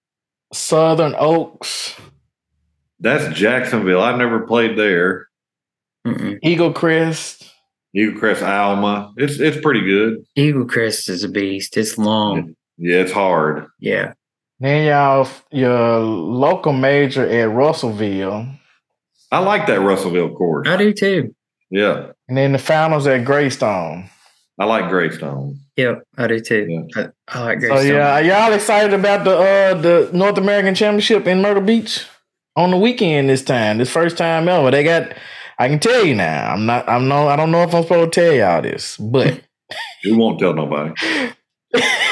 Southern 0.53 1.13
Oaks, 1.19 1.95
That's 2.99 3.37
Jacksonville. 3.37 4.01
I've 4.01 4.17
never 4.17 4.39
played 4.39 4.77
there. 4.77 5.27
Mm-mm. 6.05 6.39
Eagle 6.41 6.71
Crest. 6.73 7.51
Eagle 7.93 8.17
Crest, 8.19 8.41
Alma. 8.41 9.13
It's 9.17 9.39
it's 9.39 9.59
pretty 9.61 9.81
good. 9.81 10.25
Eagle 10.35 10.65
Crest 10.65 11.09
is 11.09 11.23
a 11.23 11.29
beast. 11.29 11.75
It's 11.77 11.97
long. 11.97 12.55
Yeah, 12.77 13.01
it's 13.01 13.11
hard. 13.11 13.67
Yeah. 13.79 14.13
Then 14.59 14.87
y'all 14.87 15.27
your 15.51 15.99
local 15.99 16.73
major 16.73 17.27
at 17.27 17.49
Russellville. 17.49 18.47
I 19.31 19.39
like 19.39 19.67
that 19.67 19.81
Russellville 19.81 20.33
course. 20.33 20.67
I 20.67 20.77
do 20.77 20.93
too. 20.93 21.35
Yeah, 21.69 22.11
And 22.29 22.37
then 22.37 22.53
the 22.53 22.59
finals 22.59 23.07
at 23.07 23.25
Greystone. 23.25 24.09
I 24.57 24.65
like 24.65 24.89
Greystone. 24.89 25.59
Yep, 25.75 26.03
I 26.17 26.27
do 26.27 26.39
too. 26.39 26.87
I, 26.95 27.09
I 27.27 27.43
like 27.43 27.61
So 27.61 27.79
yeah, 27.81 28.13
are 28.13 28.23
y'all 28.23 28.53
excited 28.53 28.93
about 28.93 29.25
the 29.25 29.37
uh 29.37 29.73
the 29.75 30.09
North 30.13 30.37
American 30.37 30.73
Championship 30.73 31.27
in 31.27 31.41
Myrtle 31.41 31.61
Beach 31.61 32.05
on 32.55 32.71
the 32.71 32.77
weekend 32.77 33.29
this 33.29 33.43
time? 33.43 33.77
This 33.77 33.91
first 33.91 34.17
time 34.17 34.47
ever. 34.47 34.71
They 34.71 34.83
got 34.83 35.13
I 35.59 35.67
can 35.67 35.79
tell 35.79 36.05
you 36.05 36.15
now. 36.15 36.53
I'm 36.53 36.65
not 36.65 36.87
I'm 36.89 37.07
no 37.07 37.27
I 37.27 37.35
don't 37.35 37.51
know 37.51 37.63
if 37.63 37.75
I'm 37.75 37.83
supposed 37.83 38.13
to 38.13 38.21
tell 38.21 38.33
y'all 38.33 38.61
this, 38.61 38.97
but 38.97 39.41
We 40.05 40.13
won't 40.13 40.39
tell 40.39 40.53
nobody. 40.53 40.93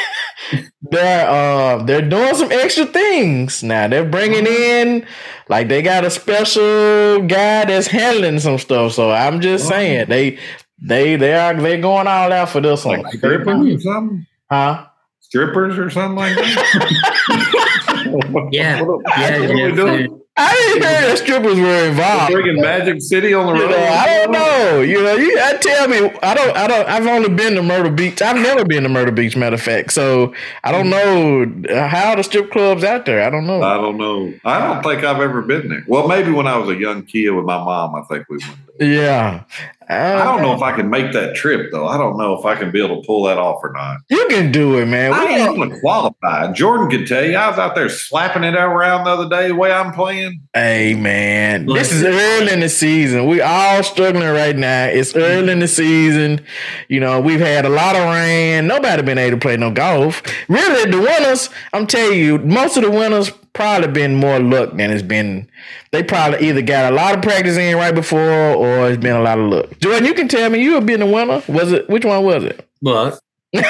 they're 0.81 1.29
uh 1.29 1.83
they're 1.83 2.07
doing 2.07 2.35
some 2.35 2.51
extra 2.51 2.85
things 2.85 3.63
now. 3.63 3.87
They're 3.87 4.05
bringing 4.09 4.45
in 4.45 5.05
like 5.49 5.67
they 5.67 5.81
got 5.81 6.05
a 6.05 6.09
special 6.09 7.21
guy 7.21 7.65
that's 7.65 7.87
handling 7.87 8.39
some 8.39 8.57
stuff. 8.57 8.93
So 8.93 9.11
I'm 9.11 9.41
just 9.41 9.67
saying 9.67 10.09
they 10.09 10.37
they 10.81 11.15
they 11.15 11.33
are 11.33 11.53
they 11.53 11.79
going 11.79 12.07
all 12.07 12.31
out 12.31 12.49
for 12.49 12.61
this 12.61 12.85
one. 12.85 13.01
Like 13.01 13.15
strippers 13.15 13.75
or 13.75 13.79
something? 13.79 14.25
Huh? 14.51 14.85
Strippers 15.21 15.77
or 15.77 15.89
something 15.89 16.17
like 16.17 16.35
that? 16.35 17.61
Yeah. 18.51 18.51
Yeah, 18.51 18.81
what 18.81 19.07
are 19.17 19.53
we 19.53 19.61
yeah, 19.61 19.75
doing? 19.75 20.09
dude. 20.09 20.21
I 20.37 20.53
didn't 20.53 20.83
hear 20.89 21.01
that 21.07 21.17
strippers 21.17 21.57
were 21.59 21.87
involved. 21.87 22.31
Bringing 22.33 22.61
Magic 22.61 23.01
City 23.01 23.33
on 23.33 23.47
the 23.47 23.53
You 23.53 23.61
road? 23.63 23.71
know, 23.71 23.77
I 23.85 24.05
don't 24.17 24.31
know. 24.31 24.81
You 24.81 25.01
know, 25.01 25.13
you 25.15 25.39
I 25.39 25.53
tell 25.53 25.87
me. 25.87 25.97
I 26.21 26.33
don't. 26.33 26.57
I 26.57 26.67
don't. 26.67 26.89
I've 26.89 27.07
only 27.07 27.29
been 27.29 27.55
to 27.55 27.63
Myrtle 27.63 27.91
Beach. 27.91 28.21
I've 28.21 28.35
never 28.35 28.65
been 28.65 28.83
to 28.83 28.89
Myrtle 28.89 29.13
Beach. 29.13 29.37
Matter 29.37 29.53
of 29.55 29.61
fact, 29.61 29.93
so 29.93 30.33
I 30.65 30.73
don't 30.73 30.89
know 30.89 31.43
uh, 31.73 31.87
how 31.87 32.09
are 32.09 32.15
the 32.17 32.23
strip 32.23 32.51
clubs 32.51 32.83
out 32.83 33.05
there. 33.05 33.23
I 33.25 33.29
don't 33.29 33.47
know. 33.47 33.61
I 33.63 33.75
don't 33.75 33.97
know. 33.97 34.33
I 34.43 34.59
don't 34.59 34.83
think 34.83 35.05
I've 35.05 35.21
ever 35.21 35.41
been 35.41 35.69
there. 35.69 35.85
Well, 35.87 36.07
maybe 36.09 36.31
when 36.31 36.47
I 36.47 36.57
was 36.57 36.67
a 36.69 36.75
young 36.75 37.03
kid 37.03 37.29
with 37.29 37.45
my 37.45 37.57
mom, 37.57 37.95
I 37.95 38.01
think 38.01 38.27
we 38.29 38.37
went. 38.37 38.57
There. 38.77 38.91
yeah, 38.91 39.43
I 39.89 40.23
don't 40.23 40.41
know 40.41 40.53
if 40.53 40.61
I 40.61 40.71
ah. 40.71 40.75
can 40.75 40.89
make 40.89 41.13
that 41.13 41.35
trip 41.35 41.71
though. 41.71 41.87
I 41.87 41.97
don't 41.97 42.17
know 42.17 42.37
if 42.37 42.45
I 42.45 42.55
can 42.55 42.71
be 42.71 42.83
able 42.83 43.01
to 43.01 43.05
pull 43.07 43.23
that 43.25 43.37
off 43.37 43.59
or 43.63 43.71
not. 43.71 43.97
You 44.09 44.25
can 44.29 44.51
do 44.51 44.77
it, 44.79 44.87
man. 44.87 45.13
I 45.13 45.25
We 45.25 45.31
ain't 45.33 45.57
even 45.57 45.79
qualified. 45.79 46.55
Jordan 46.55 46.89
could 46.89 47.07
tell 47.07 47.23
you. 47.23 47.35
I 47.35 47.49
was 47.49 47.59
out 47.59 47.75
there 47.75 47.89
slapping 47.89 48.43
it 48.43 48.55
around 48.55 49.05
the 49.05 49.11
other 49.11 49.29
day 49.29 49.49
the 49.49 49.55
way 49.55 49.71
I'm 49.71 49.93
playing. 49.93 50.41
Hey 50.53 50.95
man, 50.95 51.65
this 51.65 51.91
is 51.91 52.03
early 52.03 52.51
in 52.51 52.59
the 52.59 52.69
season. 52.69 53.27
We 53.27 53.41
all 53.41 53.83
struggling 53.83 54.27
right 54.27 54.55
now. 54.55 54.85
It's 54.85 55.15
early 55.15 55.51
in 55.51 55.59
the 55.59 55.67
season. 55.67 56.41
You 56.87 56.99
know, 56.99 57.19
we've 57.19 57.39
had 57.39 57.65
a 57.65 57.69
lot 57.69 57.95
of 57.95 58.03
rain. 58.05 58.67
Nobody 58.67 59.01
been 59.01 59.17
able 59.17 59.37
to 59.37 59.41
play 59.41 59.57
no 59.57 59.71
golf. 59.71 60.23
Really, 60.47 60.89
the 60.89 60.99
winners, 60.99 61.49
I'm 61.73 61.87
telling 61.87 62.19
you, 62.19 62.39
most 62.39 62.77
of 62.77 62.83
the 62.83 62.91
winners 62.91 63.31
probably 63.55 63.87
been 63.87 64.15
more 64.15 64.39
luck 64.39 64.71
than 64.77 64.91
it's 64.91 65.01
been. 65.01 65.49
They 65.91 66.03
probably 66.03 66.47
either 66.47 66.61
got 66.61 66.91
a 66.91 66.95
lot 66.95 67.15
of 67.15 67.21
practice 67.23 67.57
in 67.57 67.75
right 67.77 67.95
before 67.95 68.19
or 68.19 68.89
it's 68.89 69.01
been 69.01 69.15
a 69.15 69.21
lot 69.21 69.39
of 69.39 69.49
luck. 69.49 69.79
Jordan, 69.79 70.05
you 70.05 70.13
can 70.13 70.27
tell 70.27 70.49
me 70.49 70.61
you 70.61 70.73
have 70.75 70.85
been 70.85 70.99
the 70.99 71.05
winner. 71.05 71.41
Was 71.47 71.71
it 71.71 71.89
which 71.89 72.05
one 72.05 72.23
was 72.23 72.43
it? 72.43 72.67
But 72.81 73.19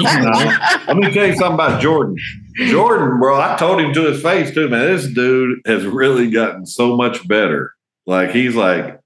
Now, 0.00 0.78
let 0.88 0.96
me 0.96 1.12
tell 1.12 1.26
you 1.26 1.36
something 1.36 1.54
about 1.54 1.80
Jordan. 1.80 2.16
Jordan, 2.56 3.20
bro, 3.20 3.40
I 3.40 3.56
told 3.56 3.80
him 3.80 3.92
to 3.92 4.06
his 4.10 4.22
face 4.22 4.52
too, 4.52 4.68
man. 4.68 4.86
This 4.86 5.06
dude 5.06 5.60
has 5.66 5.84
really 5.84 6.30
gotten 6.30 6.66
so 6.66 6.96
much 6.96 7.26
better. 7.28 7.72
Like 8.06 8.30
he's 8.30 8.56
like 8.56 8.98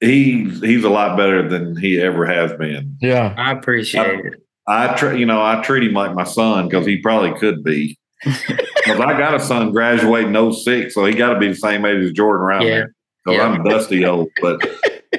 he's 0.00 0.60
he's 0.60 0.84
a 0.84 0.90
lot 0.90 1.16
better 1.16 1.48
than 1.48 1.76
he 1.76 2.00
ever 2.00 2.26
has 2.26 2.52
been. 2.52 2.96
Yeah. 3.00 3.34
I 3.36 3.52
appreciate 3.52 4.24
it. 4.24 4.34
I 4.66 4.94
tr- 4.94 5.14
you 5.14 5.26
know 5.26 5.42
I 5.42 5.62
treat 5.62 5.84
him 5.84 5.94
like 5.94 6.14
my 6.14 6.24
son 6.24 6.68
because 6.68 6.86
he 6.86 6.98
probably 6.98 7.38
could 7.38 7.64
be. 7.64 7.98
Because 8.24 9.00
I 9.00 9.16
got 9.18 9.34
a 9.34 9.40
son 9.40 9.72
graduating 9.72 10.52
06, 10.52 10.94
so 10.94 11.04
he 11.04 11.14
got 11.14 11.34
to 11.34 11.38
be 11.40 11.48
the 11.48 11.54
same 11.54 11.84
age 11.84 12.04
as 12.04 12.12
Jordan 12.12 12.42
around 12.44 12.62
Yeah. 12.62 12.68
there. 12.70 12.94
So 13.26 13.32
Yeah. 13.34 13.42
I'm 13.48 13.62
dusty 13.64 14.04
old, 14.04 14.28
but 14.40 14.60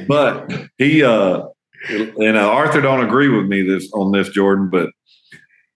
but 0.07 0.51
he 0.77 1.03
uh 1.03 1.43
and 1.89 2.37
uh, 2.37 2.41
Arthur 2.47 2.81
don't 2.81 3.03
agree 3.03 3.27
with 3.29 3.45
me 3.47 3.63
this 3.63 3.91
on 3.93 4.11
this 4.11 4.29
Jordan, 4.29 4.69
but 4.69 4.89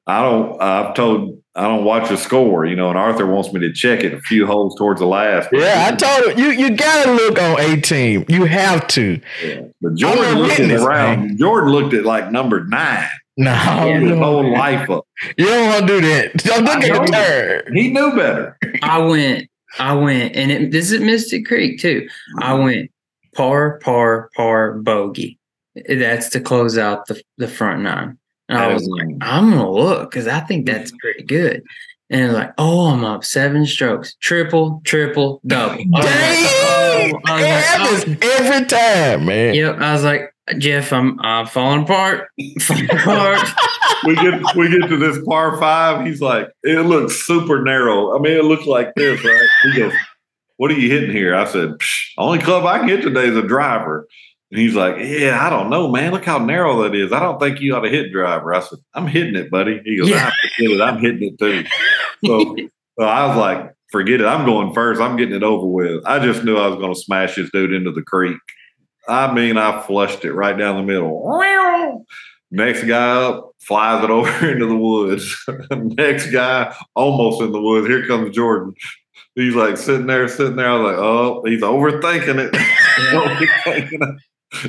I 0.08 0.22
don't. 0.22 0.62
I've 0.62 0.94
told 0.94 1.42
I 1.56 1.64
don't 1.64 1.84
watch 1.84 2.10
the 2.10 2.18
score, 2.18 2.64
you 2.66 2.76
know, 2.76 2.90
and 2.90 2.98
Arthur 2.98 3.26
wants 3.26 3.52
me 3.54 3.60
to 3.62 3.74
check 3.74 4.04
it 4.04 4.14
a 4.14 4.20
few 4.22 4.46
holes 4.46 4.76
towards 4.78 5.00
the 5.00 5.08
last. 5.08 5.50
Yeah, 5.52 5.90
I 5.92 5.96
told 5.96 6.38
you, 6.38 6.46
you 6.46 6.52
you 6.52 6.76
gotta 6.78 7.12
look 7.12 7.42
on 7.42 7.60
a 7.60 7.82
team. 7.82 8.24
You 8.28 8.46
have 8.46 8.86
to. 8.90 9.20
But 9.82 9.96
Jordan 9.96 10.26
a 10.26 10.40
looked 10.40 10.54
at 10.54 10.60
witness, 10.60 10.84
around. 10.84 11.40
Jordan 11.40 11.72
looked 11.72 11.94
at 11.96 12.06
like 12.06 12.32
number 12.32 12.66
nine. 12.66 13.08
No, 13.38 13.52
Yeah. 13.52 14.00
His 14.00 14.10
you 14.10 14.16
whole 14.16 14.44
don't- 14.44 14.54
life 14.54 14.90
up. 14.90 15.06
you 15.38 15.46
don't 15.46 15.68
want 15.68 15.88
to 15.88 16.00
do 16.00 16.08
that. 16.08 16.34
Don't 16.38 16.64
look 16.64 16.84
I 16.84 16.88
at 16.88 17.06
the 17.06 17.12
know. 17.12 17.62
turn. 17.66 17.76
He 17.76 17.90
knew 17.90 18.16
better. 18.16 18.58
I 18.82 19.00
went, 19.00 19.50
I 19.78 19.94
went, 19.94 20.36
and 20.36 20.52
it, 20.52 20.72
this 20.72 20.86
is 20.86 20.94
at 20.94 21.02
Mystic 21.02 21.46
Creek 21.46 21.80
too. 21.80 22.08
I 22.40 22.52
mm-hmm. 22.54 22.64
went 22.64 22.92
par, 23.36 23.80
par, 23.84 24.30
par, 24.36 24.74
bogey. 24.74 25.38
That's 25.90 26.30
to 26.30 26.40
close 26.40 26.78
out 26.78 27.08
the 27.08 27.22
the 27.38 27.50
front 27.50 27.82
nine. 27.82 28.18
And 28.48 28.58
I 28.58 28.74
was 28.74 28.88
like, 28.88 29.08
I'm 29.22 29.50
gonna 29.50 29.70
look 29.70 30.12
because 30.12 30.28
I 30.28 30.40
think 30.40 30.66
that's 30.66 30.92
mm-hmm. 30.92 30.98
pretty 31.00 31.24
good. 31.24 31.64
And 32.10 32.34
like, 32.34 32.54
oh, 32.58 32.88
I'm 32.88 33.04
up 33.04 33.26
seven 33.26 33.66
strokes, 33.66 34.16
triple, 34.22 34.82
triple, 34.86 35.42
double. 35.46 35.84
I 35.96 36.00
was 36.00 36.06
like, 36.06 36.14
oh, 36.14 37.22
like, 37.26 37.42
It 37.42 37.46
oh. 37.46 37.48
happens 37.48 38.18
every 38.22 38.66
time, 38.68 39.26
man. 39.26 39.56
Yep. 39.56 39.78
I 39.80 39.94
was 39.94 40.04
like, 40.04 40.35
Jeff, 40.58 40.94
I'm 40.94 41.20
I'm 41.22 41.48
falling 41.48 41.84
apart. 41.84 42.30
Falling 42.62 42.90
apart. 42.92 43.48
we 44.06 44.16
get 44.16 44.56
we 44.56 44.70
get 44.70 44.88
to 44.90 44.98
this 44.98 45.18
par 45.26 45.58
five. 45.60 46.06
He's 46.06 46.22
like, 46.22 46.50
it 46.64 46.86
looks 46.86 47.26
super 47.26 47.64
narrow. 47.64 48.16
I 48.16 48.20
mean, 48.20 48.34
it 48.38 48.46
looks 48.46 48.66
like 48.68 48.94
this, 48.96 49.24
right? 49.26 49.48
He 49.64 49.80
goes, 49.80 49.94
"What 50.58 50.70
are 50.70 50.76
you 50.80 50.90
hitting 50.92 51.12
here?" 51.12 51.34
I 51.36 51.46
said, 51.46 51.72
"Only 52.18 52.40
club 52.40 52.66
I 52.66 52.80
can 52.80 52.88
hit 52.90 53.02
today 53.02 53.28
is 53.28 53.36
a 53.36 53.42
driver." 53.42 54.08
And 54.52 54.62
he's 54.62 54.76
like, 54.76 54.98
"Yeah, 55.00 55.44
I 55.46 55.50
don't 55.50 55.72
know, 55.72 55.88
man. 55.92 56.12
Look 56.12 56.26
how 56.26 56.38
narrow 56.38 56.84
that 56.84 56.94
is. 56.94 57.12
I 57.12 57.20
don't 57.20 57.40
think 57.40 57.60
you 57.60 57.76
ought 57.76 57.82
to 57.82 57.90
hit 57.90 58.12
driver." 58.12 58.54
I 58.54 58.60
said, 58.60 58.78
"I'm 58.94 59.08
hitting 59.08 59.36
it, 59.36 59.50
buddy." 59.50 59.82
He 59.84 59.98
goes, 59.98 60.10
Yeah. 60.10 60.30
"I 60.32 60.48
forget 60.56 60.72
it. 60.78 60.82
I'm 60.82 61.00
hitting 61.00 61.34
it 61.34 61.40
too." 61.40 61.64
So, 62.24 62.56
so 63.00 63.06
I 63.06 63.26
was 63.28 63.36
like, 63.38 63.74
"Forget 63.92 64.22
it. 64.22 64.28
I'm 64.28 64.46
going 64.46 64.76
first. 64.76 65.02
I'm 65.02 65.18
getting 65.18 65.36
it 65.36 65.44
over 65.44 65.66
with." 65.66 66.06
I 66.06 66.24
just 66.24 66.44
knew 66.44 66.56
I 66.58 66.68
was 66.68 66.78
going 66.78 66.94
to 66.94 67.00
smash 67.00 67.36
this 67.36 67.50
dude 67.50 67.74
into 67.74 67.92
the 67.92 68.04
creek. 68.04 68.38
I 69.08 69.34
mean, 69.34 69.58
I 69.58 69.82
flushed 69.82 70.26
it 70.26 70.34
right 70.34 70.58
down 70.58 70.78
the 70.78 70.84
middle. 70.84 71.24
Next 72.52 72.84
guy 72.84 73.24
up 73.24 73.52
flies 73.60 74.04
it 74.04 74.10
over 74.10 74.50
into 74.50 74.68
the 74.68 74.78
woods. 74.78 75.46
Next 75.72 76.32
guy 76.32 76.76
almost 76.96 77.42
in 77.42 77.52
the 77.52 77.62
woods. 77.62 77.88
Here 77.88 78.08
comes 78.08 78.36
Jordan. 78.36 78.74
He's 79.36 79.56
like 79.56 79.76
sitting 79.78 80.08
there, 80.08 80.28
sitting 80.28 80.56
there. 80.56 80.70
I 80.70 80.78
was 80.78 80.92
like, 80.92 81.00
oh, 81.00 81.44
he's 81.46 81.62
overthinking 81.62 82.40
it. 82.40 82.54
overthinking 83.12 84.02
it. 84.02 84.22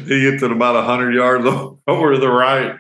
He 0.09 0.29
gets 0.29 0.43
it 0.43 0.51
about 0.51 0.83
hundred 0.85 1.15
yards 1.15 1.47
over 1.87 2.15
to 2.15 2.19
the 2.19 2.29
right. 2.29 2.75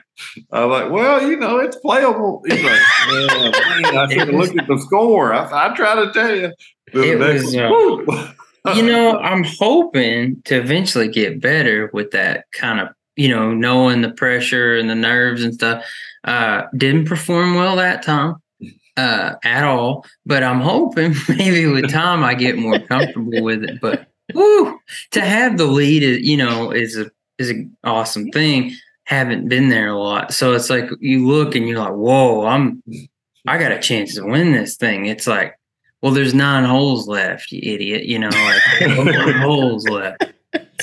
I 0.50 0.64
was 0.64 0.80
like, 0.80 0.90
well, 0.90 1.28
you 1.28 1.36
know, 1.36 1.58
it's 1.58 1.76
playable. 1.76 2.42
He's 2.48 2.64
like, 2.64 2.80
man, 3.08 3.96
I 3.96 4.06
should 4.08 4.28
have 4.28 4.30
looked 4.30 4.58
at 4.58 4.66
the 4.66 4.78
score. 4.78 5.32
I, 5.32 5.68
I 5.70 5.76
try 5.76 5.94
to 5.94 6.12
tell 6.12 6.34
you. 6.34 6.52
The 6.92 7.14
next 7.16 7.44
was, 7.44 8.08
uh. 8.08 8.32
You 8.74 8.86
know, 8.86 9.18
I'm 9.18 9.44
hoping 9.44 10.42
to 10.44 10.56
eventually 10.56 11.08
get 11.08 11.40
better 11.40 11.90
with 11.92 12.10
that 12.12 12.46
kind 12.52 12.80
of, 12.80 12.88
you 13.16 13.28
know, 13.28 13.52
knowing 13.52 14.02
the 14.02 14.10
pressure 14.10 14.76
and 14.76 14.88
the 14.88 14.94
nerves 14.94 15.42
and 15.42 15.54
stuff. 15.54 15.84
Uh, 16.24 16.66
didn't 16.76 17.06
perform 17.06 17.54
well 17.54 17.76
that 17.76 18.02
time 18.02 18.34
uh, 18.96 19.34
at 19.44 19.64
all, 19.64 20.04
but 20.24 20.42
I'm 20.42 20.60
hoping 20.60 21.14
maybe 21.28 21.66
with 21.66 21.90
time 21.90 22.24
I 22.24 22.34
get 22.34 22.58
more 22.58 22.78
comfortable 22.78 23.42
with 23.42 23.64
it. 23.64 23.80
But 23.80 24.06
woo, 24.34 24.78
to 25.12 25.20
have 25.20 25.58
the 25.58 25.66
lead, 25.66 26.02
is, 26.02 26.20
you 26.20 26.36
know, 26.36 26.70
is 26.70 26.96
a 26.96 27.10
is 27.38 27.50
an 27.50 27.76
awesome 27.84 28.30
thing. 28.30 28.72
Haven't 29.04 29.48
been 29.48 29.68
there 29.68 29.88
a 29.88 29.98
lot, 29.98 30.32
so 30.32 30.54
it's 30.54 30.70
like 30.70 30.90
you 31.00 31.28
look 31.28 31.54
and 31.54 31.68
you're 31.68 31.78
like, 31.78 31.92
whoa, 31.92 32.44
I'm, 32.44 32.82
I 33.46 33.56
got 33.58 33.70
a 33.70 33.78
chance 33.78 34.16
to 34.16 34.24
win 34.24 34.50
this 34.50 34.76
thing. 34.76 35.06
It's 35.06 35.28
like 35.28 35.56
well, 36.06 36.14
there's 36.14 36.34
nine 36.34 36.64
holes 36.64 37.08
left, 37.08 37.50
you 37.50 37.60
idiot. 37.74 38.04
You 38.04 38.20
know, 38.20 38.28
like 38.28 39.36
holes 39.38 39.88
left. 39.88 40.22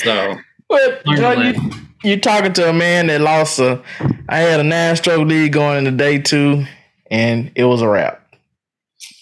So 0.00 0.36
But 0.68 1.06
learn 1.06 1.16
you, 1.16 1.22
know, 1.22 1.34
to 1.34 1.60
you, 1.62 1.70
you 2.10 2.20
talking 2.20 2.52
to 2.52 2.68
a 2.68 2.74
man 2.74 3.06
that 3.06 3.22
lost 3.22 3.58
a. 3.58 3.82
I 4.28 4.38
had 4.40 4.60
a 4.60 4.64
nine 4.64 4.96
stroke 4.96 5.26
lead 5.26 5.52
going 5.54 5.78
into 5.78 5.92
day 5.92 6.18
two, 6.18 6.66
and 7.10 7.50
it 7.54 7.64
was 7.64 7.80
a 7.80 7.88
wrap. 7.88 8.20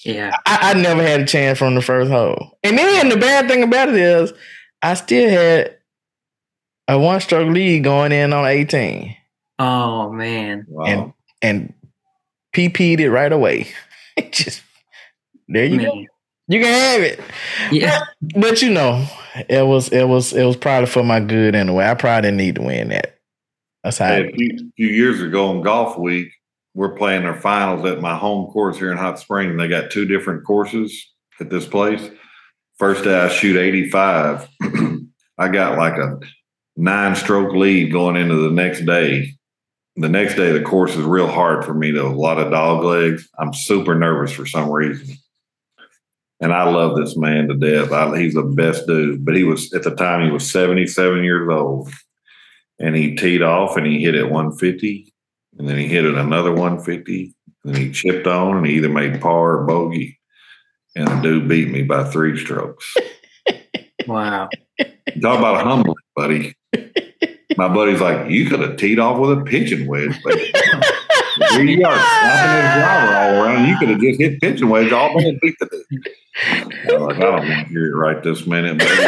yeah, 0.04 0.32
I, 0.44 0.70
I 0.70 0.74
never 0.74 1.02
had 1.02 1.20
a 1.20 1.26
chance 1.26 1.58
from 1.58 1.76
the 1.76 1.82
first 1.82 2.10
hole. 2.10 2.58
And 2.64 2.76
then 2.76 3.08
the 3.08 3.16
bad 3.16 3.46
thing 3.48 3.62
about 3.62 3.88
it 3.88 3.94
is, 3.94 4.32
I 4.82 4.94
still 4.94 5.30
had 5.30 5.76
a 6.88 6.98
one 6.98 7.20
stroke 7.20 7.52
lead 7.52 7.84
going 7.84 8.10
in 8.10 8.32
on 8.32 8.44
18 8.44 9.16
oh 9.60 10.10
man, 10.10 10.66
Wow. 10.68 10.84
and 10.86 11.12
and 11.40 11.74
PP'd 12.54 12.98
it 12.98 13.10
right 13.10 13.32
away. 13.32 13.68
It 14.16 14.32
just 14.32 14.62
there 15.52 15.66
you 15.66 15.78
go. 15.78 15.94
man. 15.94 16.06
You 16.48 16.60
can 16.60 16.72
have 16.72 17.00
it. 17.00 17.20
yeah, 17.70 18.00
But 18.36 18.62
you 18.62 18.70
know, 18.70 19.06
it 19.48 19.66
was 19.66 19.88
it 19.88 20.08
was 20.08 20.32
it 20.32 20.44
was 20.44 20.56
probably 20.56 20.86
for 20.86 21.02
my 21.02 21.20
good 21.20 21.54
anyway. 21.54 21.86
I 21.86 21.94
probably 21.94 22.22
didn't 22.22 22.36
need 22.38 22.56
to 22.56 22.62
win 22.62 22.88
that. 22.88 23.18
That's 23.84 23.98
how. 23.98 24.08
Hey, 24.08 24.24
I, 24.24 24.26
a 24.26 24.32
few, 24.32 24.72
few 24.76 24.88
years 24.88 25.22
ago 25.22 25.48
on 25.48 25.62
Golf 25.62 25.96
Week, 25.96 26.28
we're 26.74 26.96
playing 26.96 27.24
our 27.24 27.40
finals 27.40 27.86
at 27.86 28.00
my 28.00 28.16
home 28.16 28.50
course 28.50 28.76
here 28.76 28.90
in 28.90 28.98
Hot 28.98 29.18
Spring. 29.18 29.56
They 29.56 29.68
got 29.68 29.90
two 29.90 30.04
different 30.04 30.44
courses 30.44 31.10
at 31.40 31.50
this 31.50 31.66
place. 31.66 32.10
First 32.78 33.04
day 33.04 33.18
I 33.18 33.28
shoot 33.28 33.56
85. 33.56 34.48
I 35.38 35.48
got 35.48 35.78
like 35.78 35.96
a 35.96 36.18
nine 36.76 37.14
stroke 37.16 37.54
lead 37.54 37.92
going 37.92 38.16
into 38.16 38.36
the 38.36 38.50
next 38.50 38.84
day. 38.84 39.34
The 39.96 40.08
next 40.08 40.36
day, 40.36 40.52
the 40.52 40.62
course 40.62 40.96
is 40.96 41.04
real 41.04 41.26
hard 41.26 41.64
for 41.64 41.74
me. 41.74 41.90
Though 41.90 42.08
a 42.08 42.14
lot 42.14 42.38
of 42.38 42.50
dog 42.50 42.82
legs. 42.84 43.28
I'm 43.38 43.52
super 43.52 43.94
nervous 43.94 44.32
for 44.32 44.46
some 44.46 44.70
reason. 44.70 45.16
And 46.42 46.52
I 46.52 46.68
love 46.68 46.96
this 46.96 47.16
man 47.16 47.48
to 47.48 47.54
death. 47.54 47.92
I, 47.92 48.18
he's 48.18 48.34
the 48.34 48.42
best 48.42 48.86
dude. 48.86 49.24
But 49.24 49.36
he 49.36 49.44
was 49.44 49.72
at 49.72 49.84
the 49.84 49.94
time 49.94 50.26
he 50.26 50.32
was 50.32 50.50
77 50.50 51.22
years 51.22 51.48
old 51.48 51.88
and 52.82 52.96
he 52.96 53.14
teed 53.14 53.42
off 53.42 53.76
and 53.76 53.86
he 53.86 54.02
hit 54.02 54.14
it 54.14 54.24
150 54.24 55.12
and 55.58 55.68
then 55.68 55.78
he 55.78 55.86
hit 55.86 56.04
it 56.04 56.16
another 56.16 56.50
150 56.50 57.34
and 57.64 57.76
he 57.76 57.92
chipped 57.92 58.26
on 58.26 58.58
and 58.58 58.66
he 58.66 58.74
either 58.74 58.88
made 58.88 59.20
par 59.20 59.58
or 59.58 59.66
bogey 59.66 60.18
and 60.96 61.06
the 61.06 61.20
dude 61.20 61.48
beat 61.48 61.70
me 61.70 61.82
by 61.82 62.04
three 62.04 62.38
strokes 62.38 62.92
wow. 64.06 64.48
talk 65.20 65.38
about 65.38 65.64
humbling 65.64 65.94
buddy 66.16 66.54
my 67.56 67.68
buddy's 67.68 68.00
like 68.00 68.30
you 68.30 68.48
could 68.48 68.60
have 68.60 68.76
teed 68.76 68.98
off 68.98 69.18
with 69.18 69.38
a 69.38 69.42
pitching 69.42 69.86
wedge 69.86 70.18
but 70.24 70.36
here 71.50 71.62
you 71.64 71.84
are 71.84 71.98
slapping 71.98 72.62
his 72.62 72.74
driver 72.74 73.14
all 73.14 73.44
around 73.44 73.68
you 73.68 73.76
could 73.78 73.88
have 73.88 74.00
just 74.00 74.20
hit 74.20 74.40
pitching 74.40 74.68
wedge 74.68 74.92
all 74.92 75.18
day 75.18 75.28
and 75.28 75.40
beat 75.40 75.54
the 75.60 75.66
dude 75.66 76.08
I'm 76.94 77.02
like, 77.02 77.16
i 77.16 77.20
don't 77.20 77.48
want 77.48 77.66
to 77.66 77.72
hear 77.72 77.86
it 77.86 77.96
right 77.96 78.22
this 78.22 78.46
minute 78.46 78.78
buddy. 78.78 79.06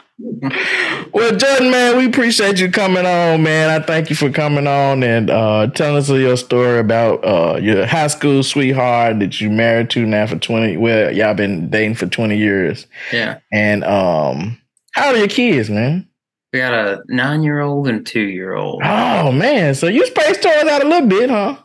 well, 0.18 1.36
Jordan, 1.36 1.70
man, 1.70 1.98
we 1.98 2.06
appreciate 2.06 2.58
you 2.58 2.70
coming 2.70 3.04
on, 3.04 3.42
man. 3.42 3.68
I 3.68 3.84
thank 3.84 4.08
you 4.08 4.16
for 4.16 4.30
coming 4.30 4.66
on 4.66 5.02
and 5.02 5.28
uh, 5.28 5.66
telling 5.68 5.98
us 5.98 6.08
your 6.08 6.36
story 6.38 6.78
about 6.78 7.22
uh, 7.24 7.58
your 7.60 7.84
high 7.84 8.06
school 8.06 8.42
sweetheart 8.42 9.18
that 9.20 9.40
you 9.40 9.50
married 9.50 9.90
to 9.90 10.06
now 10.06 10.26
for 10.26 10.38
twenty. 10.38 10.76
Well, 10.76 11.12
y'all 11.12 11.34
been 11.34 11.68
dating 11.68 11.96
for 11.96 12.06
twenty 12.06 12.38
years, 12.38 12.86
Yeah, 13.12 13.40
and 13.52 13.84
um, 13.84 14.58
how 14.92 15.08
are 15.08 15.16
your 15.16 15.28
kids, 15.28 15.68
man? 15.68 16.08
We 16.52 16.58
got 16.60 16.72
a 16.74 17.02
nine 17.08 17.42
year 17.42 17.60
old 17.60 17.88
and 17.88 18.06
two 18.06 18.20
year 18.20 18.54
old. 18.54 18.82
Oh 18.84 19.32
man, 19.32 19.74
so 19.74 19.86
you 19.88 20.06
spaced 20.06 20.44
yours 20.44 20.64
out 20.64 20.84
a 20.84 20.88
little 20.88 21.08
bit, 21.08 21.28
huh? 21.30 21.56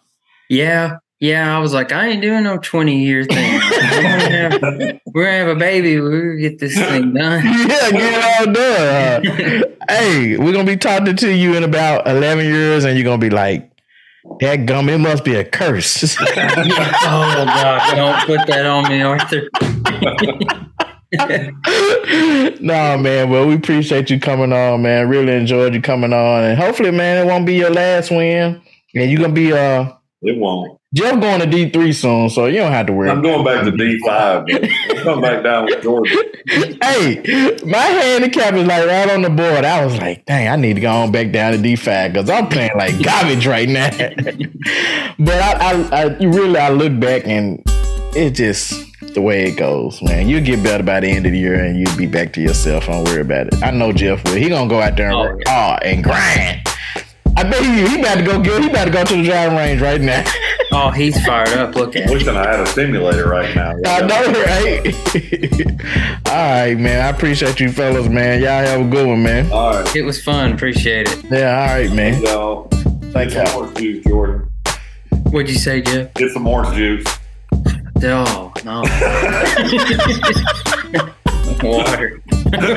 Yeah, 0.50 0.98
yeah. 1.20 1.56
I 1.56 1.60
was 1.60 1.74
like, 1.74 1.92
I 1.92 2.08
ain't 2.10 2.22
doing 2.22 2.44
no 2.44 2.58
twenty 2.58 3.04
year 3.04 3.24
thing. 3.24 3.54
we're, 3.54 4.02
gonna 4.02 4.20
have, 4.30 4.62
we're 5.14 5.24
gonna 5.26 5.38
have 5.38 5.48
a 5.48 5.56
baby. 5.56 6.00
We're 6.00 6.22
gonna 6.36 6.42
get 6.42 6.60
this 6.60 6.76
thing 6.76 7.14
done. 7.14 7.46
yeah, 7.46 7.92
get 7.92 7.94
it 7.94 8.48
all 8.48 8.54
done. 8.54 9.26
huh? 9.26 9.66
hey, 9.90 10.38
we're 10.38 10.52
gonna 10.52 10.66
be 10.66 10.78
talking 10.78 11.16
to 11.16 11.34
you 11.34 11.54
in 11.56 11.64
about 11.64 12.08
eleven 12.08 12.46
years, 12.46 12.84
and 12.84 12.98
you're 12.98 13.06
gonna 13.06 13.18
be 13.18 13.30
like, 13.30 13.72
"That 14.42 14.66
gum, 14.66 14.90
it 14.90 14.98
must 14.98 15.24
be 15.24 15.36
a 15.36 15.46
curse." 15.46 16.18
Oh 17.04 17.46
God! 17.46 17.96
Don't 17.96 18.26
put 18.26 18.48
that 18.48 18.66
on 18.66 18.88
me, 18.90 19.02
Arthur. 19.02 19.48
no, 22.62 22.98
man. 22.98 23.30
Well, 23.30 23.48
we 23.48 23.56
appreciate 23.56 24.10
you 24.10 24.20
coming 24.20 24.54
on, 24.54 24.82
man. 24.82 25.10
Really 25.10 25.34
enjoyed 25.34 25.74
you 25.74 25.82
coming 25.82 26.14
on, 26.14 26.44
and 26.44 26.58
hopefully, 26.58 26.92
man, 26.92 27.26
it 27.26 27.30
won't 27.30 27.46
be 27.46 27.56
your 27.56 27.70
last 27.70 28.12
win. 28.12 28.62
And 28.96 29.12
you're 29.12 29.22
gonna 29.22 29.34
be 29.34 29.52
uh 29.54 29.94
it 30.22 30.38
won't 30.38 30.80
Jeff 30.94 31.22
going 31.22 31.40
to 31.40 31.46
D 31.46 31.70
three 31.70 31.94
soon, 31.94 32.30
so 32.30 32.48
you 32.48 32.58
don't 32.58 32.72
have 32.72 32.88
to 32.88 32.94
worry. 32.94 33.10
i'm 33.10 33.22
going 33.22 33.46
back 33.46 33.64
to 33.64 33.72
d5 33.72 34.46
but 34.46 34.98
come 35.04 35.22
back 35.22 35.42
down 35.42 35.66
with 35.66 35.82
Georgia. 35.82 36.16
hey, 36.48 37.58
my 37.66 37.78
handicap 37.78 38.54
is 38.56 38.68
like 38.68 38.86
right 38.88 39.10
on 39.10 39.22
the 39.22 39.30
board. 39.30 39.64
I 39.64 39.86
was 39.86 39.98
like, 39.98 40.26
dang, 40.26 40.50
I 40.50 40.58
need 40.58 40.74
to 40.74 40.82
go 40.82 40.92
on 40.92 41.12
back 41.12 41.32
down 41.32 41.54
to 41.54 41.58
D 41.58 41.78
five 41.78 42.12
because 42.12 42.30
I'm 42.30 42.50
playing 42.50 42.72
like 42.76 43.02
garbage 43.04 43.48
right 43.48 43.70
now. 43.70 43.90
but 45.18 45.42
I, 45.42 45.54
I, 45.62 46.02
I 46.02 46.04
really, 46.18 46.58
I 46.58 46.70
look 46.70 47.00
back 47.00 47.26
and 47.26 47.64
it 48.14 48.32
just 48.32 48.91
the 49.14 49.22
way 49.22 49.44
it 49.48 49.58
goes, 49.58 50.02
man. 50.02 50.28
You'll 50.30 50.44
get 50.44 50.64
better 50.64 50.84
by 50.84 51.00
the 51.00 51.08
end 51.10 51.26
of 51.26 51.32
the 51.34 51.38
year 51.40 51.64
and 51.64 51.78
you'll 51.80 51.98
be 51.98 52.06
back 52.08 52.34
to 52.34 52.42
yourself. 52.42 52.86
Don't 52.86 53.04
worry 53.06 53.22
about 53.22 53.48
it. 53.48 53.56
I 53.64 53.72
know 53.72 53.92
Jeff 53.92 54.24
will. 54.26 54.36
He 54.36 54.50
gonna 54.50 54.70
go 54.70 54.82
out 54.82 54.96
there 54.98 55.08
and 55.08 55.16
Oh, 55.16 55.22
work 55.22 55.42
oh, 55.48 55.52
hard 55.52 55.84
and 55.84 56.04
grind. 56.04 56.62
I 57.38 57.44
bet 57.44 57.62
you 57.64 57.88
he 57.88 58.00
about 58.00 58.16
to 58.16 58.24
go 58.24 58.40
get. 58.42 58.62
He 58.62 58.70
about 58.70 58.86
to 58.86 58.92
go 58.92 59.04
to 59.04 59.16
the 59.16 59.24
driving 59.24 59.58
range 59.58 59.82
right 59.82 60.02
now. 60.02 60.24
Oh, 60.74 60.90
he's 60.90 61.22
fired 61.26 61.50
up. 61.50 61.76
Look 61.76 61.98
at 61.98 62.04
him. 62.06 62.14
wishing 62.14 62.30
i 62.30 62.50
had 62.50 62.62
a 62.62 62.66
simulator 62.66 63.28
right 63.28 63.54
now 63.54 63.72
I 63.86 64.00
know, 64.08 64.32
right? 64.32 65.68
All 66.28 66.34
right, 66.34 66.76
man. 66.80 67.06
I 67.06 67.10
appreciate 67.10 67.60
you 67.60 67.70
fellas, 67.70 68.08
man. 68.08 68.40
Y'all 68.42 68.52
have 68.66 68.80
a 68.80 68.90
good 68.90 69.06
one, 69.06 69.22
man. 69.22 69.52
all 69.52 69.72
right 69.74 69.96
It 69.98 70.04
was 70.04 70.24
fun. 70.24 70.54
Appreciate 70.54 71.10
it. 71.12 71.26
Yeah, 71.30 71.60
all 71.60 71.76
right, 71.76 71.92
man. 71.92 72.22
y'all 72.22 72.70
Thank 73.12 73.32
Get 73.34 73.46
some 73.48 73.48
you. 73.48 73.60
orange 73.60 73.78
juice, 73.80 74.06
Jordan. 74.06 74.52
What'd 75.32 75.50
you 75.50 75.58
say, 75.60 75.82
Jeff? 75.82 76.14
Get 76.14 76.32
some 76.32 76.48
orange 76.48 76.74
juice. 76.74 77.06
Oh 78.04 78.52
no. 78.66 78.82
Water. 81.64 82.20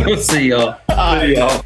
we'll 0.04 0.16
see 0.18 0.48
y'all. 0.48 0.78
See 0.90 1.36
y'all. 1.36 1.64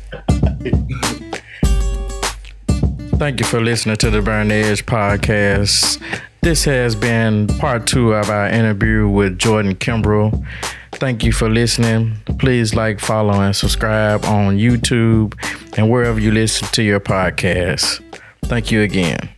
Thank 3.18 3.40
you 3.40 3.46
for 3.46 3.61
listening 3.61 3.96
to 3.96 4.11
the 4.11 4.22
Burn 4.22 4.46
the 4.48 4.54
Edge 4.54 4.86
podcast. 4.86 6.00
This 6.40 6.64
has 6.66 6.94
been 6.94 7.48
part 7.48 7.88
two 7.88 8.12
of 8.12 8.30
our 8.30 8.46
interview 8.48 9.09
with 9.09 9.40
Jordan 9.40 9.74
Kimbriel. 9.74 10.46
Thank 10.92 11.24
you 11.24 11.32
for 11.32 11.50
listening. 11.50 12.14
Please 12.38 12.76
like, 12.76 13.00
follow, 13.00 13.40
and 13.40 13.56
subscribe 13.56 14.24
on 14.24 14.56
YouTube 14.56 15.34
and 15.76 15.90
wherever 15.90 16.20
you 16.20 16.30
listen 16.30 16.68
to 16.68 16.84
your 16.84 17.00
podcast. 17.00 18.00
Thank 18.44 18.70
you 18.70 18.82
again. 18.82 19.30